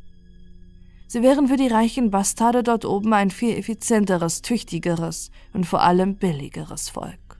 Sie 1.05 1.21
wären 1.21 1.47
für 1.47 1.57
die 1.57 1.67
reichen 1.67 2.09
Bastarde 2.09 2.63
dort 2.63 2.85
oben 2.85 3.13
ein 3.13 3.29
viel 3.29 3.55
effizienteres, 3.55 4.41
tüchtigeres 4.41 5.29
und 5.53 5.67
vor 5.67 5.83
allem 5.83 6.15
billigeres 6.15 6.89
Volk. 6.89 7.39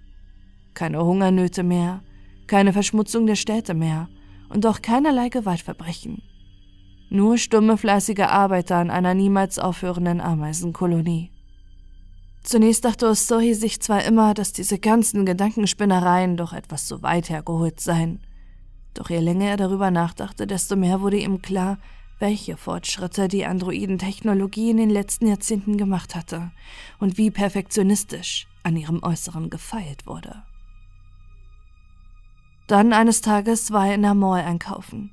Keine 0.76 1.04
Hungernöte 1.04 1.64
mehr, 1.64 2.04
keine 2.46 2.72
Verschmutzung 2.72 3.26
der 3.26 3.36
Städte 3.36 3.74
mehr 3.74 4.10
und 4.50 4.64
auch 4.68 4.84
keinerlei 4.84 5.30
Gewaltverbrechen. 5.30 6.22
Nur 7.10 7.40
stumme, 7.40 7.78
fleißige 7.78 8.28
Arbeiter 8.28 8.76
an 8.76 8.92
einer 8.92 9.16
niemals 9.16 9.58
aufhörenden 9.58 10.22
Ameisenkolonie. 10.22 11.32
Zunächst 12.44 12.86
dachte 12.86 13.08
Ostohi 13.08 13.54
sich 13.54 13.82
zwar 13.82 14.04
immer, 14.04 14.34
dass 14.34 14.52
diese 14.52 14.80
ganzen 14.80 15.26
Gedankenspinnereien 15.26 16.38
doch 16.38 16.54
etwas 16.54 16.88
zu 16.88 17.04
weit 17.04 17.30
hergeholt 17.30 17.80
seien. 17.80 18.20
Doch 18.94 19.10
je 19.10 19.20
länger 19.20 19.50
er 19.50 19.58
darüber 19.58 19.92
nachdachte, 19.92 20.48
desto 20.48 20.76
mehr 20.76 21.02
wurde 21.02 21.18
ihm 21.18 21.42
klar, 21.42 21.78
welche 22.20 22.58
Fortschritte 22.58 23.28
die 23.28 23.46
Androidentechnologie 23.46 24.72
in 24.72 24.78
den 24.78 24.90
letzten 24.90 25.28
Jahrzehnten 25.28 25.78
gemacht 25.78 26.16
hatte 26.16 26.52
und 27.00 27.18
wie 27.18 27.32
perfektionistisch 27.32 28.48
an 28.64 28.76
ihrem 28.76 29.02
Äußeren 29.02 29.50
gefeilt 29.50 30.06
wurde. 30.06 30.44
Dann 32.68 32.94
eines 32.94 33.22
Tages 33.22 33.72
war 33.72 33.88
er 33.88 33.96
in 33.96 34.02
der 34.02 34.14
Mall 34.14 34.42
einkaufen. 34.42 35.12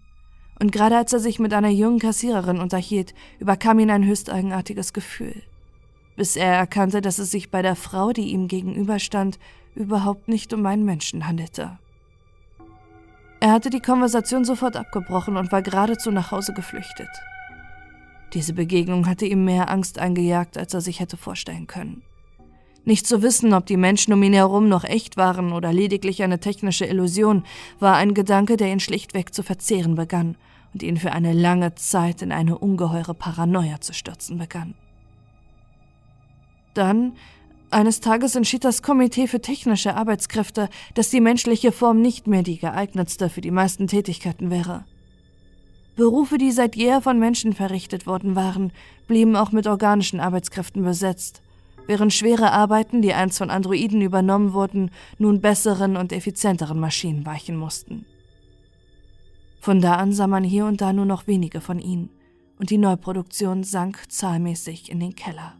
Und 0.60 0.72
gerade 0.72 0.96
als 0.96 1.12
er 1.12 1.20
sich 1.20 1.38
mit 1.38 1.54
einer 1.54 1.68
jungen 1.68 1.98
Kassiererin 1.98 2.58
unterhielt, 2.58 3.14
überkam 3.38 3.78
ihn 3.78 3.90
ein 3.90 4.04
höchst 4.04 4.28
eigenartiges 4.28 4.92
Gefühl 4.92 5.42
bis 6.18 6.34
er 6.34 6.52
erkannte, 6.52 7.00
dass 7.00 7.20
es 7.20 7.30
sich 7.30 7.48
bei 7.48 7.62
der 7.62 7.76
Frau, 7.76 8.12
die 8.12 8.32
ihm 8.32 8.48
gegenüberstand, 8.48 9.38
überhaupt 9.76 10.26
nicht 10.26 10.52
um 10.52 10.66
einen 10.66 10.84
Menschen 10.84 11.28
handelte. 11.28 11.78
Er 13.38 13.52
hatte 13.52 13.70
die 13.70 13.78
Konversation 13.78 14.44
sofort 14.44 14.74
abgebrochen 14.74 15.36
und 15.36 15.52
war 15.52 15.62
geradezu 15.62 16.10
nach 16.10 16.32
Hause 16.32 16.54
geflüchtet. 16.54 17.08
Diese 18.34 18.52
Begegnung 18.52 19.06
hatte 19.06 19.26
ihm 19.26 19.44
mehr 19.44 19.70
Angst 19.70 20.00
eingejagt, 20.00 20.58
als 20.58 20.74
er 20.74 20.80
sich 20.80 20.98
hätte 20.98 21.16
vorstellen 21.16 21.68
können. 21.68 22.02
Nicht 22.84 23.06
zu 23.06 23.22
wissen, 23.22 23.54
ob 23.54 23.66
die 23.66 23.76
Menschen 23.76 24.12
um 24.12 24.20
ihn 24.24 24.32
herum 24.32 24.68
noch 24.68 24.82
echt 24.82 25.16
waren 25.16 25.52
oder 25.52 25.72
lediglich 25.72 26.24
eine 26.24 26.40
technische 26.40 26.84
Illusion, 26.84 27.44
war 27.78 27.94
ein 27.94 28.12
Gedanke, 28.12 28.56
der 28.56 28.72
ihn 28.72 28.80
schlichtweg 28.80 29.32
zu 29.32 29.44
verzehren 29.44 29.94
begann 29.94 30.36
und 30.74 30.82
ihn 30.82 30.96
für 30.96 31.12
eine 31.12 31.32
lange 31.32 31.76
Zeit 31.76 32.22
in 32.22 32.32
eine 32.32 32.58
ungeheure 32.58 33.14
Paranoia 33.14 33.80
zu 33.80 33.92
stürzen 33.92 34.36
begann. 34.36 34.74
Dann, 36.78 37.14
eines 37.70 37.98
Tages 37.98 38.36
entschied 38.36 38.62
das 38.62 38.82
Komitee 38.82 39.26
für 39.26 39.40
technische 39.40 39.96
Arbeitskräfte, 39.96 40.68
dass 40.94 41.10
die 41.10 41.20
menschliche 41.20 41.72
Form 41.72 42.00
nicht 42.00 42.28
mehr 42.28 42.44
die 42.44 42.56
geeignetste 42.60 43.28
für 43.28 43.40
die 43.40 43.50
meisten 43.50 43.88
Tätigkeiten 43.88 44.48
wäre. 44.48 44.84
Berufe, 45.96 46.38
die 46.38 46.52
seit 46.52 46.76
jeher 46.76 47.00
von 47.00 47.18
Menschen 47.18 47.52
verrichtet 47.52 48.06
worden 48.06 48.36
waren, 48.36 48.70
blieben 49.08 49.34
auch 49.34 49.50
mit 49.50 49.66
organischen 49.66 50.20
Arbeitskräften 50.20 50.84
besetzt, 50.84 51.42
während 51.88 52.12
schwere 52.12 52.52
Arbeiten, 52.52 53.02
die 53.02 53.12
einst 53.12 53.38
von 53.38 53.50
Androiden 53.50 54.00
übernommen 54.00 54.52
wurden, 54.52 54.92
nun 55.18 55.40
besseren 55.40 55.96
und 55.96 56.12
effizienteren 56.12 56.78
Maschinen 56.78 57.26
weichen 57.26 57.56
mussten. 57.56 58.06
Von 59.60 59.80
da 59.80 59.94
an 59.94 60.12
sah 60.12 60.28
man 60.28 60.44
hier 60.44 60.66
und 60.66 60.80
da 60.80 60.92
nur 60.92 61.06
noch 61.06 61.26
wenige 61.26 61.60
von 61.60 61.80
ihnen, 61.80 62.10
und 62.60 62.70
die 62.70 62.78
Neuproduktion 62.78 63.64
sank 63.64 64.04
zahlmäßig 64.08 64.92
in 64.92 65.00
den 65.00 65.16
Keller. 65.16 65.57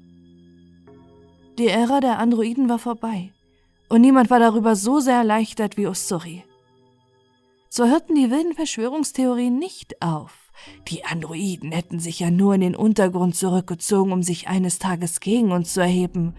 Die 1.59 1.67
Ära 1.67 1.99
der 1.99 2.21
Androiden 2.21 2.69
war 2.69 2.79
vorbei 2.79 3.33
und 3.89 4.01
niemand 4.01 4.31
war 4.31 4.39
darüber 4.39 4.77
so 4.77 5.01
sehr 5.01 5.17
erleichtert 5.17 5.77
wie 5.77 5.89
Ussuri. 5.89 6.45
So 7.69 7.85
hörten 7.85 8.15
die 8.15 8.31
wilden 8.31 8.55
Verschwörungstheorien 8.55 9.59
nicht 9.59 10.01
auf. 10.01 10.53
Die 10.87 11.05
Androiden 11.05 11.73
hätten 11.73 11.99
sich 11.99 12.21
ja 12.21 12.31
nur 12.31 12.55
in 12.55 12.61
den 12.61 12.77
Untergrund 12.77 13.35
zurückgezogen, 13.35 14.13
um 14.13 14.23
sich 14.23 14.47
eines 14.47 14.79
Tages 14.79 15.19
gegen 15.19 15.51
uns 15.51 15.75
zu 15.75 15.81
erheben. 15.81 16.37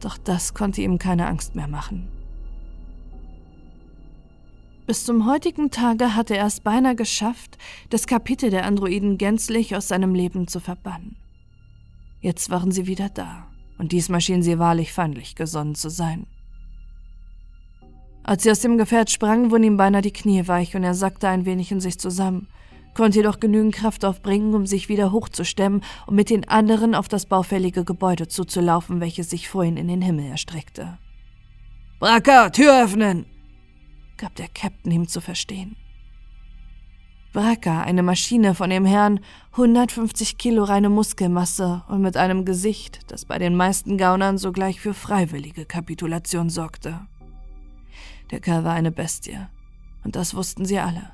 Doch 0.00 0.16
das 0.16 0.54
konnte 0.54 0.80
ihm 0.80 0.96
keine 0.96 1.26
Angst 1.26 1.54
mehr 1.54 1.68
machen. 1.68 2.08
Bis 4.86 5.04
zum 5.04 5.26
heutigen 5.26 5.70
Tage 5.70 6.14
hatte 6.14 6.34
er 6.34 6.46
es 6.46 6.60
beinahe 6.60 6.96
geschafft, 6.96 7.58
das 7.90 8.06
Kapitel 8.06 8.48
der 8.48 8.64
Androiden 8.64 9.18
gänzlich 9.18 9.76
aus 9.76 9.88
seinem 9.88 10.14
Leben 10.14 10.48
zu 10.48 10.60
verbannen. 10.60 11.16
Jetzt 12.20 12.48
waren 12.48 12.72
sie 12.72 12.86
wieder 12.86 13.10
da 13.10 13.48
und 13.78 13.92
diesmal 13.92 14.20
schien 14.20 14.42
sie 14.42 14.58
wahrlich 14.58 14.92
feindlich 14.92 15.34
gesonnen 15.34 15.74
zu 15.74 15.88
sein. 15.88 16.26
Als 18.22 18.42
sie 18.42 18.50
aus 18.50 18.60
dem 18.60 18.78
Gefährt 18.78 19.10
sprang, 19.10 19.50
wurden 19.50 19.64
ihm 19.64 19.76
beinahe 19.76 20.00
die 20.00 20.12
Knie 20.12 20.48
weich 20.48 20.74
und 20.74 20.82
er 20.82 20.94
sackte 20.94 21.28
ein 21.28 21.44
wenig 21.44 21.70
in 21.70 21.80
sich 21.80 21.98
zusammen, 21.98 22.48
konnte 22.94 23.18
jedoch 23.18 23.40
genügend 23.40 23.74
Kraft 23.74 24.04
aufbringen, 24.04 24.54
um 24.54 24.66
sich 24.66 24.88
wieder 24.88 25.12
hochzustemmen 25.12 25.82
und 26.06 26.14
mit 26.14 26.30
den 26.30 26.48
anderen 26.48 26.94
auf 26.94 27.08
das 27.08 27.26
baufällige 27.26 27.84
Gebäude 27.84 28.28
zuzulaufen, 28.28 29.00
welches 29.00 29.28
sich 29.30 29.48
vor 29.48 29.64
ihn 29.64 29.76
in 29.76 29.88
den 29.88 30.00
Himmel 30.00 30.26
erstreckte. 30.26 30.98
Bracker, 31.98 32.50
Tür 32.50 32.84
öffnen! 32.84 33.26
gab 34.16 34.34
der 34.36 34.48
Captain 34.48 34.92
ihm 34.92 35.08
zu 35.08 35.20
verstehen. 35.20 35.76
Bracker, 37.34 37.82
eine 37.82 38.04
Maschine 38.04 38.54
von 38.54 38.70
dem 38.70 38.84
Herrn, 38.84 39.18
150 39.54 40.38
Kilo 40.38 40.62
reine 40.62 40.88
Muskelmasse 40.88 41.82
und 41.88 42.00
mit 42.00 42.16
einem 42.16 42.44
Gesicht, 42.44 43.00
das 43.08 43.24
bei 43.24 43.40
den 43.40 43.56
meisten 43.56 43.98
Gaunern 43.98 44.38
sogleich 44.38 44.80
für 44.80 44.94
freiwillige 44.94 45.64
Kapitulation 45.64 46.48
sorgte. 46.48 47.00
Der 48.30 48.38
Kerl 48.38 48.62
war 48.62 48.74
eine 48.74 48.92
Bestie, 48.92 49.36
und 50.04 50.14
das 50.14 50.36
wussten 50.36 50.64
sie 50.64 50.78
alle. 50.78 51.10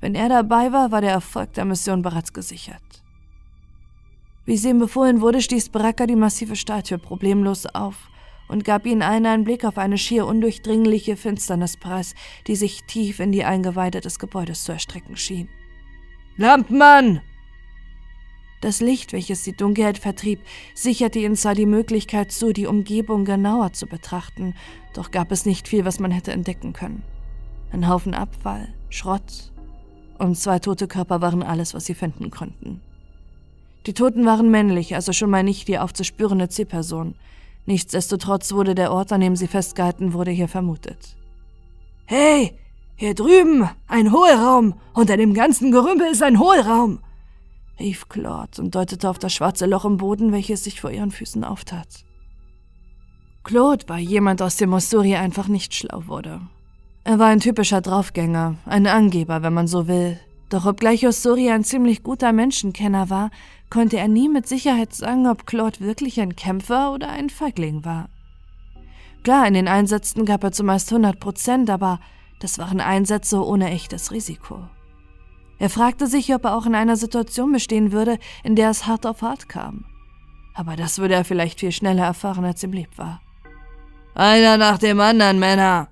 Wenn 0.00 0.14
er 0.14 0.28
dabei 0.28 0.70
war, 0.70 0.92
war 0.92 1.00
der 1.00 1.10
Erfolg 1.10 1.52
der 1.54 1.64
Mission 1.64 2.02
bereits 2.02 2.32
gesichert. 2.32 3.02
Wie 4.44 4.54
es 4.54 4.64
ihm 4.64 4.78
befohlen 4.78 5.20
wurde, 5.20 5.42
stieß 5.42 5.70
Bracker 5.70 6.06
die 6.06 6.14
massive 6.14 6.54
Statue 6.54 6.98
problemlos 6.98 7.66
auf 7.66 8.11
und 8.52 8.64
gab 8.64 8.86
ihnen 8.86 9.02
allen 9.02 9.26
einen 9.26 9.44
Blick 9.44 9.64
auf 9.64 9.78
eine 9.78 9.98
schier 9.98 10.26
undurchdringliche 10.26 11.16
Finsternis 11.16 11.76
preis, 11.76 12.14
die 12.46 12.54
sich 12.54 12.84
tief 12.84 13.18
in 13.18 13.32
die 13.32 13.44
Eingeweide 13.44 14.00
des 14.00 14.18
Gebäudes 14.18 14.62
zu 14.64 14.72
erstrecken 14.72 15.16
schien. 15.16 15.48
Lampenmann! 16.36 17.20
Das 18.60 18.80
Licht, 18.80 19.12
welches 19.12 19.42
die 19.42 19.56
Dunkelheit 19.56 19.98
vertrieb, 19.98 20.40
sicherte 20.74 21.18
ihnen 21.18 21.34
zwar 21.34 21.54
die 21.54 21.66
Möglichkeit 21.66 22.30
zu, 22.30 22.52
die 22.52 22.66
Umgebung 22.66 23.24
genauer 23.24 23.72
zu 23.72 23.88
betrachten, 23.88 24.54
doch 24.94 25.10
gab 25.10 25.32
es 25.32 25.46
nicht 25.46 25.66
viel, 25.66 25.84
was 25.84 25.98
man 25.98 26.12
hätte 26.12 26.30
entdecken 26.30 26.72
können. 26.72 27.02
Ein 27.72 27.88
Haufen 27.88 28.14
Abfall, 28.14 28.72
Schrott 28.88 29.50
und 30.18 30.36
zwei 30.36 30.60
tote 30.60 30.86
Körper 30.86 31.20
waren 31.20 31.42
alles, 31.42 31.74
was 31.74 31.86
sie 31.86 31.94
finden 31.94 32.30
konnten. 32.30 32.80
Die 33.86 33.94
Toten 33.94 34.24
waren 34.26 34.50
männlich, 34.50 34.94
also 34.94 35.12
schon 35.12 35.30
mal 35.30 35.42
nicht 35.42 35.66
die 35.66 35.78
aufzuspürende 35.78 36.48
Zielperson. 36.48 37.16
Nichtsdestotrotz 37.66 38.52
wurde 38.52 38.74
der 38.74 38.92
Ort, 38.92 39.12
an 39.12 39.20
dem 39.20 39.36
sie 39.36 39.46
festgehalten 39.46 40.12
wurde, 40.12 40.30
hier 40.30 40.48
vermutet. 40.48 41.16
Hey, 42.06 42.58
hier 42.96 43.14
drüben, 43.14 43.68
ein 43.86 44.12
Hohlraum. 44.12 44.74
Unter 44.94 45.16
dem 45.16 45.34
ganzen 45.34 45.70
Gerümpel 45.70 46.08
ist 46.08 46.22
ein 46.22 46.38
Hohlraum, 46.38 46.98
rief 47.78 48.08
Claude 48.08 48.60
und 48.60 48.74
deutete 48.74 49.08
auf 49.08 49.18
das 49.18 49.32
schwarze 49.32 49.66
Loch 49.66 49.84
im 49.84 49.96
Boden, 49.96 50.32
welches 50.32 50.64
sich 50.64 50.80
vor 50.80 50.90
ihren 50.90 51.10
Füßen 51.10 51.44
auftat. 51.44 52.04
Claude 53.44 53.88
war 53.88 53.98
jemand, 53.98 54.40
aus 54.40 54.56
dem 54.56 54.70
Mosturi 54.70 55.16
einfach 55.16 55.48
nicht 55.48 55.74
schlau 55.74 56.06
wurde. 56.06 56.40
Er 57.04 57.18
war 57.18 57.26
ein 57.26 57.40
typischer 57.40 57.80
Draufgänger, 57.80 58.56
ein 58.64 58.86
Angeber, 58.86 59.42
wenn 59.42 59.52
man 59.52 59.66
so 59.66 59.88
will. 59.88 60.20
Doch 60.48 60.66
obgleich 60.66 61.06
Osuri 61.06 61.50
ein 61.50 61.64
ziemlich 61.64 62.02
guter 62.02 62.32
Menschenkenner 62.32 63.10
war, 63.10 63.30
konnte 63.72 63.96
er 63.96 64.06
nie 64.06 64.28
mit 64.28 64.46
Sicherheit 64.46 64.92
sagen, 64.92 65.26
ob 65.26 65.46
Claude 65.46 65.80
wirklich 65.80 66.20
ein 66.20 66.36
Kämpfer 66.36 66.92
oder 66.92 67.08
ein 67.08 67.30
Feigling 67.30 67.86
war. 67.86 68.10
Klar, 69.22 69.46
in 69.46 69.54
den 69.54 69.66
Einsätzen 69.66 70.26
gab 70.26 70.44
er 70.44 70.52
zumeist 70.52 70.92
100 70.92 71.18
Prozent, 71.18 71.70
aber 71.70 71.98
das 72.38 72.58
waren 72.58 72.82
Einsätze 72.82 73.42
ohne 73.42 73.70
echtes 73.70 74.12
Risiko. 74.12 74.68
Er 75.58 75.70
fragte 75.70 76.06
sich, 76.06 76.34
ob 76.34 76.44
er 76.44 76.54
auch 76.54 76.66
in 76.66 76.74
einer 76.74 76.96
Situation 76.96 77.50
bestehen 77.50 77.92
würde, 77.92 78.18
in 78.44 78.56
der 78.56 78.68
es 78.68 78.86
hart 78.86 79.06
auf 79.06 79.22
hart 79.22 79.48
kam. 79.48 79.86
Aber 80.52 80.76
das 80.76 80.98
würde 80.98 81.14
er 81.14 81.24
vielleicht 81.24 81.60
viel 81.60 81.72
schneller 81.72 82.04
erfahren, 82.04 82.44
als 82.44 82.62
ihm 82.62 82.72
lieb 82.72 82.98
war. 82.98 83.22
Einer 84.14 84.58
nach 84.58 84.76
dem 84.76 85.00
anderen, 85.00 85.38
Männer, 85.38 85.88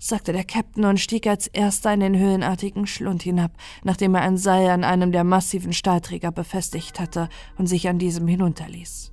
sagte 0.00 0.32
der 0.32 0.44
Captain 0.44 0.84
und 0.86 0.98
stieg 0.98 1.26
als 1.26 1.46
erster 1.46 1.92
in 1.92 2.00
den 2.00 2.18
höhenartigen 2.18 2.86
Schlund 2.86 3.22
hinab, 3.22 3.52
nachdem 3.84 4.14
er 4.14 4.22
ein 4.22 4.38
Seil 4.38 4.70
an 4.70 4.82
einem 4.82 5.12
der 5.12 5.24
massiven 5.24 5.72
Stahlträger 5.72 6.32
befestigt 6.32 6.98
hatte 6.98 7.28
und 7.58 7.66
sich 7.66 7.88
an 7.88 7.98
diesem 7.98 8.26
hinunterließ. 8.26 9.12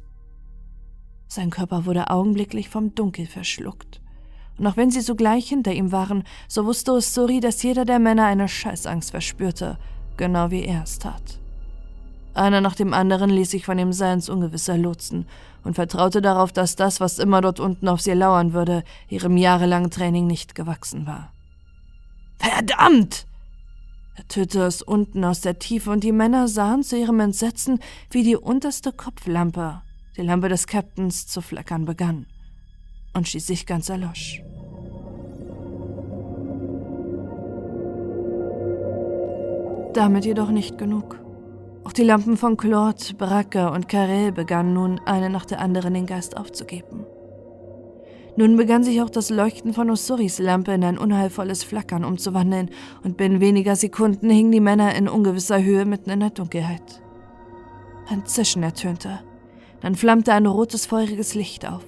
Sein 1.28 1.50
Körper 1.50 1.86
wurde 1.86 2.10
augenblicklich 2.10 2.70
vom 2.70 2.96
Dunkel 2.96 3.28
verschluckt. 3.28 4.02
Und 4.58 4.66
auch 4.66 4.78
wenn 4.78 4.90
sie 4.90 5.02
sogleich 5.02 5.50
hinter 5.50 5.74
ihm 5.74 5.92
waren, 5.92 6.24
so 6.48 6.66
wusste 6.66 6.94
Usuri, 6.94 7.42
dass 7.42 7.62
jeder 7.62 7.86
der 7.86 8.00
Männer 8.00 8.26
eine 8.26 8.48
Scheißangst 8.48 9.12
verspürte, 9.12 9.78
genau 10.16 10.50
wie 10.50 10.64
er 10.64 10.84
es 10.84 10.98
tat. 10.98 11.40
Einer 12.38 12.62
nach 12.62 12.76
dem 12.76 12.94
anderen 12.94 13.32
ließ 13.32 13.50
sich 13.50 13.66
von 13.66 13.78
dem 13.78 13.92
Seil 13.92 14.14
ins 14.14 14.28
lotsen 14.28 15.26
und 15.64 15.74
vertraute 15.74 16.22
darauf, 16.22 16.52
dass 16.52 16.76
das, 16.76 17.00
was 17.00 17.18
immer 17.18 17.42
dort 17.42 17.60
unten 17.60 17.88
auf 17.88 18.00
sie 18.00 18.14
lauern 18.14 18.54
würde, 18.54 18.84
ihrem 19.10 19.38
jahrelangen 19.38 19.90
Training 19.90 20.28
nicht 20.28 20.54
gewachsen 20.54 21.08
war. 21.08 21.32
Verdammt! 22.38 23.26
Er 24.16 24.28
tötete 24.28 24.66
es 24.66 24.84
unten 24.84 25.26
aus 25.26 25.42
der 25.42 25.58
Tiefe 25.58 25.90
und 25.90 26.04
die 26.04 26.12
Männer 26.12 26.48
sahen 26.48 26.84
zu 26.84 26.96
ihrem 26.96 27.20
Entsetzen, 27.22 27.80
wie 28.12 28.24
die 28.24 28.36
unterste 28.36 28.92
Kopflampe, 28.92 29.82
die 30.16 30.22
Lampe 30.22 30.48
des 30.48 30.68
Captains, 30.68 31.26
zu 31.26 31.42
flackern 31.42 31.86
begann 31.86 32.28
und 33.14 33.28
schließlich 33.28 33.66
ganz 33.66 33.90
erlosch. 33.90 34.44
Damit 39.94 40.26
jedoch 40.26 40.52
nicht 40.52 40.78
genug. 40.78 41.27
Auch 41.88 41.94
die 41.94 42.04
Lampen 42.04 42.36
von 42.36 42.58
Claude, 42.58 43.14
Bracke 43.18 43.72
und 43.72 43.88
Carrel 43.88 44.34
begannen 44.34 44.74
nun 44.74 45.00
eine 45.06 45.30
nach 45.30 45.46
der 45.46 45.62
anderen 45.62 45.94
den 45.94 46.06
Geist 46.06 46.36
aufzugeben. 46.36 47.06
Nun 48.36 48.58
begann 48.58 48.84
sich 48.84 49.02
auch 49.02 49.10
das 49.10 49.30
Leuchten 49.30 49.74
von 49.74 49.90
Osuris 49.90 50.38
Lampe 50.40 50.74
in 50.74 50.84
ein 50.84 50.98
unheilvolles 50.98 51.64
Flackern 51.64 52.04
umzuwandeln, 52.04 52.72
und 53.06 53.16
binnen 53.16 53.40
weniger 53.40 53.78
Sekunden 53.78 54.30
hingen 54.30 54.52
die 54.52 54.60
Männer 54.60 54.96
in 54.96 55.08
ungewisser 55.08 55.64
Höhe 55.64 55.86
mitten 55.86 56.10
in 56.10 56.20
der 56.20 56.32
Dunkelheit. 56.32 57.02
Ein 58.10 58.26
Zischen 58.26 58.64
ertönte. 58.64 59.22
Dann 59.80 59.96
flammte 59.96 60.34
ein 60.34 60.46
rotes, 60.46 60.88
feuriges 60.88 61.36
Licht 61.36 61.66
auf. 61.66 61.86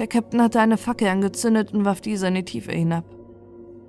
Der 0.00 0.08
Captain 0.08 0.42
hatte 0.42 0.58
eine 0.58 0.78
Fackel 0.78 1.06
angezündet 1.06 1.72
und 1.72 1.84
warf 1.84 2.00
diese 2.00 2.26
in 2.26 2.34
die 2.34 2.44
Tiefe 2.44 2.72
hinab. 2.72 3.04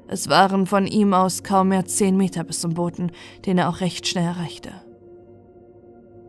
Es 0.07 0.29
waren 0.29 0.67
von 0.67 0.86
ihm 0.86 1.15
aus 1.15 1.41
kaum 1.41 1.69
mehr 1.69 1.88
zehn 1.88 2.17
Meter 2.17 2.43
bis 2.43 2.61
zum 2.61 2.75
Boden, 2.75 3.11
den 3.47 3.57
er 3.57 3.69
auch 3.69 3.81
recht 3.81 4.07
schnell 4.07 4.25
erreichte. 4.25 4.82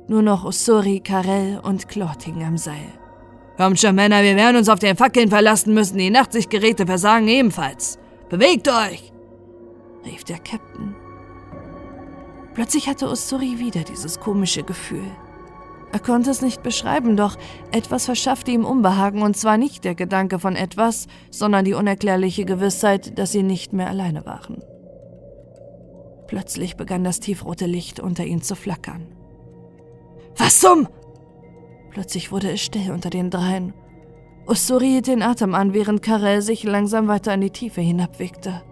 Nur 0.06 0.22
noch 0.22 0.44
Usuri, 0.44 1.00
Karel 1.00 1.60
und 1.62 1.86
hingen 1.90 2.46
am 2.46 2.58
Seil. 2.58 2.92
Kommt 3.56 3.80
schon, 3.80 3.94
Männer, 3.94 4.22
wir 4.22 4.36
werden 4.36 4.56
uns 4.56 4.68
auf 4.68 4.78
den 4.78 4.96
Fackeln 4.96 5.30
verlassen 5.30 5.72
müssen. 5.72 5.96
Die 5.96 6.10
Nachtsichtgeräte 6.10 6.86
versagen 6.86 7.28
ebenfalls. 7.28 7.98
Bewegt 8.28 8.68
euch! 8.68 9.12
rief 10.04 10.24
der 10.24 10.38
Captain. 10.38 10.94
Plötzlich 12.52 12.88
hatte 12.88 13.08
Usuri 13.08 13.58
wieder 13.58 13.82
dieses 13.82 14.20
komische 14.20 14.62
Gefühl. 14.62 15.10
Er 15.92 16.00
konnte 16.00 16.30
es 16.30 16.42
nicht 16.42 16.62
beschreiben, 16.62 17.16
doch 17.16 17.36
etwas 17.70 18.06
verschaffte 18.06 18.50
ihm 18.50 18.64
Unbehagen, 18.64 19.22
und 19.22 19.36
zwar 19.36 19.56
nicht 19.56 19.84
der 19.84 19.94
Gedanke 19.94 20.40
von 20.40 20.56
etwas, 20.56 21.06
sondern 21.30 21.64
die 21.64 21.74
unerklärliche 21.74 22.44
Gewissheit, 22.44 23.16
dass 23.18 23.32
sie 23.32 23.44
nicht 23.44 23.72
mehr 23.72 23.88
alleine 23.88 24.26
waren. 24.26 24.62
Plötzlich 26.26 26.76
begann 26.76 27.04
das 27.04 27.20
tiefrote 27.20 27.66
Licht 27.66 28.00
unter 28.00 28.24
ihnen 28.24 28.42
zu 28.42 28.56
flackern. 28.56 29.06
Was 30.36 30.60
zum? 30.60 30.88
Plötzlich 31.90 32.32
wurde 32.32 32.50
es 32.50 32.60
still 32.60 32.90
unter 32.90 33.10
den 33.10 33.30
dreien. 33.30 33.72
Usuri 34.46 34.88
hielt 34.88 35.06
den 35.06 35.22
Atem 35.22 35.54
an, 35.54 35.72
während 35.72 36.02
Karel 36.02 36.42
sich 36.42 36.64
langsam 36.64 37.08
weiter 37.08 37.32
in 37.32 37.40
die 37.40 37.50
Tiefe 37.50 37.80
hinabwiegte. 37.80 38.62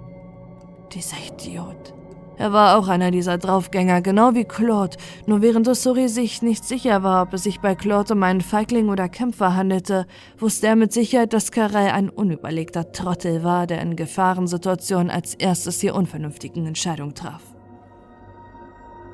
Dieser 0.93 1.17
Idiot. 1.27 1.95
Er 2.37 2.53
war 2.53 2.77
auch 2.77 2.89
einer 2.89 3.11
dieser 3.11 3.39
Draufgänger, 3.39 4.03
genau 4.03 4.35
wie 4.35 4.45
Claude, 4.45 4.97
nur 5.27 5.41
während 5.41 5.69
Usuri 5.69 6.09
sich 6.09 6.43
nicht 6.43 6.65
sicher 6.65 7.03
war, 7.03 7.23
ob 7.23 7.35
es 7.35 7.45
sich 7.45 7.61
bei 7.61 7.75
Claude 7.75 8.15
um 8.15 8.23
einen 8.23 8.41
Feigling 8.41 8.89
oder 8.89 9.09
Kämpfer 9.09 9.55
handelte, 9.55 10.07
wusste 10.39 10.67
er 10.67 10.77
mit 10.77 10.93
Sicherheit, 10.93 11.33
dass 11.33 11.53
Karel 11.53 11.91
ein 11.91 12.09
unüberlegter 12.09 12.91
Trottel 12.91 13.45
war, 13.45 13.67
der 13.67 13.81
in 13.81 13.97
Gefahrensituationen 13.97 15.11
als 15.11 15.35
erstes 15.35 15.79
die 15.79 15.91
unvernünftigen 15.91 16.67
Entscheidungen 16.67 17.15
traf. 17.15 17.43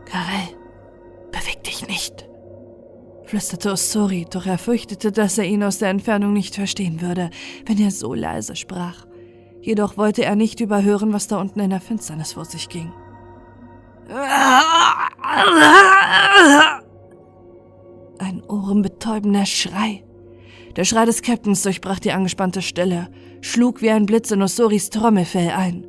Karel, 0.06 0.56
beweg 1.30 1.62
dich 1.64 1.86
nicht 1.86 2.27
flüsterte 3.28 3.72
Osori, 3.72 4.26
doch 4.28 4.46
er 4.46 4.56
fürchtete, 4.56 5.12
dass 5.12 5.36
er 5.36 5.44
ihn 5.44 5.62
aus 5.62 5.78
der 5.78 5.90
Entfernung 5.90 6.32
nicht 6.32 6.54
verstehen 6.54 7.02
würde, 7.02 7.28
wenn 7.66 7.78
er 7.78 7.90
so 7.90 8.14
leise 8.14 8.56
sprach. 8.56 9.06
Jedoch 9.60 9.98
wollte 9.98 10.24
er 10.24 10.34
nicht 10.34 10.60
überhören, 10.60 11.12
was 11.12 11.26
da 11.26 11.38
unten 11.38 11.60
in 11.60 11.70
der 11.70 11.80
Finsternis 11.80 12.32
vor 12.32 12.46
sich 12.46 12.70
ging. 12.70 12.90
Ein 18.18 18.42
ohrenbetäubender 18.48 19.44
Schrei. 19.44 20.04
Der 20.76 20.84
Schrei 20.84 21.04
des 21.04 21.20
Captains 21.20 21.62
durchbrach 21.62 21.98
die 21.98 22.12
angespannte 22.12 22.62
Stille, 22.62 23.08
schlug 23.42 23.82
wie 23.82 23.90
ein 23.90 24.06
Blitz 24.06 24.30
in 24.30 24.40
Osoris 24.40 24.88
Trommelfell 24.88 25.50
ein. 25.50 25.86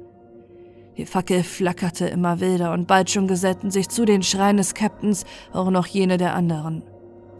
Die 0.97 1.05
Fackel 1.05 1.43
flackerte 1.43 2.07
immer 2.07 2.41
wilder 2.41 2.73
und 2.73 2.87
bald 2.87 3.09
schon 3.09 3.29
gesellten 3.29 3.71
sich 3.71 3.87
zu 3.87 4.03
den 4.03 4.23
Schreien 4.23 4.57
des 4.57 4.73
Captains 4.73 5.23
auch 5.53 5.69
noch 5.69 5.87
jene 5.87 6.17
der 6.17 6.35
anderen 6.35 6.83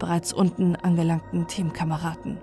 bereits 0.00 0.32
unten 0.32 0.74
angelangten 0.74 1.46
Teamkameraden. 1.46 2.38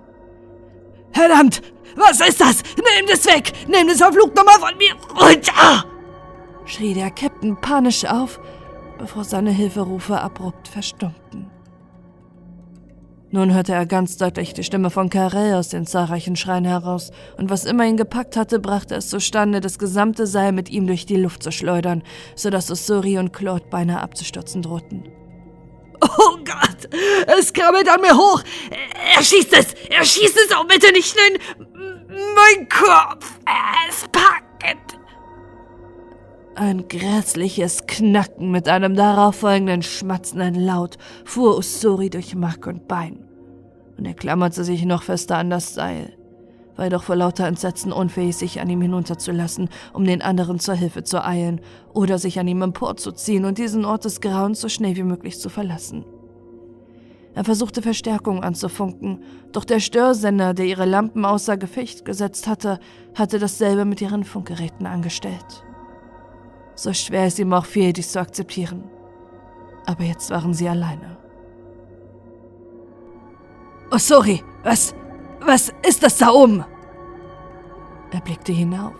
Verdammt! 1.12 1.60
Was 1.96 2.20
ist 2.20 2.40
das? 2.40 2.62
Nehmt 2.76 3.10
es 3.12 3.26
weg! 3.26 3.52
Nehmt 3.68 3.90
es 3.90 4.00
auf 4.00 4.14
Flugnummer 4.14 4.52
von 4.52 4.76
mir 4.78 4.94
runter! 5.20 5.84
schrie 6.64 6.94
der 6.94 7.10
Captain 7.10 7.60
panisch 7.60 8.04
auf, 8.04 8.40
bevor 8.98 9.24
seine 9.24 9.50
Hilferufe 9.50 10.20
abrupt 10.20 10.68
verstummten. 10.68 11.50
Nun 13.30 13.52
hörte 13.52 13.74
er 13.74 13.84
ganz 13.84 14.16
deutlich 14.16 14.54
die 14.54 14.64
Stimme 14.64 14.88
von 14.88 15.10
Karel 15.10 15.54
aus 15.54 15.68
den 15.68 15.86
zahlreichen 15.86 16.34
Schreien 16.34 16.64
heraus, 16.64 17.10
und 17.36 17.50
was 17.50 17.66
immer 17.66 17.84
ihn 17.84 17.98
gepackt 17.98 18.36
hatte, 18.36 18.58
brachte 18.58 18.94
es 18.94 19.10
zustande, 19.10 19.60
das 19.60 19.78
gesamte 19.78 20.26
Seil 20.26 20.52
mit 20.52 20.70
ihm 20.70 20.86
durch 20.86 21.04
die 21.04 21.16
Luft 21.16 21.42
zu 21.42 21.52
schleudern, 21.52 22.02
sodass 22.36 22.70
Usuri 22.70 23.18
und 23.18 23.34
Claude 23.34 23.66
beinahe 23.68 24.00
abzustürzen 24.00 24.62
drohten. 24.62 25.04
Oh 26.00 26.36
Gott, 26.44 26.88
es 27.26 27.52
krabbelt 27.52 27.88
an 27.88 28.00
mir 28.00 28.16
hoch. 28.16 28.42
Er 29.14 29.22
schießt 29.22 29.52
es, 29.52 29.74
er 29.88 30.04
schießt 30.04 30.36
es 30.36 30.54
auch 30.54 30.66
bitte 30.66 30.92
nicht 30.92 31.16
in 31.16 31.38
mein 32.34 32.68
Kopf. 32.68 33.38
Es 33.88 34.02
packt. 34.12 34.98
Ein 36.54 36.88
grässliches 36.88 37.86
Knacken 37.86 38.50
mit 38.50 38.68
einem 38.68 38.96
darauffolgenden 38.96 39.82
schmatzenden 39.82 40.56
Laut 40.56 40.98
fuhr 41.24 41.56
Usuri 41.56 42.10
durch 42.10 42.34
Mark 42.34 42.66
und 42.66 42.88
Bein. 42.88 43.28
Und 43.96 44.06
er 44.06 44.14
klammerte 44.14 44.64
sich 44.64 44.84
noch 44.84 45.04
fester 45.04 45.36
an 45.36 45.50
das 45.50 45.74
Seil 45.74 46.17
war 46.78 46.86
jedoch 46.86 47.02
vor 47.02 47.16
lauter 47.16 47.46
Entsetzen 47.46 47.92
unfähig, 47.92 48.36
sich 48.36 48.60
an 48.60 48.70
ihm 48.70 48.80
hinunterzulassen, 48.80 49.68
um 49.92 50.04
den 50.04 50.22
anderen 50.22 50.60
zur 50.60 50.74
Hilfe 50.74 51.02
zu 51.02 51.24
eilen 51.24 51.60
oder 51.92 52.18
sich 52.18 52.38
an 52.38 52.46
ihm 52.46 52.62
emporzuziehen 52.62 53.44
und 53.44 53.58
diesen 53.58 53.84
Ort 53.84 54.04
des 54.04 54.20
Grauens 54.20 54.60
so 54.60 54.68
schnell 54.68 54.96
wie 54.96 55.02
möglich 55.02 55.40
zu 55.40 55.48
verlassen. 55.48 56.04
Er 57.34 57.44
versuchte 57.44 57.82
Verstärkung 57.82 58.42
anzufunken, 58.42 59.22
doch 59.52 59.64
der 59.64 59.80
Störsender, 59.80 60.54
der 60.54 60.66
ihre 60.66 60.86
Lampen 60.86 61.24
außer 61.24 61.56
Gefecht 61.56 62.04
gesetzt 62.04 62.46
hatte, 62.46 62.78
hatte 63.14 63.38
dasselbe 63.38 63.84
mit 63.84 64.00
ihren 64.00 64.24
Funkgeräten 64.24 64.86
angestellt. 64.86 65.64
So 66.74 66.92
schwer 66.92 67.24
es 67.24 67.38
ihm 67.40 67.52
auch 67.52 67.64
fiel, 67.64 67.92
dies 67.92 68.12
zu 68.12 68.20
akzeptieren. 68.20 68.84
Aber 69.84 70.04
jetzt 70.04 70.30
waren 70.30 70.54
sie 70.54 70.68
alleine. 70.68 71.16
Oh, 73.90 73.98
sorry, 73.98 74.44
was, 74.62 74.94
was 75.40 75.72
ist 75.86 76.02
das 76.02 76.18
da 76.18 76.30
oben? 76.30 76.64
Er 78.10 78.20
blickte 78.20 78.52
hinauf. 78.52 78.94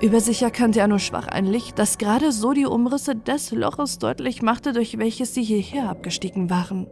Über 0.00 0.20
sich 0.20 0.42
erkannte 0.42 0.80
er 0.80 0.88
nur 0.88 0.98
schwach 0.98 1.26
ein 1.28 1.46
Licht, 1.46 1.78
das 1.78 1.96
gerade 1.96 2.30
so 2.30 2.52
die 2.52 2.66
Umrisse 2.66 3.16
des 3.16 3.50
Loches 3.52 3.98
deutlich 3.98 4.42
machte, 4.42 4.72
durch 4.72 4.98
welches 4.98 5.32
sie 5.32 5.42
hierher 5.42 5.88
abgestiegen 5.88 6.50
waren. 6.50 6.86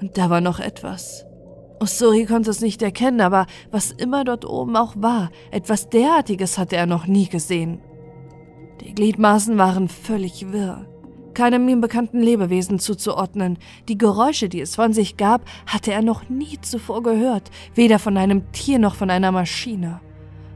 Und 0.00 0.18
da 0.18 0.28
war 0.28 0.40
noch 0.40 0.58
etwas. 0.58 1.24
Osuri 1.80 2.26
konnte 2.26 2.50
es 2.50 2.60
nicht 2.60 2.82
erkennen, 2.82 3.20
aber 3.20 3.46
was 3.70 3.92
immer 3.92 4.24
dort 4.24 4.44
oben 4.44 4.76
auch 4.76 4.94
war, 4.96 5.30
etwas 5.52 5.88
derartiges 5.90 6.58
hatte 6.58 6.76
er 6.76 6.86
noch 6.86 7.06
nie 7.06 7.28
gesehen. 7.28 7.80
Die 8.80 8.94
Gliedmaßen 8.94 9.56
waren 9.58 9.88
völlig 9.88 10.52
wirr, 10.52 10.86
keinem 11.34 11.68
ihm 11.68 11.80
bekannten 11.80 12.20
Lebewesen 12.20 12.78
zuzuordnen. 12.78 13.58
Die 13.88 13.98
Geräusche, 13.98 14.48
die 14.48 14.60
es 14.60 14.74
von 14.74 14.92
sich 14.92 15.16
gab, 15.16 15.42
hatte 15.66 15.92
er 15.92 16.02
noch 16.02 16.28
nie 16.28 16.60
zuvor 16.60 17.02
gehört, 17.02 17.50
weder 17.74 17.98
von 17.98 18.16
einem 18.16 18.50
Tier 18.52 18.78
noch 18.78 18.94
von 18.94 19.10
einer 19.10 19.32
Maschine 19.32 20.00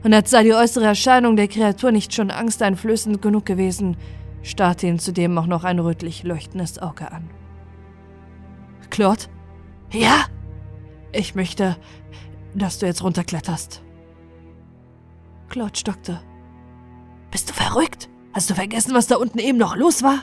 und 0.03 0.13
als 0.15 0.31
sei 0.31 0.43
die 0.43 0.55
äußere 0.55 0.85
Erscheinung 0.85 1.37
der 1.37 1.49
Kreatur 1.49 1.93
nicht 1.93 2.13
schon 2.13 2.31
angsteinflößend 2.31 3.23
genug 3.23 3.47
gewesen, 3.47 3.97
starrte 4.43 4.89
ihn 4.89 4.99
zudem 4.99 5.39
auch 5.39 5.47
noch 5.47 5.65
ein 5.65 5.79
rötlich 5.79 6.25
leuchtendes 6.25 6.81
Auge 6.81 7.11
an. 7.13 7.31
Claude? 8.91 9.23
Ja? 9.93 10.25
Ich 11.13 11.35
möchte, 11.35 11.77
dass 12.55 12.79
du 12.79 12.87
jetzt 12.87 13.05
runterkletterst. 13.05 13.83
Claude 15.49 15.79
stockte. 15.79 16.21
Bist 17.31 17.51
du 17.51 17.55
verrückt? 17.55 18.09
Hast 18.33 18.51
du 18.51 18.55
vergessen, 18.55 18.95
was 18.95 19.07
da 19.07 19.17
unten 19.17 19.39
eben 19.39 19.59
noch 19.59 19.77
los 19.77 20.03
war? 20.03 20.21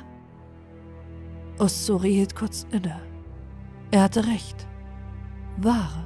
Ossuri 1.59 2.13
hielt 2.13 2.35
kurz 2.35 2.65
inne. 2.71 2.99
Er 3.91 4.03
hatte 4.03 4.25
recht. 4.25 4.67
Wahre. 5.57 6.05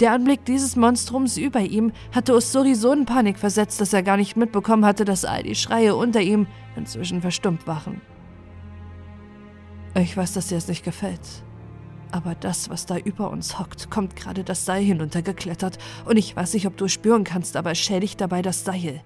Der 0.00 0.12
Anblick 0.12 0.44
dieses 0.44 0.74
Monstrums 0.74 1.36
über 1.36 1.60
ihm 1.60 1.92
hatte 2.12 2.34
Usuri 2.34 2.74
so 2.74 2.90
in 2.92 3.04
Panik 3.04 3.38
versetzt, 3.38 3.80
dass 3.80 3.92
er 3.92 4.02
gar 4.02 4.16
nicht 4.16 4.36
mitbekommen 4.36 4.84
hatte, 4.84 5.04
dass 5.04 5.24
all 5.24 5.44
die 5.44 5.54
Schreie 5.54 5.94
unter 5.94 6.20
ihm 6.20 6.46
inzwischen 6.74 7.20
verstummt 7.20 7.66
waren. 7.66 8.00
Ich 9.94 10.16
weiß, 10.16 10.32
dass 10.32 10.48
dir 10.48 10.58
es 10.58 10.66
nicht 10.66 10.84
gefällt. 10.84 11.44
Aber 12.10 12.34
das, 12.34 12.70
was 12.70 12.86
da 12.86 12.96
über 12.96 13.30
uns 13.30 13.58
hockt, 13.58 13.90
kommt 13.90 14.16
gerade 14.16 14.42
das 14.42 14.64
Seil 14.64 14.82
hinuntergeklettert. 14.82 15.78
Und 16.04 16.16
ich 16.16 16.34
weiß 16.34 16.54
nicht, 16.54 16.66
ob 16.66 16.76
du 16.76 16.86
es 16.86 16.92
spüren 16.92 17.24
kannst, 17.24 17.56
aber 17.56 17.72
es 17.72 17.78
schädigt 17.78 18.20
dabei 18.20 18.42
das 18.42 18.64
Seil. 18.64 19.02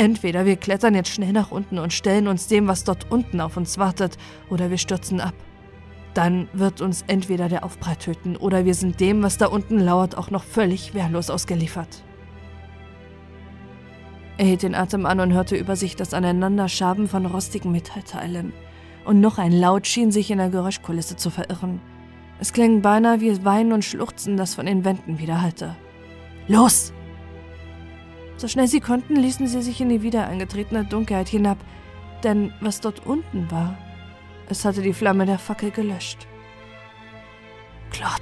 Entweder 0.00 0.46
wir 0.46 0.56
klettern 0.56 0.94
jetzt 0.94 1.10
schnell 1.10 1.34
nach 1.34 1.50
unten 1.50 1.78
und 1.78 1.92
stellen 1.92 2.26
uns 2.26 2.46
dem, 2.46 2.66
was 2.68 2.84
dort 2.84 3.10
unten 3.10 3.38
auf 3.38 3.58
uns 3.58 3.76
wartet, 3.76 4.16
oder 4.48 4.70
wir 4.70 4.78
stürzen 4.78 5.20
ab. 5.20 5.34
Dann 6.14 6.48
wird 6.54 6.80
uns 6.80 7.04
entweder 7.06 7.50
der 7.50 7.64
Aufprall 7.64 7.96
töten 7.96 8.34
oder 8.34 8.64
wir 8.64 8.72
sind 8.72 8.98
dem, 8.98 9.22
was 9.22 9.36
da 9.36 9.48
unten 9.48 9.78
lauert, 9.78 10.16
auch 10.16 10.30
noch 10.30 10.42
völlig 10.42 10.94
wehrlos 10.94 11.28
ausgeliefert. 11.28 12.02
Er 14.38 14.46
hielt 14.46 14.62
den 14.62 14.74
Atem 14.74 15.04
an 15.04 15.20
und 15.20 15.34
hörte 15.34 15.56
über 15.56 15.76
sich 15.76 15.96
das 15.96 16.14
Aneinanderschaben 16.14 17.06
von 17.06 17.26
rostigen 17.26 17.70
Metallteilen. 17.70 18.54
Und 19.04 19.20
noch 19.20 19.36
ein 19.36 19.52
Laut 19.52 19.86
schien 19.86 20.12
sich 20.12 20.30
in 20.30 20.38
der 20.38 20.48
Geräuschkulisse 20.48 21.16
zu 21.16 21.28
verirren. 21.28 21.78
Es 22.38 22.54
klang 22.54 22.80
beinahe 22.80 23.20
wie 23.20 23.44
Weinen 23.44 23.74
und 23.74 23.84
Schluchzen, 23.84 24.38
das 24.38 24.54
von 24.54 24.64
den 24.64 24.86
Wänden 24.86 25.18
widerhallte. 25.18 25.76
Los! 26.48 26.94
So 28.40 28.48
schnell 28.48 28.68
sie 28.68 28.80
konnten, 28.80 29.16
ließen 29.16 29.46
sie 29.48 29.60
sich 29.60 29.82
in 29.82 29.90
die 29.90 30.00
wieder 30.00 30.26
eingetretene 30.26 30.86
Dunkelheit 30.86 31.28
hinab, 31.28 31.58
denn 32.22 32.54
was 32.62 32.80
dort 32.80 33.04
unten 33.04 33.50
war, 33.50 33.76
es 34.48 34.64
hatte 34.64 34.80
die 34.80 34.94
Flamme 34.94 35.26
der 35.26 35.38
Fackel 35.38 35.70
gelöscht. 35.70 36.26
Claude, 37.90 38.14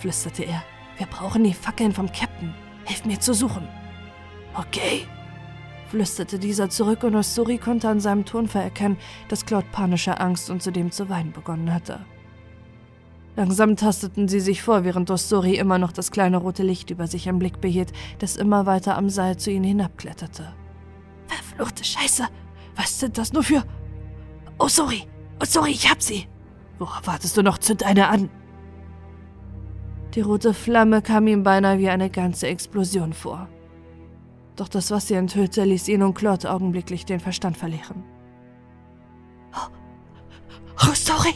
flüsterte 0.00 0.44
er, 0.44 0.62
wir 0.98 1.06
brauchen 1.06 1.44
die 1.44 1.54
Fackeln 1.54 1.92
vom 1.92 2.12
Captain. 2.12 2.52
Hilf 2.84 3.06
mir 3.06 3.18
zu 3.18 3.32
suchen. 3.32 3.66
Okay, 4.52 5.06
flüsterte 5.88 6.38
dieser 6.38 6.68
zurück 6.68 7.02
und 7.02 7.16
Osuri 7.16 7.56
konnte 7.56 7.88
an 7.88 8.00
seinem 8.00 8.26
Tonfall 8.26 8.64
erkennen, 8.64 8.98
dass 9.28 9.46
Claude 9.46 9.66
panische 9.72 10.20
Angst 10.20 10.50
und 10.50 10.62
zudem 10.62 10.90
zu 10.90 11.08
weinen 11.08 11.32
begonnen 11.32 11.72
hatte. 11.72 12.04
Langsam 13.36 13.76
tasteten 13.76 14.28
sie 14.28 14.40
sich 14.40 14.62
vor, 14.62 14.84
während 14.84 15.10
Osuri 15.10 15.56
immer 15.56 15.76
noch 15.78 15.92
das 15.92 16.10
kleine 16.10 16.38
rote 16.38 16.62
Licht 16.62 16.90
über 16.90 17.06
sich 17.06 17.26
im 17.26 17.38
Blick 17.38 17.60
behielt, 17.60 17.92
das 18.18 18.36
immer 18.36 18.64
weiter 18.64 18.96
am 18.96 19.10
Seil 19.10 19.36
zu 19.36 19.50
ihnen 19.50 19.64
hinabkletterte. 19.64 20.54
Verfluchte 21.26 21.84
Scheiße! 21.84 22.24
Was 22.76 22.98
sind 22.98 23.18
das 23.18 23.34
nur 23.34 23.42
für... 23.42 23.62
Oh, 24.58 24.68
sorry! 24.68 25.02
Oh, 25.40 25.44
sorry, 25.44 25.70
ich 25.70 25.90
hab 25.90 26.02
sie. 26.02 26.26
Worauf 26.78 27.06
wartest 27.06 27.36
du 27.36 27.42
noch? 27.42 27.58
Zünd 27.58 27.82
eine 27.82 28.08
an. 28.08 28.30
Die 30.14 30.22
rote 30.22 30.54
Flamme 30.54 31.02
kam 31.02 31.26
ihm 31.26 31.42
beinahe 31.42 31.78
wie 31.78 31.90
eine 31.90 32.08
ganze 32.08 32.46
Explosion 32.46 33.12
vor. 33.12 33.48
Doch 34.56 34.68
das, 34.68 34.90
was 34.90 35.08
sie 35.08 35.14
enthüllte, 35.14 35.64
ließ 35.64 35.88
ihn 35.88 36.02
und 36.02 36.14
Claude 36.14 36.50
augenblicklich 36.50 37.04
den 37.04 37.20
Verstand 37.20 37.58
verlieren. 37.58 38.02
Oh, 39.54 39.68
oh 40.82 40.94
sorry. 40.94 41.34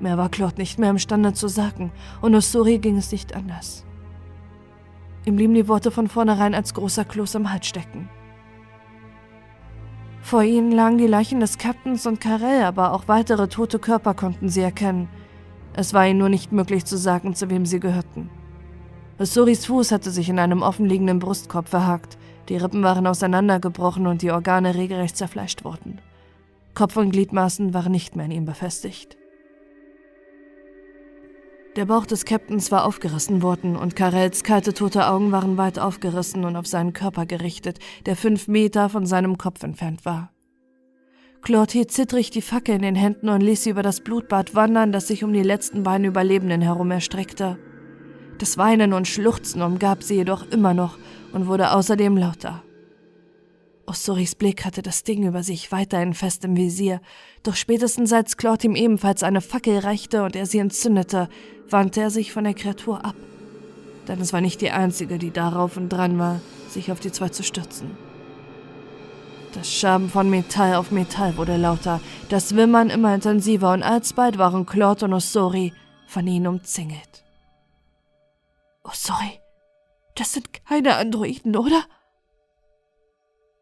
Mehr 0.00 0.18
war 0.18 0.28
Claude 0.28 0.56
nicht 0.58 0.78
mehr 0.78 0.90
imstande 0.90 1.32
zu 1.32 1.48
sagen, 1.48 1.92
und 2.20 2.34
Osuri 2.34 2.78
ging 2.78 2.96
es 2.96 3.12
nicht 3.12 3.34
anders. 3.34 3.84
Ihm 5.24 5.36
blieben 5.36 5.54
die 5.54 5.68
Worte 5.68 5.90
von 5.90 6.08
vornherein 6.08 6.54
als 6.54 6.74
großer 6.74 7.04
Kloß 7.04 7.36
im 7.36 7.50
Hals 7.50 7.66
stecken. 7.66 8.08
Vor 10.20 10.42
ihnen 10.42 10.72
lagen 10.72 10.98
die 10.98 11.06
Leichen 11.06 11.40
des 11.40 11.58
Captains 11.58 12.06
und 12.06 12.20
Karel, 12.20 12.64
aber 12.64 12.92
auch 12.92 13.08
weitere 13.08 13.48
tote 13.48 13.78
Körper 13.78 14.14
konnten 14.14 14.48
sie 14.48 14.62
erkennen. 14.62 15.08
Es 15.74 15.92
war 15.92 16.06
ihnen 16.06 16.18
nur 16.18 16.28
nicht 16.28 16.52
möglich 16.52 16.84
zu 16.84 16.96
sagen, 16.96 17.34
zu 17.34 17.50
wem 17.50 17.66
sie 17.66 17.80
gehörten. 17.80 18.30
Suris 19.18 19.66
Fuß 19.66 19.92
hatte 19.92 20.10
sich 20.10 20.28
in 20.28 20.38
einem 20.38 20.62
offenliegenden 20.62 21.18
Brustkorb 21.18 21.68
verhakt, 21.68 22.18
die 22.48 22.56
Rippen 22.56 22.82
waren 22.82 23.06
auseinandergebrochen 23.06 24.06
und 24.06 24.22
die 24.22 24.30
Organe 24.30 24.74
regelrecht 24.74 25.16
zerfleischt 25.16 25.64
worden. 25.64 26.00
Kopf 26.74 26.96
und 26.96 27.10
Gliedmaßen 27.10 27.72
waren 27.72 27.92
nicht 27.92 28.16
mehr 28.16 28.26
in 28.26 28.32
ihm 28.32 28.44
befestigt. 28.44 29.16
Der 31.76 31.86
Bauch 31.86 32.06
des 32.06 32.24
Captains 32.24 32.70
war 32.70 32.84
aufgerissen 32.84 33.42
worden 33.42 33.74
und 33.74 33.96
Karels 33.96 34.44
kalte 34.44 34.74
tote 34.74 35.08
Augen 35.08 35.32
waren 35.32 35.56
weit 35.56 35.80
aufgerissen 35.80 36.44
und 36.44 36.54
auf 36.54 36.68
seinen 36.68 36.92
Körper 36.92 37.26
gerichtet, 37.26 37.80
der 38.06 38.14
fünf 38.14 38.46
Meter 38.46 38.88
von 38.88 39.06
seinem 39.06 39.38
Kopf 39.38 39.62
entfernt 39.64 40.04
war. 40.04 40.30
Claude 41.42 41.72
hielt 41.72 41.90
zittrig 41.90 42.30
die 42.30 42.42
Fackel 42.42 42.76
in 42.76 42.82
den 42.82 42.94
Händen 42.94 43.28
und 43.28 43.42
ließ 43.42 43.64
sie 43.64 43.70
über 43.70 43.82
das 43.82 44.00
Blutbad 44.00 44.54
wandern, 44.54 44.92
das 44.92 45.08
sich 45.08 45.24
um 45.24 45.32
die 45.32 45.42
letzten 45.42 45.82
beiden 45.82 46.06
Überlebenden 46.06 46.62
herum 46.62 46.90
erstreckte. 46.90 47.58
Das 48.38 48.56
Weinen 48.56 48.92
und 48.92 49.06
Schluchzen 49.06 49.60
umgab 49.60 50.02
sie 50.02 50.14
jedoch 50.14 50.48
immer 50.50 50.74
noch 50.74 50.96
und 51.32 51.46
wurde 51.46 51.72
außerdem 51.72 52.16
lauter. 52.16 52.63
Ossoris 53.86 54.34
Blick 54.34 54.64
hatte 54.64 54.82
das 54.82 55.04
Ding 55.04 55.26
über 55.26 55.42
sich 55.42 55.70
weiterhin 55.70 56.14
fest 56.14 56.44
im 56.44 56.56
Visier, 56.56 57.00
doch 57.42 57.54
spätestens 57.54 58.12
als 58.12 58.36
Claude 58.36 58.66
ihm 58.66 58.76
ebenfalls 58.76 59.22
eine 59.22 59.40
Fackel 59.40 59.78
reichte 59.78 60.22
und 60.22 60.36
er 60.36 60.46
sie 60.46 60.58
entzündete, 60.58 61.28
wandte 61.68 62.00
er 62.00 62.10
sich 62.10 62.32
von 62.32 62.44
der 62.44 62.54
Kreatur 62.54 63.04
ab. 63.04 63.16
Denn 64.08 64.20
es 64.20 64.32
war 64.32 64.40
nicht 64.40 64.60
die 64.60 64.70
einzige, 64.70 65.18
die 65.18 65.30
darauf 65.30 65.76
und 65.76 65.88
dran 65.88 66.18
war, 66.18 66.40
sich 66.68 66.92
auf 66.92 67.00
die 67.00 67.12
zwei 67.12 67.28
zu 67.28 67.42
stürzen. 67.42 67.96
Das 69.52 69.72
Schaben 69.72 70.08
von 70.10 70.30
Metall 70.30 70.74
auf 70.74 70.90
Metall 70.90 71.36
wurde 71.36 71.56
lauter, 71.56 72.00
das 72.28 72.56
Wimmern 72.56 72.90
immer 72.90 73.14
intensiver 73.14 73.72
und 73.72 73.82
alsbald 73.82 74.36
waren 74.36 74.66
Claude 74.66 75.04
und 75.04 75.14
Ossori 75.14 75.72
von 76.06 76.26
ihnen 76.26 76.48
umzingelt. 76.48 77.24
Ossori, 78.82 79.40
das 80.16 80.32
sind 80.32 80.48
keine 80.66 80.96
Androiden, 80.96 81.56
oder? 81.56 81.84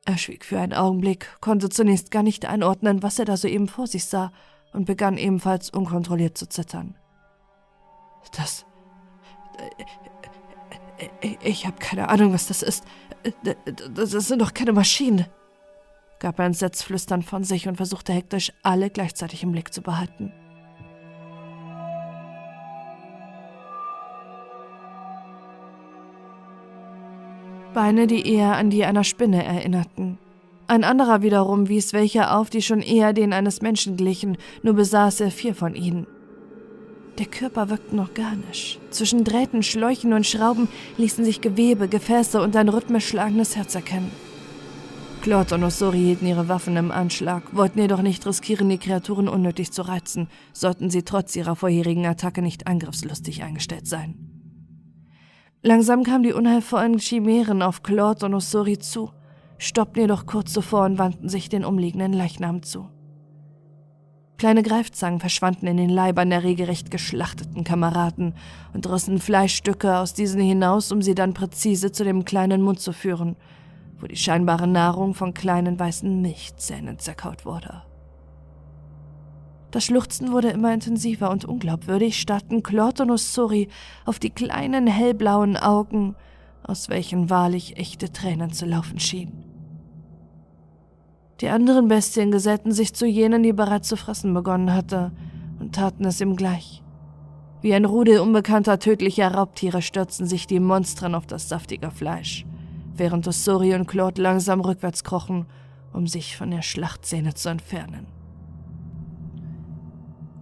Er 0.05 0.18
schwieg 0.18 0.44
für 0.44 0.59
einen 0.59 0.72
Augenblick, 0.72 1.28
konnte 1.40 1.68
zunächst 1.68 2.11
gar 2.11 2.22
nicht 2.22 2.44
einordnen, 2.44 3.03
was 3.03 3.18
er 3.18 3.24
da 3.24 3.36
soeben 3.36 3.68
vor 3.68 3.86
sich 3.86 4.05
sah, 4.05 4.32
und 4.72 4.84
begann 4.84 5.16
ebenfalls 5.16 5.70
unkontrolliert 5.70 6.36
zu 6.36 6.48
zittern. 6.48 6.96
Das. 8.36 8.64
Ich 11.42 11.66
habe 11.66 11.76
keine 11.78 12.09
Ahnung, 12.09 12.32
was 12.32 12.46
das 12.46 12.62
ist. 12.62 12.84
Das 13.92 14.11
sind 14.11 14.40
doch 14.40 14.55
keine 14.55 14.72
Maschinen, 14.72 15.26
gab 16.18 16.38
er 16.38 16.46
entsetzt 16.46 16.84
flüsternd 16.84 17.24
von 17.24 17.44
sich 17.44 17.68
und 17.68 17.76
versuchte 17.76 18.12
hektisch, 18.12 18.53
alle 18.62 18.90
gleichzeitig 18.90 19.42
im 19.42 19.53
Blick 19.53 19.72
zu 19.72 19.82
behalten. 19.82 20.32
Beine, 27.72 28.06
die 28.06 28.26
eher 28.26 28.56
an 28.56 28.70
die 28.70 28.84
einer 28.84 29.04
Spinne 29.04 29.44
erinnerten. 29.44 30.18
Ein 30.66 30.84
anderer 30.84 31.22
wiederum 31.22 31.68
wies 31.68 31.92
welche 31.92 32.30
auf, 32.30 32.48
die 32.48 32.62
schon 32.62 32.80
eher 32.80 33.12
denen 33.12 33.32
eines 33.32 33.62
Menschen 33.62 33.96
glichen, 33.96 34.38
nur 34.62 34.74
besaß 34.74 35.20
er 35.20 35.30
vier 35.30 35.54
von 35.54 35.74
ihnen. 35.74 36.06
Der 37.18 37.26
Körper 37.26 37.68
wirkte 37.68 37.98
organisch. 37.98 38.78
Zwischen 38.90 39.24
Drähten, 39.24 39.62
Schläuchen 39.62 40.12
und 40.12 40.26
Schrauben 40.26 40.68
ließen 40.96 41.24
sich 41.24 41.40
Gewebe, 41.40 41.88
Gefäße 41.88 42.40
und 42.40 42.56
ein 42.56 42.68
rhythmisch 42.70 43.08
schlagendes 43.08 43.54
Herz 43.54 43.74
erkennen. 43.74 44.10
Claude 45.20 45.54
und 45.54 45.62
Osori 45.62 45.98
hielten 45.98 46.26
ihre 46.26 46.48
Waffen 46.48 46.76
im 46.76 46.90
Anschlag, 46.90 47.54
wollten 47.54 47.78
jedoch 47.78 48.02
nicht 48.02 48.26
riskieren, 48.26 48.68
die 48.68 48.78
Kreaturen 48.78 49.28
unnötig 49.28 49.70
zu 49.70 49.82
reizen, 49.82 50.28
sollten 50.52 50.90
sie 50.90 51.02
trotz 51.02 51.36
ihrer 51.36 51.54
vorherigen 51.54 52.06
Attacke 52.06 52.42
nicht 52.42 52.66
angriffslustig 52.66 53.42
eingestellt 53.42 53.86
sein. 53.86 54.31
Langsam 55.64 56.02
kamen 56.02 56.24
die 56.24 56.32
unheilvollen 56.32 56.98
Chimären 56.98 57.62
auf 57.62 57.84
Claude 57.84 58.26
und 58.26 58.34
Osori 58.34 58.80
zu, 58.80 59.12
stoppten 59.58 60.00
jedoch 60.00 60.26
kurz 60.26 60.52
zuvor 60.52 60.86
und 60.86 60.98
wandten 60.98 61.28
sich 61.28 61.48
den 61.48 61.64
umliegenden 61.64 62.12
Leichnam 62.12 62.64
zu. 62.64 62.88
Kleine 64.38 64.64
Greifzangen 64.64 65.20
verschwanden 65.20 65.68
in 65.68 65.76
den 65.76 65.88
Leibern 65.88 66.30
der 66.30 66.42
regelrecht 66.42 66.90
geschlachteten 66.90 67.62
Kameraden 67.62 68.34
und 68.74 68.90
rissen 68.90 69.20
Fleischstücke 69.20 69.98
aus 69.98 70.14
diesen 70.14 70.40
hinaus, 70.40 70.90
um 70.90 71.00
sie 71.00 71.14
dann 71.14 71.32
präzise 71.32 71.92
zu 71.92 72.02
dem 72.02 72.24
kleinen 72.24 72.60
Mund 72.60 72.80
zu 72.80 72.92
führen, 72.92 73.36
wo 74.00 74.08
die 74.08 74.16
scheinbare 74.16 74.66
Nahrung 74.66 75.14
von 75.14 75.32
kleinen 75.32 75.78
weißen 75.78 76.20
Milchzähnen 76.20 76.98
zerkaut 76.98 77.46
wurde. 77.46 77.82
Das 79.72 79.84
Schluchzen 79.84 80.30
wurde 80.30 80.50
immer 80.50 80.72
intensiver 80.72 81.30
und 81.30 81.44
unglaubwürdig 81.44 82.20
starrten 82.20 82.62
und 82.62 83.10
Ussuri 83.10 83.68
auf 84.04 84.20
die 84.20 84.30
kleinen 84.30 84.86
hellblauen 84.86 85.56
Augen, 85.56 86.14
aus 86.62 86.88
welchen 86.88 87.28
wahrlich 87.28 87.76
echte 87.76 88.12
Tränen 88.12 88.52
zu 88.52 88.66
laufen 88.66 89.00
schienen. 89.00 89.44
Die 91.40 91.48
anderen 91.48 91.88
Bestien 91.88 92.30
gesellten 92.30 92.70
sich 92.70 92.94
zu 92.94 93.04
jenen, 93.04 93.42
die 93.42 93.52
bereits 93.52 93.88
zu 93.88 93.96
fressen 93.96 94.32
begonnen 94.32 94.72
hatte, 94.72 95.10
und 95.58 95.74
taten 95.74 96.04
es 96.04 96.20
ihm 96.20 96.36
gleich. 96.36 96.82
Wie 97.60 97.74
ein 97.74 97.84
Rudel 97.84 98.20
unbekannter 98.20 98.78
tödlicher 98.78 99.34
Raubtiere 99.34 99.82
stürzten 99.82 100.26
sich 100.26 100.46
die 100.46 100.60
Monstren 100.60 101.16
auf 101.16 101.26
das 101.26 101.48
saftige 101.48 101.90
Fleisch 101.90 102.44
während 102.96 103.26
Ossori 103.26 103.74
und 103.74 103.86
Claude 103.86 104.22
langsam 104.22 104.60
rückwärts 104.60 105.04
krochen, 105.04 105.46
um 105.92 106.06
sich 106.06 106.36
von 106.36 106.50
der 106.50 106.62
Schlachtszene 106.62 107.34
zu 107.34 107.48
entfernen. 107.48 108.06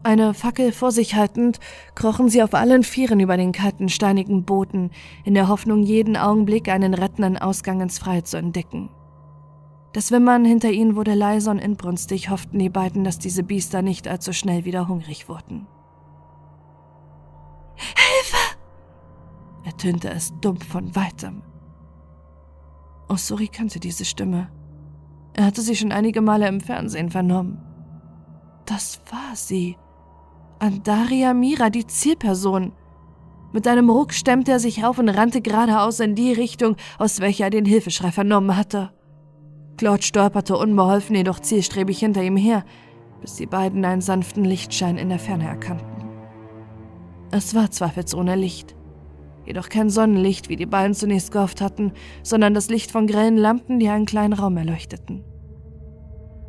Eine 0.02 0.32
Fackel 0.32 0.72
vor 0.72 0.92
sich 0.92 1.14
haltend, 1.14 1.60
krochen 1.94 2.30
sie 2.30 2.42
auf 2.42 2.54
allen 2.54 2.84
Vieren 2.84 3.20
über 3.20 3.36
den 3.36 3.52
kalten, 3.52 3.90
steinigen 3.90 4.44
Boden, 4.44 4.90
in 5.24 5.34
der 5.34 5.48
Hoffnung, 5.48 5.82
jeden 5.82 6.16
Augenblick 6.16 6.68
einen 6.68 6.94
rettenden 6.94 7.36
Ausgang 7.36 7.82
ins 7.82 7.98
Freie 7.98 8.24
zu 8.24 8.38
entdecken. 8.38 8.88
Das 9.92 10.10
Wimmern 10.10 10.44
hinter 10.44 10.70
ihnen 10.70 10.96
wurde 10.96 11.14
leiser 11.14 11.50
und 11.50 11.58
inbrünstig, 11.58 12.30
hofften 12.30 12.58
die 12.58 12.70
beiden, 12.70 13.04
dass 13.04 13.18
diese 13.18 13.42
Biester 13.42 13.82
nicht 13.82 14.08
allzu 14.08 14.32
schnell 14.32 14.64
wieder 14.64 14.88
hungrig 14.88 15.28
wurden. 15.28 15.66
Hilfe! 17.76 18.56
ertönte 19.64 20.08
es 20.10 20.32
dumpf 20.40 20.66
von 20.66 20.96
weitem. 20.96 21.42
Osuri 23.08 23.48
kannte 23.48 23.80
diese 23.80 24.06
Stimme. 24.06 24.50
Er 25.34 25.44
hatte 25.44 25.60
sie 25.60 25.76
schon 25.76 25.92
einige 25.92 26.22
Male 26.22 26.48
im 26.48 26.60
Fernsehen 26.60 27.10
vernommen. 27.10 27.60
Das 28.64 29.00
war 29.10 29.34
sie. 29.34 29.76
Andaria 30.60 31.34
Mira, 31.34 31.70
die 31.70 31.86
Zielperson. 31.86 32.72
Mit 33.52 33.66
einem 33.66 33.90
Ruck 33.90 34.12
stemmte 34.12 34.52
er 34.52 34.60
sich 34.60 34.84
auf 34.84 34.98
und 34.98 35.08
rannte 35.08 35.40
geradeaus 35.40 35.98
in 35.98 36.14
die 36.14 36.32
Richtung, 36.32 36.76
aus 36.98 37.20
welcher 37.20 37.44
er 37.44 37.50
den 37.50 37.64
Hilfeschrei 37.64 38.12
vernommen 38.12 38.56
hatte. 38.56 38.92
Claude 39.76 40.02
stolperte 40.02 40.56
unbeholfen, 40.56 41.16
jedoch 41.16 41.40
zielstrebig 41.40 41.98
hinter 41.98 42.22
ihm 42.22 42.36
her, 42.36 42.64
bis 43.20 43.34
die 43.36 43.46
beiden 43.46 43.84
einen 43.84 44.02
sanften 44.02 44.44
Lichtschein 44.44 44.98
in 44.98 45.08
der 45.08 45.18
Ferne 45.18 45.48
erkannten. 45.48 46.08
Es 47.32 47.54
war 47.54 47.70
zweifelsohne 47.70 48.36
Licht 48.36 48.76
jedoch 49.50 49.68
kein 49.68 49.90
Sonnenlicht, 49.90 50.48
wie 50.48 50.54
die 50.54 50.66
beiden 50.66 50.94
zunächst 50.94 51.32
gehofft 51.32 51.60
hatten, 51.60 51.92
sondern 52.22 52.54
das 52.54 52.70
Licht 52.70 52.92
von 52.92 53.08
grellen 53.08 53.36
Lampen, 53.36 53.80
die 53.80 53.88
einen 53.88 54.06
kleinen 54.06 54.32
Raum 54.32 54.56
erleuchteten. 54.56 55.24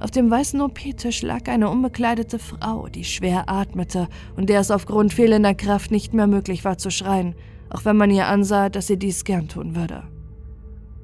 Auf 0.02 0.10
dem 0.10 0.32
weißen 0.32 0.60
OP-Tisch 0.60 1.22
lag 1.22 1.47
eine 1.47 1.70
unbekleidete 1.70 2.39
Frau, 2.39 2.88
die 2.88 3.04
schwer 3.04 3.47
atmete 3.47 4.08
und 4.36 4.49
der 4.49 4.60
es 4.60 4.72
aufgrund 4.72 5.14
fehlender 5.14 5.54
Kraft 5.54 5.91
nicht 5.91 6.16
mehr 6.16 6.26
möglich 6.26 6.66
war 6.66 6.80
zu 6.80 6.89
schreien, 6.89 7.36
auch 7.70 7.86
wenn 7.86 7.97
man 7.97 8.10
ihr 8.10 8.26
ansah, 8.26 8.70
dass 8.70 8.88
sie 8.88 8.97
dies 8.97 9.24
gern 9.26 9.47
tun 9.47 9.76
würde. 9.76 10.04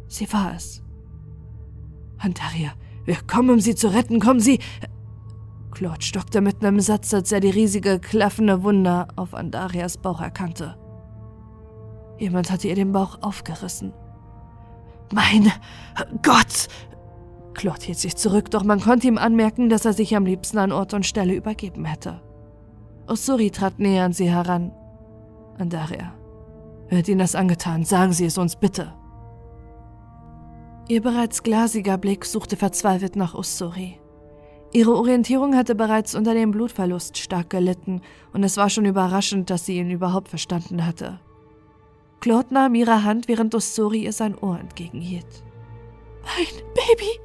Sie 0.07 0.31
war 0.33 0.55
es. 0.55 0.81
Hantaria, 2.17 2.71
wir 3.05 3.17
kommen, 3.27 3.51
um 3.51 3.59
sie 3.59 3.75
zu 3.75 3.93
retten, 3.93 4.19
kommen 4.19 4.39
Sie! 4.39 4.57
Claude 5.69 6.01
stockte 6.01 6.41
mitten 6.41 6.65
im 6.65 6.79
Satz, 6.79 7.13
als 7.13 7.31
er 7.31 7.39
die 7.39 7.51
riesige, 7.51 7.99
klaffende 7.99 8.63
Wunde 8.63 9.07
auf 9.15 9.35
Andarias 9.35 9.99
Bauch 9.99 10.21
erkannte. 10.21 10.75
Jemand 12.17 12.49
hatte 12.49 12.67
ihr 12.67 12.73
den 12.73 12.93
Bauch 12.93 13.19
aufgerissen. 13.21 13.93
Mein 15.13 15.51
Gott! 16.23 16.67
Claude 17.57 17.83
hielt 17.83 17.97
sich 17.97 18.15
zurück, 18.15 18.49
doch 18.51 18.63
man 18.63 18.79
konnte 18.79 19.07
ihm 19.07 19.17
anmerken, 19.17 19.67
dass 19.67 19.83
er 19.83 19.93
sich 19.93 20.15
am 20.15 20.25
liebsten 20.25 20.59
an 20.59 20.71
Ort 20.71 20.93
und 20.93 21.05
Stelle 21.05 21.33
übergeben 21.33 21.83
hätte. 21.83 22.21
Osuri 23.07 23.51
trat 23.51 23.79
näher 23.79 24.05
an 24.05 24.13
sie 24.13 24.29
heran. 24.29 24.71
Andaria, 25.57 26.13
hat 26.91 27.07
Ihnen 27.07 27.19
das 27.19 27.35
angetan? 27.35 27.83
Sagen 27.83 28.13
Sie 28.13 28.25
es 28.25 28.37
uns 28.37 28.55
bitte. 28.55 28.93
Ihr 30.87 31.01
bereits 31.01 31.43
glasiger 31.43 31.97
Blick 31.97 32.23
suchte 32.23 32.55
verzweifelt 32.55 33.15
nach 33.15 33.33
Ussuri. 33.33 33.99
Ihre 34.71 34.95
Orientierung 34.95 35.55
hatte 35.55 35.75
bereits 35.75 36.15
unter 36.15 36.33
dem 36.33 36.51
Blutverlust 36.51 37.17
stark 37.17 37.49
gelitten, 37.49 38.01
und 38.33 38.43
es 38.43 38.55
war 38.57 38.69
schon 38.69 38.85
überraschend, 38.85 39.49
dass 39.49 39.65
sie 39.65 39.79
ihn 39.79 39.89
überhaupt 39.89 40.29
verstanden 40.29 40.85
hatte. 40.85 41.19
Claude 42.19 42.53
nahm 42.53 42.75
ihre 42.75 43.03
Hand, 43.03 43.27
während 43.27 43.55
Ossori 43.55 44.03
ihr 44.03 44.13
sein 44.13 44.37
Ohr 44.37 44.59
entgegenhielt. 44.59 45.43
Mein 46.23 46.63
Baby, 46.73 47.19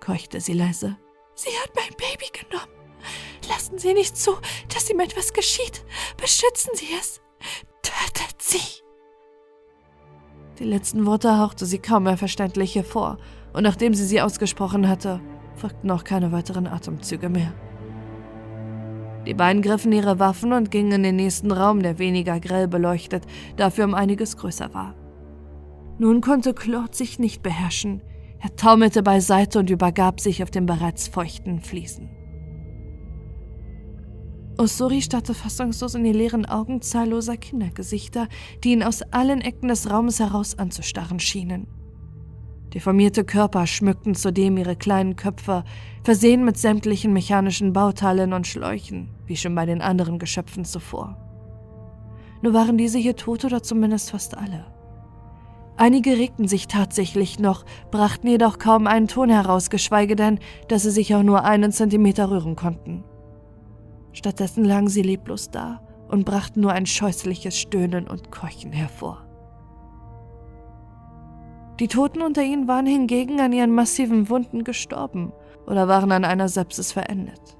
keuchte 0.00 0.40
sie 0.40 0.54
leise. 0.54 0.96
Sie 1.34 1.50
hat 1.62 1.70
mein 1.74 1.96
Baby 1.96 2.26
genommen. 2.32 2.72
Lassen 3.48 3.78
Sie 3.78 3.94
nicht 3.94 4.16
zu, 4.16 4.32
dass 4.72 4.90
ihm 4.90 5.00
etwas 5.00 5.32
geschieht. 5.32 5.84
Beschützen 6.16 6.74
Sie 6.74 6.88
es. 6.98 7.20
Tötet 7.82 8.40
sie. 8.40 8.82
Die 10.58 10.64
letzten 10.64 11.06
Worte 11.06 11.38
hauchte 11.38 11.64
sie 11.64 11.78
kaum 11.78 12.02
mehr 12.04 12.18
verständlich 12.18 12.74
hervor, 12.74 13.18
und 13.54 13.62
nachdem 13.62 13.94
sie 13.94 14.04
sie 14.04 14.20
ausgesprochen 14.20 14.88
hatte, 14.88 15.20
folgten 15.54 15.90
auch 15.90 16.04
keine 16.04 16.32
weiteren 16.32 16.66
Atemzüge 16.66 17.30
mehr. 17.30 17.54
Die 19.26 19.34
beiden 19.34 19.62
griffen 19.62 19.92
ihre 19.92 20.18
Waffen 20.18 20.52
und 20.52 20.70
gingen 20.70 20.92
in 20.92 21.02
den 21.02 21.16
nächsten 21.16 21.50
Raum, 21.50 21.82
der 21.82 21.98
weniger 21.98 22.40
grell 22.40 22.68
beleuchtet, 22.68 23.24
dafür 23.56 23.84
um 23.84 23.94
einiges 23.94 24.36
größer 24.36 24.72
war. 24.74 24.94
Nun 25.98 26.20
konnte 26.20 26.54
Claude 26.54 26.94
sich 26.94 27.18
nicht 27.18 27.42
beherrschen. 27.42 28.02
Er 28.40 28.56
taumelte 28.56 29.02
beiseite 29.02 29.58
und 29.58 29.70
übergab 29.70 30.20
sich 30.20 30.42
auf 30.42 30.50
den 30.50 30.66
bereits 30.66 31.08
feuchten 31.08 31.60
Fliesen. 31.60 32.08
Osuri 34.56 35.00
starrte 35.00 35.32
fassungslos 35.34 35.94
in 35.94 36.04
die 36.04 36.12
leeren 36.12 36.44
Augen 36.44 36.82
zahlloser 36.82 37.36
Kindergesichter, 37.36 38.28
die 38.62 38.72
ihn 38.72 38.82
aus 38.82 39.02
allen 39.02 39.40
Ecken 39.40 39.68
des 39.68 39.90
Raumes 39.90 40.20
heraus 40.20 40.58
anzustarren 40.58 41.20
schienen. 41.20 41.66
Deformierte 42.74 43.24
Körper 43.24 43.66
schmückten 43.66 44.14
zudem 44.14 44.56
ihre 44.56 44.76
kleinen 44.76 45.16
Köpfe, 45.16 45.64
versehen 46.04 46.44
mit 46.44 46.56
sämtlichen 46.56 47.12
mechanischen 47.12 47.72
Bauteilen 47.72 48.32
und 48.32 48.46
Schläuchen, 48.46 49.08
wie 49.26 49.36
schon 49.36 49.54
bei 49.54 49.66
den 49.66 49.80
anderen 49.82 50.18
Geschöpfen 50.18 50.64
zuvor. 50.64 51.16
Nur 52.42 52.54
waren 52.54 52.78
diese 52.78 52.98
hier 52.98 53.16
tot 53.16 53.44
oder 53.44 53.62
zumindest 53.62 54.10
fast 54.10 54.36
alle. 54.36 54.66
Einige 55.80 56.18
regten 56.18 56.46
sich 56.46 56.68
tatsächlich 56.68 57.38
noch, 57.38 57.64
brachten 57.90 58.26
jedoch 58.26 58.58
kaum 58.58 58.86
einen 58.86 59.08
Ton 59.08 59.30
heraus, 59.30 59.70
geschweige 59.70 60.14
denn, 60.14 60.38
dass 60.68 60.82
sie 60.82 60.90
sich 60.90 61.14
auch 61.14 61.22
nur 61.22 61.44
einen 61.44 61.72
Zentimeter 61.72 62.30
rühren 62.30 62.54
konnten. 62.54 63.02
Stattdessen 64.12 64.66
lagen 64.66 64.90
sie 64.90 65.00
leblos 65.00 65.50
da 65.50 65.80
und 66.10 66.26
brachten 66.26 66.60
nur 66.60 66.72
ein 66.72 66.84
scheußliches 66.84 67.58
Stöhnen 67.58 68.08
und 68.08 68.30
Keuchen 68.30 68.72
hervor. 68.72 69.26
Die 71.80 71.88
Toten 71.88 72.20
unter 72.20 72.42
ihnen 72.42 72.68
waren 72.68 72.84
hingegen 72.84 73.40
an 73.40 73.54
ihren 73.54 73.74
massiven 73.74 74.28
Wunden 74.28 74.64
gestorben 74.64 75.32
oder 75.66 75.88
waren 75.88 76.12
an 76.12 76.26
einer 76.26 76.50
Sepsis 76.50 76.92
verendet. 76.92 77.56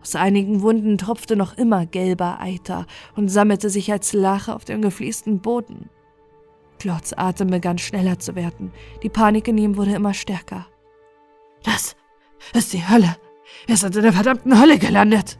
Aus 0.00 0.14
einigen 0.14 0.62
Wunden 0.62 0.96
tropfte 0.96 1.34
noch 1.34 1.58
immer 1.58 1.86
gelber 1.86 2.38
Eiter 2.38 2.86
und 3.16 3.26
sammelte 3.26 3.68
sich 3.68 3.90
als 3.90 4.12
Lache 4.12 4.54
auf 4.54 4.64
dem 4.64 4.80
gefliesten 4.80 5.40
Boden. 5.40 5.90
Claudes 6.78 7.12
Atem 7.12 7.48
begann 7.48 7.78
schneller 7.78 8.18
zu 8.18 8.34
werden. 8.34 8.72
Die 9.02 9.08
Panik 9.08 9.48
in 9.48 9.58
ihm 9.58 9.76
wurde 9.76 9.94
immer 9.94 10.14
stärker. 10.14 10.66
Das 11.64 11.96
ist 12.54 12.72
die 12.72 12.88
Hölle. 12.88 13.16
Wir 13.66 13.76
sind 13.76 13.96
in 13.96 14.02
der 14.02 14.12
verdammten 14.12 14.60
Hölle 14.60 14.78
gelandet. 14.78 15.38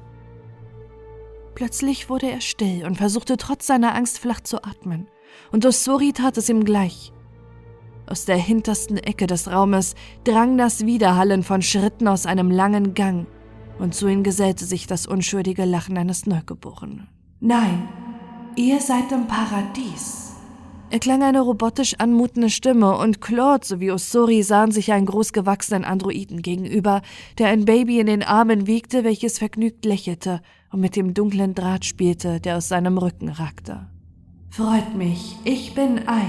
Plötzlich 1.55 2.09
wurde 2.09 2.31
er 2.31 2.41
still 2.41 2.85
und 2.87 2.97
versuchte 2.97 3.37
trotz 3.37 3.67
seiner 3.67 3.95
Angst 3.95 4.19
flach 4.19 4.41
zu 4.41 4.63
atmen. 4.63 5.09
Und 5.51 5.67
Osori 5.67 6.13
tat 6.13 6.39
es 6.39 6.49
ihm 6.49 6.65
gleich. 6.65 7.13
Aus 8.07 8.25
der 8.25 8.37
hintersten 8.37 8.97
Ecke 8.97 9.27
des 9.27 9.51
Raumes 9.51 9.95
drang 10.25 10.57
das 10.57 10.87
Widerhallen 10.87 11.43
von 11.43 11.61
Schritten 11.61 12.09
aus 12.09 12.27
einem 12.27 12.51
langen 12.51 12.95
Gang, 12.95 13.27
und 13.79 13.95
zu 13.95 14.09
ihnen 14.09 14.23
gesellte 14.23 14.65
sich 14.65 14.87
das 14.87 15.07
unschuldige 15.07 15.65
Lachen 15.65 15.99
eines 15.99 16.27
Neugeborenen. 16.27 17.09
Nein, 17.41 17.89
ihr 18.57 18.81
seid 18.81 19.13
im 19.13 19.27
Paradies. 19.27 20.28
Erklang 20.91 21.23
eine 21.23 21.43
robotisch 21.43 21.97
anmutende 21.99 22.49
Stimme 22.49 22.97
und 22.97 23.21
Claude 23.21 23.67
sowie 23.67 23.91
Osori 23.91 24.43
sahen 24.43 24.73
sich 24.73 24.91
einen 24.91 25.05
großgewachsenen 25.05 25.85
Androiden 25.85 26.41
gegenüber, 26.41 27.03
der 27.37 27.49
ein 27.49 27.67
Baby 27.67 28.01
in 28.01 28.07
den 28.07 28.23
Armen 28.23 28.67
wiegte, 28.67 29.05
welches 29.05 29.39
vergnügt 29.39 29.85
lächelte 29.85 30.41
und 30.73 30.81
mit 30.81 30.97
dem 30.97 31.13
dunklen 31.13 31.55
Draht 31.55 31.85
spielte, 31.85 32.41
der 32.41 32.57
aus 32.57 32.69
seinem 32.69 32.97
Rücken 32.97 33.29
ragte. 33.29 33.87
Freut 34.49 34.95
mich, 34.97 35.37
ich 35.45 35.75
bin 35.75 36.09
Ai 36.09 36.25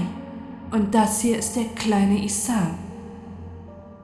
und 0.72 0.94
das 0.94 1.22
hier 1.22 1.38
ist 1.38 1.56
der 1.56 1.64
kleine 1.64 2.22
Isan. 2.22 2.78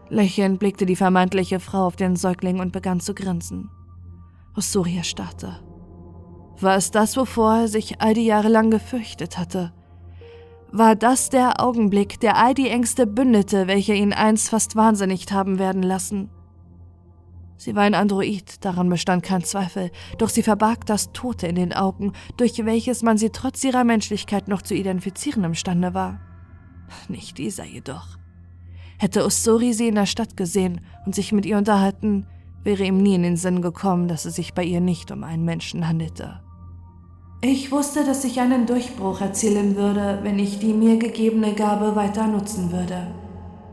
Lächelnd 0.08 0.58
blickte 0.58 0.86
die 0.86 0.96
vermeintliche 0.96 1.60
Frau 1.60 1.86
auf 1.86 1.96
den 1.96 2.16
Säugling 2.16 2.60
und 2.60 2.72
begann 2.72 3.00
zu 3.00 3.14
grinsen. 3.14 3.68
Osuri 4.56 4.96
erstarrte. 4.96 5.60
War 6.58 6.76
es 6.76 6.90
das, 6.90 7.18
wovor 7.18 7.56
er 7.56 7.68
sich 7.68 8.00
all 8.00 8.14
die 8.14 8.24
Jahre 8.24 8.48
lang 8.48 8.70
gefürchtet 8.70 9.36
hatte? 9.36 9.74
War 10.78 10.94
das 10.94 11.30
der 11.30 11.58
Augenblick, 11.62 12.20
der 12.20 12.36
all 12.36 12.52
die 12.52 12.68
Ängste 12.68 13.06
bündete, 13.06 13.66
welche 13.66 13.94
ihn 13.94 14.12
einst 14.12 14.50
fast 14.50 14.76
wahnsinnig 14.76 15.24
haben 15.32 15.58
werden 15.58 15.82
lassen? 15.82 16.28
Sie 17.56 17.74
war 17.74 17.84
ein 17.84 17.94
Android, 17.94 18.62
daran 18.62 18.90
bestand 18.90 19.22
kein 19.22 19.42
Zweifel, 19.42 19.90
doch 20.18 20.28
sie 20.28 20.42
verbarg 20.42 20.84
das 20.84 21.12
Tote 21.12 21.46
in 21.46 21.54
den 21.54 21.72
Augen, 21.72 22.12
durch 22.36 22.62
welches 22.62 23.02
man 23.02 23.16
sie 23.16 23.30
trotz 23.30 23.64
ihrer 23.64 23.84
Menschlichkeit 23.84 24.48
noch 24.48 24.60
zu 24.60 24.74
identifizieren 24.74 25.44
imstande 25.44 25.94
war. 25.94 26.20
Nicht 27.08 27.38
dieser 27.38 27.64
jedoch. 27.64 28.18
Hätte 28.98 29.24
Usuri 29.24 29.72
sie 29.72 29.88
in 29.88 29.94
der 29.94 30.04
Stadt 30.04 30.36
gesehen 30.36 30.82
und 31.06 31.14
sich 31.14 31.32
mit 31.32 31.46
ihr 31.46 31.56
unterhalten, 31.56 32.26
wäre 32.64 32.84
ihm 32.84 32.98
nie 32.98 33.14
in 33.14 33.22
den 33.22 33.38
Sinn 33.38 33.62
gekommen, 33.62 34.08
dass 34.08 34.26
es 34.26 34.34
sich 34.34 34.52
bei 34.52 34.64
ihr 34.64 34.82
nicht 34.82 35.10
um 35.10 35.24
einen 35.24 35.46
Menschen 35.46 35.88
handelte. 35.88 36.42
Ich 37.42 37.70
wusste, 37.70 38.04
dass 38.04 38.24
ich 38.24 38.40
einen 38.40 38.66
Durchbruch 38.66 39.20
erzielen 39.20 39.76
würde, 39.76 40.20
wenn 40.22 40.38
ich 40.38 40.58
die 40.58 40.72
mir 40.72 40.96
gegebene 40.96 41.54
Gabe 41.54 41.94
weiter 41.94 42.26
nutzen 42.26 42.72
würde. 42.72 43.08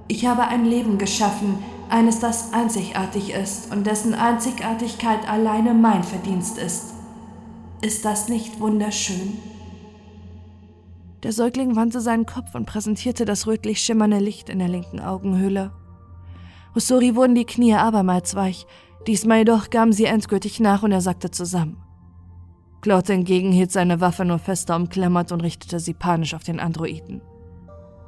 Ich 0.08 0.26
habe 0.26 0.48
ein 0.48 0.66
Leben 0.66 0.98
geschaffen, 0.98 1.58
eines, 1.90 2.20
das 2.20 2.54
einzigartig 2.54 3.34
ist 3.34 3.72
und 3.72 3.88
dessen 3.88 4.14
Einzigartigkeit 4.16 5.30
alleine 5.30 5.74
mein 5.74 6.04
Verdienst 6.04 6.58
ist. 6.58 6.94
Ist 7.82 8.04
das 8.04 8.30
nicht 8.30 8.60
wunderschön? 8.60 9.38
Der 11.24 11.32
Säugling 11.32 11.76
wandte 11.76 12.02
seinen 12.02 12.26
Kopf 12.26 12.56
und 12.56 12.66
präsentierte 12.66 13.24
das 13.24 13.48
rötlich 13.48 13.80
schimmernde 13.80 14.20
Licht 14.20 14.50
in 14.50 14.60
der 14.60 14.68
linken 14.68 15.00
Augenhöhle. 15.00 15.72
Usuri 16.76 17.16
wurden 17.16 17.36
die 17.36 17.46
Knie 17.46 17.76
abermals 17.76 18.36
weich, 18.36 18.66
diesmal 19.08 19.40
jedoch 19.40 19.70
gaben 19.70 19.94
sie 19.94 20.06
endgültig 20.06 20.60
nach 20.60 20.84
und 20.84 20.92
er 20.92 21.02
sackte 21.02 21.32
zusammen. 21.32 21.83
Claude 22.84 23.14
hingegen 23.14 23.54
hielt 23.54 23.72
seine 23.72 24.02
Waffe 24.02 24.26
nur 24.26 24.40
fester 24.40 24.76
umklammert 24.76 25.32
und 25.32 25.40
richtete 25.42 25.80
sie 25.80 25.94
panisch 25.94 26.34
auf 26.34 26.44
den 26.44 26.60
Androiden. 26.60 27.22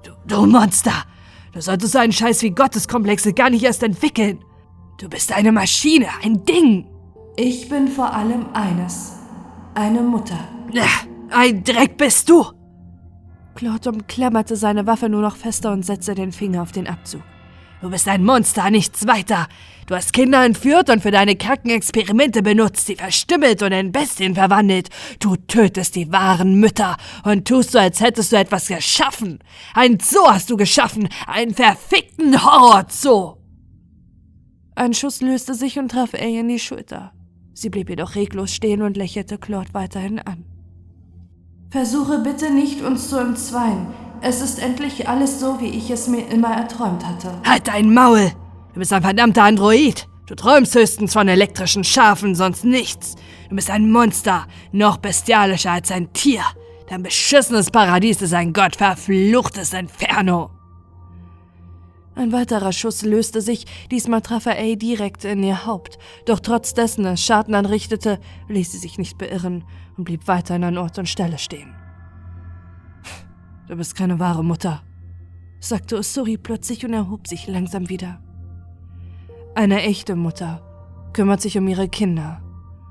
Du, 0.04 0.12
du 0.28 0.46
Monster! 0.46 0.92
Du 1.54 1.62
solltest 1.62 1.94
so 1.94 2.00
einen 2.00 2.12
Scheiß 2.12 2.42
wie 2.42 2.52
Gotteskomplexe 2.52 3.32
gar 3.32 3.50
nicht 3.50 3.64
erst 3.64 3.84
entwickeln! 3.84 4.44
Du 5.00 5.08
bist 5.08 5.32
eine 5.32 5.54
Maschine, 5.54 6.08
ein 6.22 6.44
Ding! 6.44 6.88
Ich 7.38 7.70
bin 7.70 7.88
vor 7.88 8.14
allem 8.14 8.48
eines. 8.54 9.14
Eine 9.76 10.02
Mutter. 10.02 10.40
Ein 11.30 11.64
Dreck 11.64 11.96
bist 11.96 12.30
du! 12.30 12.44
Claude 13.56 13.90
umklammerte 13.90 14.58
seine 14.58 14.86
Waffe 14.86 15.08
nur 15.08 15.22
noch 15.22 15.38
fester 15.38 15.72
und 15.72 15.86
setzte 15.86 16.16
den 16.16 16.34
Finger 16.34 16.62
auf 16.62 16.74
den 16.74 16.88
Abzug. 16.88 17.24
Du 17.82 17.90
bist 17.90 18.08
ein 18.08 18.24
Monster, 18.24 18.70
nichts 18.72 19.06
weiter. 19.06 19.48
Du 19.86 19.96
hast 19.96 20.14
Kinder 20.14 20.44
entführt 20.44 20.90
und 20.90 21.02
für 21.02 21.12
deine 21.12 21.36
kranken 21.36 21.70
Experimente 21.70 22.42
benutzt, 22.42 22.88
sie 22.88 22.96
verstümmelt 22.96 23.62
und 23.62 23.72
in 23.72 23.92
Bestien 23.92 24.34
verwandelt. 24.34 24.90
Du 25.20 25.36
tötest 25.36 25.96
die 25.96 26.12
wahren 26.12 26.60
Mütter 26.60 26.98
und 27.24 27.48
tust 27.48 27.72
so, 27.72 27.80
als 27.80 28.02
hättest 28.02 28.32
du 28.32 28.38
etwas 28.38 28.68
geschaffen. 28.68 29.40
Ein 29.76 30.00
Zoo 30.00 30.28
hast 30.28 30.50
du 30.50 30.58
geschaffen, 30.58 31.10
einen 31.28 31.54
verfickten 31.54 32.44
Horrorzoo. 32.44 33.38
Ein 34.74 34.94
Schuss 34.94 35.22
löste 35.22 35.54
sich 35.54 35.78
und 35.78 35.92
traf 35.92 36.14
Aya 36.14 36.40
in 36.40 36.48
die 36.48 36.60
Schulter. 36.60 37.14
Sie 37.54 37.70
blieb 37.70 37.90
jedoch 37.90 38.16
reglos 38.16 38.54
stehen 38.54 38.82
und 38.82 38.98
lächelte 38.98 39.38
Claude 39.38 39.74
weiterhin 39.74 40.20
an. 40.20 40.46
Versuche 41.70 42.20
bitte 42.20 42.52
nicht, 42.52 42.82
uns 42.82 43.10
zu 43.10 43.18
entzweien. 43.18 43.88
Es 44.22 44.42
ist 44.42 44.60
endlich 44.60 45.08
alles 45.08 45.40
so, 45.40 45.60
wie 45.60 45.70
ich 45.70 45.90
es 45.90 46.08
mir 46.08 46.28
immer 46.28 46.56
erträumt 46.56 47.06
hatte. 47.06 47.32
Halt 47.46 47.68
dein 47.68 47.94
Maul! 47.94 48.32
Du 48.74 48.80
bist 48.80 48.92
ein 48.92 49.02
verdammter 49.02 49.44
Android. 49.44 50.08
Du 50.26 50.36
träumst 50.36 50.74
höchstens 50.76 51.14
von 51.14 51.28
elektrischen 51.28 51.84
Schafen, 51.84 52.36
sonst 52.36 52.66
nichts. 52.66 53.16
Du 53.50 53.56
bist 53.56 53.70
ein 53.70 53.92
Monster, 53.92 54.48
noch 54.72 54.98
bestialischer 54.98 55.72
als 55.72 55.92
ein 55.92 56.12
Tier. 56.14 56.42
Dein 56.90 57.04
beschissenes 57.04 57.72
Paradies 57.72 58.22
ist 58.22 58.34
ein 58.34 58.52
gottverfluchtes 58.52 59.74
Inferno. 59.74 60.50
Ein 62.16 62.32
weiterer 62.32 62.72
Schuss 62.72 63.04
löste 63.04 63.42
sich, 63.42 63.66
diesmal 63.92 64.22
traf 64.22 64.46
er 64.46 64.58
A 64.58 64.76
direkt 64.76 65.26
in 65.26 65.44
ihr 65.44 65.66
Haupt. 65.66 66.00
Doch 66.26 66.40
trotz 66.40 66.74
dessen 66.74 67.06
es 67.06 67.22
Schaden 67.22 67.54
anrichtete, 67.56 68.20
ließ 68.48 68.72
sie 68.72 68.78
sich 68.78 68.98
nicht 68.98 69.18
beirren 69.18 69.64
und 69.98 70.06
blieb 70.06 70.28
weiterhin 70.28 70.64
an 70.64 70.78
Ort 70.78 70.98
und 70.98 71.10
Stelle 71.10 71.38
stehen. 71.38 71.76
Du 73.68 73.76
bist 73.76 73.96
keine 73.96 74.20
wahre 74.20 74.44
Mutter, 74.44 74.84
sagte 75.60 75.98
Usuri 75.98 76.38
plötzlich 76.38 76.86
und 76.86 76.94
erhob 76.94 77.28
sich 77.28 77.48
langsam 77.48 77.90
wieder. 77.90 78.22
Eine 79.56 79.82
echte 79.82 80.16
Mutter 80.16 80.62
kümmert 81.14 81.42
sich 81.42 81.58
um 81.58 81.68
ihre 81.68 81.90
Kinder. 81.90 82.42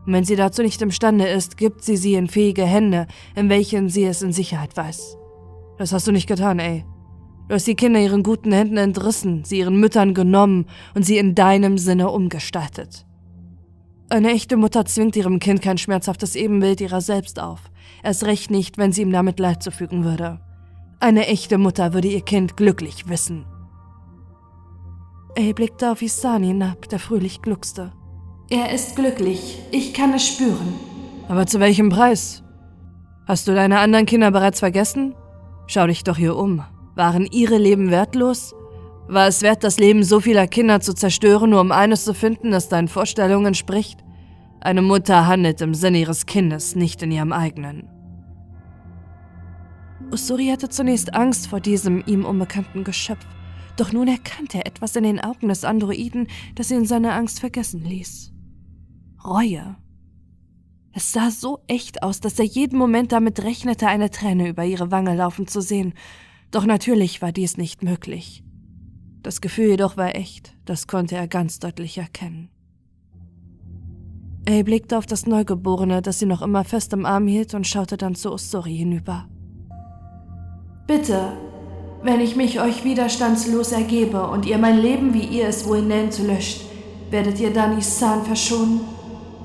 Und 0.05 0.12
wenn 0.12 0.25
sie 0.25 0.35
dazu 0.35 0.62
nicht 0.62 0.83
imstande 0.83 1.29
ist, 1.29 1.57
gibt 1.57 1.85
sie 1.85 1.97
sie 1.97 2.14
in 2.14 2.27
fähige 2.27 2.64
Hände, 2.64 3.07
in 3.37 3.49
welchen 3.51 3.89
sie 3.89 4.05
es 4.05 4.22
in 4.22 4.33
Sicherheit 4.33 4.77
weiß. 4.77 5.16
Das 5.79 5.93
hast 5.93 6.09
du 6.09 6.12
nicht 6.12 6.27
getan, 6.27 6.59
ey. 6.59 6.85
Du 7.49 7.55
hast 7.55 7.66
die 7.68 7.77
Kinder 7.77 8.01
ihren 8.01 8.25
guten 8.25 8.53
Händen 8.53 8.77
entrissen, 8.77 9.45
sie 9.45 9.59
ihren 9.59 9.79
Müttern 9.79 10.12
genommen 10.12 10.66
und 10.95 11.05
sie 11.05 11.18
in 11.18 11.37
deinem 11.37 11.79
Sinne 11.79 12.11
umgestaltet. 12.11 13.07
Eine 14.09 14.33
echte 14.33 14.57
Mutter 14.57 14.85
zwingt 14.87 15.14
ihrem 15.14 15.39
Kind 15.39 15.62
kein 15.62 15.79
schmerzhaftes 15.79 16.35
Ebenbild 16.35 16.81
ihrer 16.81 17.01
selbst 17.01 17.39
auf, 17.39 17.61
erst 18.03 18.25
recht 18.25 18.51
nicht, 18.51 18.77
wenn 18.77 18.93
sie 18.93 19.03
ihm 19.03 19.12
damit 19.12 19.39
Leid 19.39 19.62
zufügen 19.62 20.05
würde. 20.05 20.41
Eine 21.05 21.26
echte 21.26 21.59
Mutter 21.59 21.92
würde 21.92 22.09
ihr 22.09 22.22
Kind 22.22 22.57
glücklich 22.57 23.11
wissen. 23.11 23.44
Er 25.34 25.52
blickte 25.52 25.92
auf 25.92 26.00
Isani 26.00 26.46
hinab, 26.46 26.88
der 26.88 26.98
fröhlich 26.98 27.42
gluckste. 27.42 27.92
Er 28.48 28.72
ist 28.72 28.96
glücklich, 28.96 29.59
ich 29.70 29.92
kann 29.92 30.14
es 30.14 30.26
spüren. 30.26 30.72
Aber 31.28 31.46
zu 31.46 31.61
welchem 31.61 31.90
Preis? 31.90 32.42
Hast 33.28 33.46
du 33.46 33.55
deine 33.55 33.80
anderen 33.80 34.07
Kinder 34.07 34.30
bereits 34.30 34.61
vergessen? 34.61 35.14
Schau 35.66 35.86
dich 35.86 36.05
doch 36.05 36.16
hier 36.16 36.36
um. 36.36 36.64
Waren 36.94 37.26
ihre 37.26 37.59
Leben 37.59 37.90
wertlos? 37.90 38.55
War 39.07 39.28
es 39.28 39.42
wert, 39.42 39.62
das 39.62 39.78
Leben 39.78 40.05
so 40.05 40.20
vieler 40.20 40.46
Kinder 40.46 40.80
zu 40.80 40.94
zerstören, 40.94 41.50
nur 41.50 41.61
um 41.61 41.70
eines 41.70 42.07
zu 42.07 42.14
finden, 42.14 42.50
das 42.50 42.70
deinen 42.70 42.88
Vorstellungen 42.88 43.44
entspricht? 43.44 44.02
Eine 44.62 44.80
Mutter 44.80 45.26
handelt 45.26 45.61
im 45.61 45.74
Sinne 45.74 45.98
ihres 45.98 46.24
Kindes, 46.24 46.74
nicht 46.74 47.02
in 47.02 47.12
ihrem 47.12 47.34
eigenen. 47.34 47.90
Usuri 50.11 50.47
hatte 50.49 50.68
zunächst 50.68 51.14
Angst 51.14 51.47
vor 51.47 51.61
diesem 51.61 52.03
ihm 52.07 52.24
unbekannten 52.24 52.84
Geschöpf, 52.84 53.26
doch 53.76 53.92
nun 53.92 54.09
erkannte 54.09 54.59
er 54.59 54.66
etwas 54.66 54.95
in 54.97 55.05
den 55.05 55.20
Augen 55.20 55.49
des 55.49 55.64
Androiden, 55.64 56.28
das 56.55 56.70
ihn 56.70 56.84
seine 56.84 57.12
Angst 57.12 57.40
vergessen 57.40 57.84
ließ. 57.84 58.32
Reue. 59.24 59.76
Es 60.92 61.12
sah 61.12 61.30
so 61.30 61.61
echt 61.66 62.03
aus, 62.03 62.20
dass 62.20 62.38
er 62.38 62.45
jeden 62.45 62.78
Moment 62.78 63.11
damit 63.11 63.42
rechnete, 63.42 63.88
eine 63.88 64.11
Träne 64.11 64.49
über 64.49 64.64
ihre 64.64 64.90
Wange 64.90 65.16
laufen 65.16 65.49
zu 65.49 65.61
sehen, 65.61 65.95
doch 66.51 66.66
natürlich 66.66 67.20
war 67.20 67.32
dies 67.32 67.57
nicht 67.57 67.82
möglich. 67.82 68.45
Das 69.22 69.40
Gefühl 69.40 69.70
jedoch 69.70 69.97
war 69.97 70.14
echt, 70.14 70.55
das 70.66 70.86
konnte 70.86 71.16
er 71.16 71.26
ganz 71.26 71.59
deutlich 71.59 71.99
erkennen. 71.99 72.51
Er 74.45 74.62
blickte 74.62 74.99
auf 74.99 75.07
das 75.07 75.26
Neugeborene, 75.26 76.03
das 76.03 76.18
sie 76.18 76.26
noch 76.26 76.42
immer 76.42 76.62
fest 76.64 76.92
im 76.92 77.07
Arm 77.07 77.26
hielt, 77.26 77.55
und 77.55 77.66
schaute 77.66 77.97
dann 77.97 78.14
zu 78.14 78.30
Usuri 78.30 78.76
hinüber. 78.76 79.26
Bitte, 80.87 81.32
wenn 82.03 82.20
ich 82.20 82.37
mich 82.37 82.61
euch 82.61 82.85
widerstandslos 82.85 83.72
ergebe 83.72 84.28
und 84.28 84.45
ihr 84.45 84.59
mein 84.59 84.78
Leben, 84.78 85.14
wie 85.14 85.24
ihr 85.24 85.49
es 85.49 85.66
wohl 85.66 85.80
nennt, 85.80 86.18
löscht, 86.18 86.61
werdet 87.11 87.41
ihr 87.41 87.53
dann 87.53 87.78
Isan 87.78 88.22
verschonen? 88.24 88.80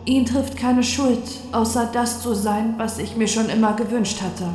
Ihn 0.06 0.26
trifft 0.26 0.58
keine 0.58 0.84
Schuld, 0.84 1.24
außer 1.54 1.90
das 1.94 2.22
zu 2.22 2.34
sein, 2.34 2.74
was 2.78 3.00
ich 3.00 3.16
mir 3.16 3.28
schon 3.28 3.48
immer 3.48 3.74
gewünscht 3.74 4.22
hatte. 4.22 4.50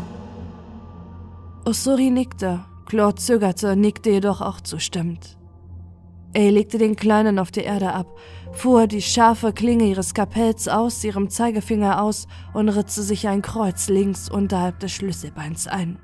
Osuri 1.64 2.10
nickte. 2.10 2.64
Claude 2.84 3.14
zögerte, 3.14 3.76
nickte 3.76 4.10
jedoch 4.10 4.42
auch 4.42 4.60
zustimmend. 4.60 5.38
Er 6.34 6.50
legte 6.50 6.76
den 6.76 6.96
Kleinen 6.96 7.38
auf 7.38 7.50
die 7.50 7.60
Erde 7.60 7.94
ab, 7.94 8.08
fuhr 8.52 8.86
die 8.86 9.00
scharfe 9.00 9.54
Klinge 9.54 9.84
ihres 9.84 10.12
Kapells 10.12 10.68
aus 10.68 11.02
ihrem 11.02 11.30
Zeigefinger 11.30 12.02
aus 12.02 12.26
und 12.52 12.68
ritzte 12.68 13.02
sich 13.02 13.26
ein 13.26 13.40
Kreuz 13.40 13.88
links 13.88 14.28
unterhalb 14.28 14.80
des 14.80 14.92
Schlüsselbeins 14.92 15.66
ein. 15.66 15.98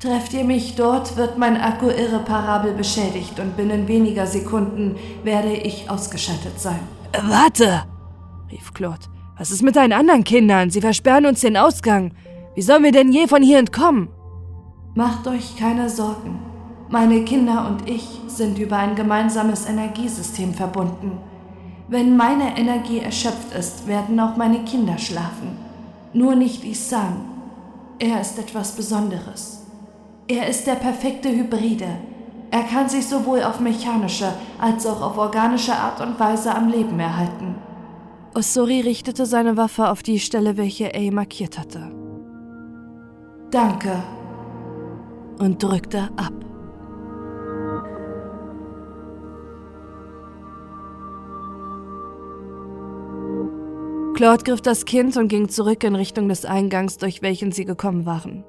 Trefft 0.00 0.32
ihr 0.32 0.44
mich 0.44 0.76
dort, 0.76 1.18
wird 1.18 1.36
mein 1.36 1.60
Akku 1.60 1.88
irreparabel 1.88 2.72
beschädigt 2.72 3.38
und 3.38 3.54
binnen 3.58 3.86
weniger 3.86 4.26
Sekunden 4.26 4.96
werde 5.24 5.52
ich 5.52 5.90
ausgeschaltet 5.90 6.58
sein. 6.58 6.80
Warte! 7.24 7.82
rief 8.50 8.72
Claude. 8.72 9.06
Was 9.36 9.50
ist 9.50 9.62
mit 9.62 9.76
deinen 9.76 9.92
anderen 9.92 10.24
Kindern? 10.24 10.70
Sie 10.70 10.80
versperren 10.80 11.26
uns 11.26 11.40
den 11.40 11.58
Ausgang. 11.58 12.14
Wie 12.54 12.62
sollen 12.62 12.82
wir 12.82 12.92
denn 12.92 13.12
je 13.12 13.28
von 13.28 13.42
hier 13.42 13.58
entkommen? 13.58 14.08
Macht 14.94 15.26
euch 15.26 15.56
keine 15.58 15.90
Sorgen. 15.90 16.40
Meine 16.88 17.22
Kinder 17.24 17.68
und 17.68 17.88
ich 17.88 18.22
sind 18.26 18.58
über 18.58 18.78
ein 18.78 18.96
gemeinsames 18.96 19.68
Energiesystem 19.68 20.54
verbunden. 20.54 21.18
Wenn 21.88 22.16
meine 22.16 22.56
Energie 22.56 23.00
erschöpft 23.00 23.52
ist, 23.52 23.86
werden 23.86 24.18
auch 24.18 24.38
meine 24.38 24.64
Kinder 24.64 24.96
schlafen. 24.96 25.58
Nur 26.14 26.36
nicht 26.36 26.64
Isan. 26.64 27.20
Er 27.98 28.18
ist 28.22 28.38
etwas 28.38 28.72
Besonderes. 28.72 29.59
Er 30.30 30.46
ist 30.46 30.64
der 30.64 30.76
perfekte 30.76 31.28
Hybride. 31.28 31.88
Er 32.52 32.62
kann 32.62 32.88
sich 32.88 33.04
sowohl 33.04 33.42
auf 33.42 33.58
mechanische 33.58 34.32
als 34.60 34.86
auch 34.86 35.02
auf 35.02 35.18
organische 35.18 35.74
Art 35.74 36.00
und 36.00 36.20
Weise 36.20 36.54
am 36.54 36.68
Leben 36.68 37.00
erhalten. 37.00 37.56
Osori 38.36 38.80
richtete 38.80 39.26
seine 39.26 39.56
Waffe 39.56 39.88
auf 39.88 40.04
die 40.04 40.20
Stelle, 40.20 40.56
welche 40.56 40.94
A 40.94 41.10
markiert 41.10 41.58
hatte. 41.58 41.90
Danke. 43.50 44.00
Und 45.40 45.60
drückte 45.60 46.08
ab. 46.16 46.32
Claude 54.14 54.44
griff 54.44 54.60
das 54.60 54.84
Kind 54.84 55.16
und 55.16 55.26
ging 55.26 55.48
zurück 55.48 55.82
in 55.82 55.96
Richtung 55.96 56.28
des 56.28 56.44
Eingangs, 56.44 56.98
durch 56.98 57.20
welchen 57.20 57.50
sie 57.50 57.64
gekommen 57.64 58.06
waren. 58.06 58.44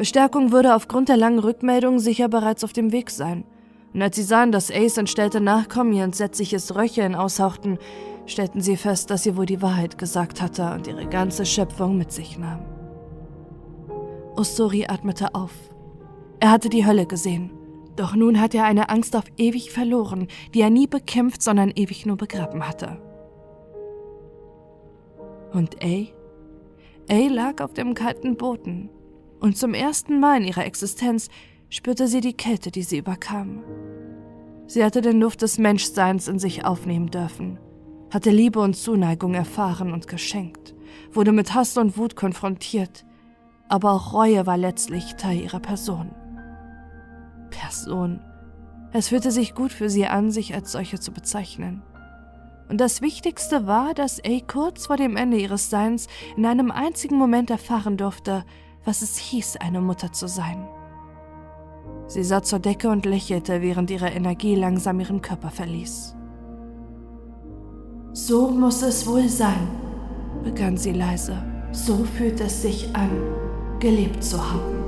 Verstärkung 0.00 0.50
würde 0.50 0.74
aufgrund 0.76 1.10
der 1.10 1.18
langen 1.18 1.40
Rückmeldung 1.40 1.98
sicher 1.98 2.30
bereits 2.30 2.64
auf 2.64 2.72
dem 2.72 2.90
Weg 2.90 3.10
sein. 3.10 3.44
Und 3.92 4.00
als 4.00 4.16
sie 4.16 4.22
sahen, 4.22 4.50
dass 4.50 4.70
Ace 4.70 4.96
entstellte 4.96 5.42
Nachkommen 5.42 5.92
ihr 5.92 6.04
entsetzliches 6.04 6.74
Röcheln 6.74 7.14
aushauchten, 7.14 7.76
stellten 8.24 8.62
sie 8.62 8.78
fest, 8.78 9.10
dass 9.10 9.24
sie 9.24 9.36
wohl 9.36 9.44
die 9.44 9.60
Wahrheit 9.60 9.98
gesagt 9.98 10.40
hatte 10.40 10.72
und 10.72 10.86
ihre 10.86 11.04
ganze 11.04 11.44
Schöpfung 11.44 11.98
mit 11.98 12.12
sich 12.12 12.38
nahm. 12.38 12.60
Osori 14.36 14.86
atmete 14.88 15.34
auf. 15.34 15.52
Er 16.38 16.50
hatte 16.50 16.70
die 16.70 16.86
Hölle 16.86 17.04
gesehen. 17.04 17.50
Doch 17.96 18.14
nun 18.14 18.40
hatte 18.40 18.56
er 18.56 18.64
eine 18.64 18.88
Angst 18.88 19.14
auf 19.14 19.24
ewig 19.36 19.70
verloren, 19.70 20.28
die 20.54 20.62
er 20.62 20.70
nie 20.70 20.86
bekämpft, 20.86 21.42
sondern 21.42 21.72
ewig 21.76 22.06
nur 22.06 22.16
begraben 22.16 22.66
hatte. 22.66 23.02
Und 25.52 25.76
A? 25.84 26.06
A 27.10 27.28
lag 27.28 27.60
auf 27.60 27.74
dem 27.74 27.92
kalten 27.92 28.38
Boden. 28.38 28.88
Und 29.40 29.56
zum 29.56 29.74
ersten 29.74 30.20
Mal 30.20 30.38
in 30.38 30.44
ihrer 30.44 30.66
Existenz 30.66 31.28
spürte 31.70 32.06
sie 32.06 32.20
die 32.20 32.34
Kälte, 32.34 32.70
die 32.70 32.82
sie 32.82 32.98
überkam. 32.98 33.64
Sie 34.66 34.84
hatte 34.84 35.00
den 35.00 35.18
Duft 35.18 35.42
des 35.42 35.58
Menschseins 35.58 36.28
in 36.28 36.38
sich 36.38 36.64
aufnehmen 36.64 37.10
dürfen, 37.10 37.58
hatte 38.10 38.30
Liebe 38.30 38.60
und 38.60 38.76
Zuneigung 38.76 39.34
erfahren 39.34 39.92
und 39.92 40.06
geschenkt, 40.06 40.74
wurde 41.12 41.32
mit 41.32 41.54
Hass 41.54 41.76
und 41.78 41.96
Wut 41.96 42.14
konfrontiert, 42.14 43.04
aber 43.68 43.92
auch 43.92 44.12
Reue 44.12 44.46
war 44.46 44.56
letztlich 44.56 45.14
Teil 45.14 45.40
ihrer 45.40 45.60
Person. 45.60 46.14
Person. 47.50 48.20
Es 48.92 49.08
fühlte 49.08 49.30
sich 49.30 49.54
gut 49.54 49.72
für 49.72 49.88
sie 49.88 50.06
an, 50.06 50.30
sich 50.30 50.54
als 50.54 50.72
solche 50.72 51.00
zu 51.00 51.12
bezeichnen. 51.12 51.82
Und 52.68 52.80
das 52.80 53.02
Wichtigste 53.02 53.66
war, 53.66 53.94
dass 53.94 54.22
A 54.24 54.40
kurz 54.46 54.86
vor 54.86 54.96
dem 54.96 55.16
Ende 55.16 55.38
ihres 55.38 55.70
Seins 55.70 56.06
in 56.36 56.46
einem 56.46 56.70
einzigen 56.70 57.16
Moment 57.16 57.50
erfahren 57.50 57.96
durfte, 57.96 58.44
was 58.84 59.02
es 59.02 59.16
hieß, 59.16 59.56
eine 59.56 59.80
Mutter 59.80 60.12
zu 60.12 60.28
sein. 60.28 60.68
Sie 62.06 62.24
sah 62.24 62.42
zur 62.42 62.58
Decke 62.58 62.88
und 62.88 63.06
lächelte, 63.06 63.62
während 63.62 63.90
ihre 63.90 64.08
Energie 64.08 64.54
langsam 64.54 64.98
ihren 65.00 65.22
Körper 65.22 65.50
verließ. 65.50 66.16
So 68.12 68.50
muss 68.50 68.82
es 68.82 69.06
wohl 69.06 69.28
sein, 69.28 69.68
begann 70.42 70.76
sie 70.76 70.92
leise. 70.92 71.40
So 71.72 72.04
fühlt 72.04 72.40
es 72.40 72.62
sich 72.62 72.94
an, 72.96 73.10
gelebt 73.78 74.24
zu 74.24 74.38
haben. 74.38 74.79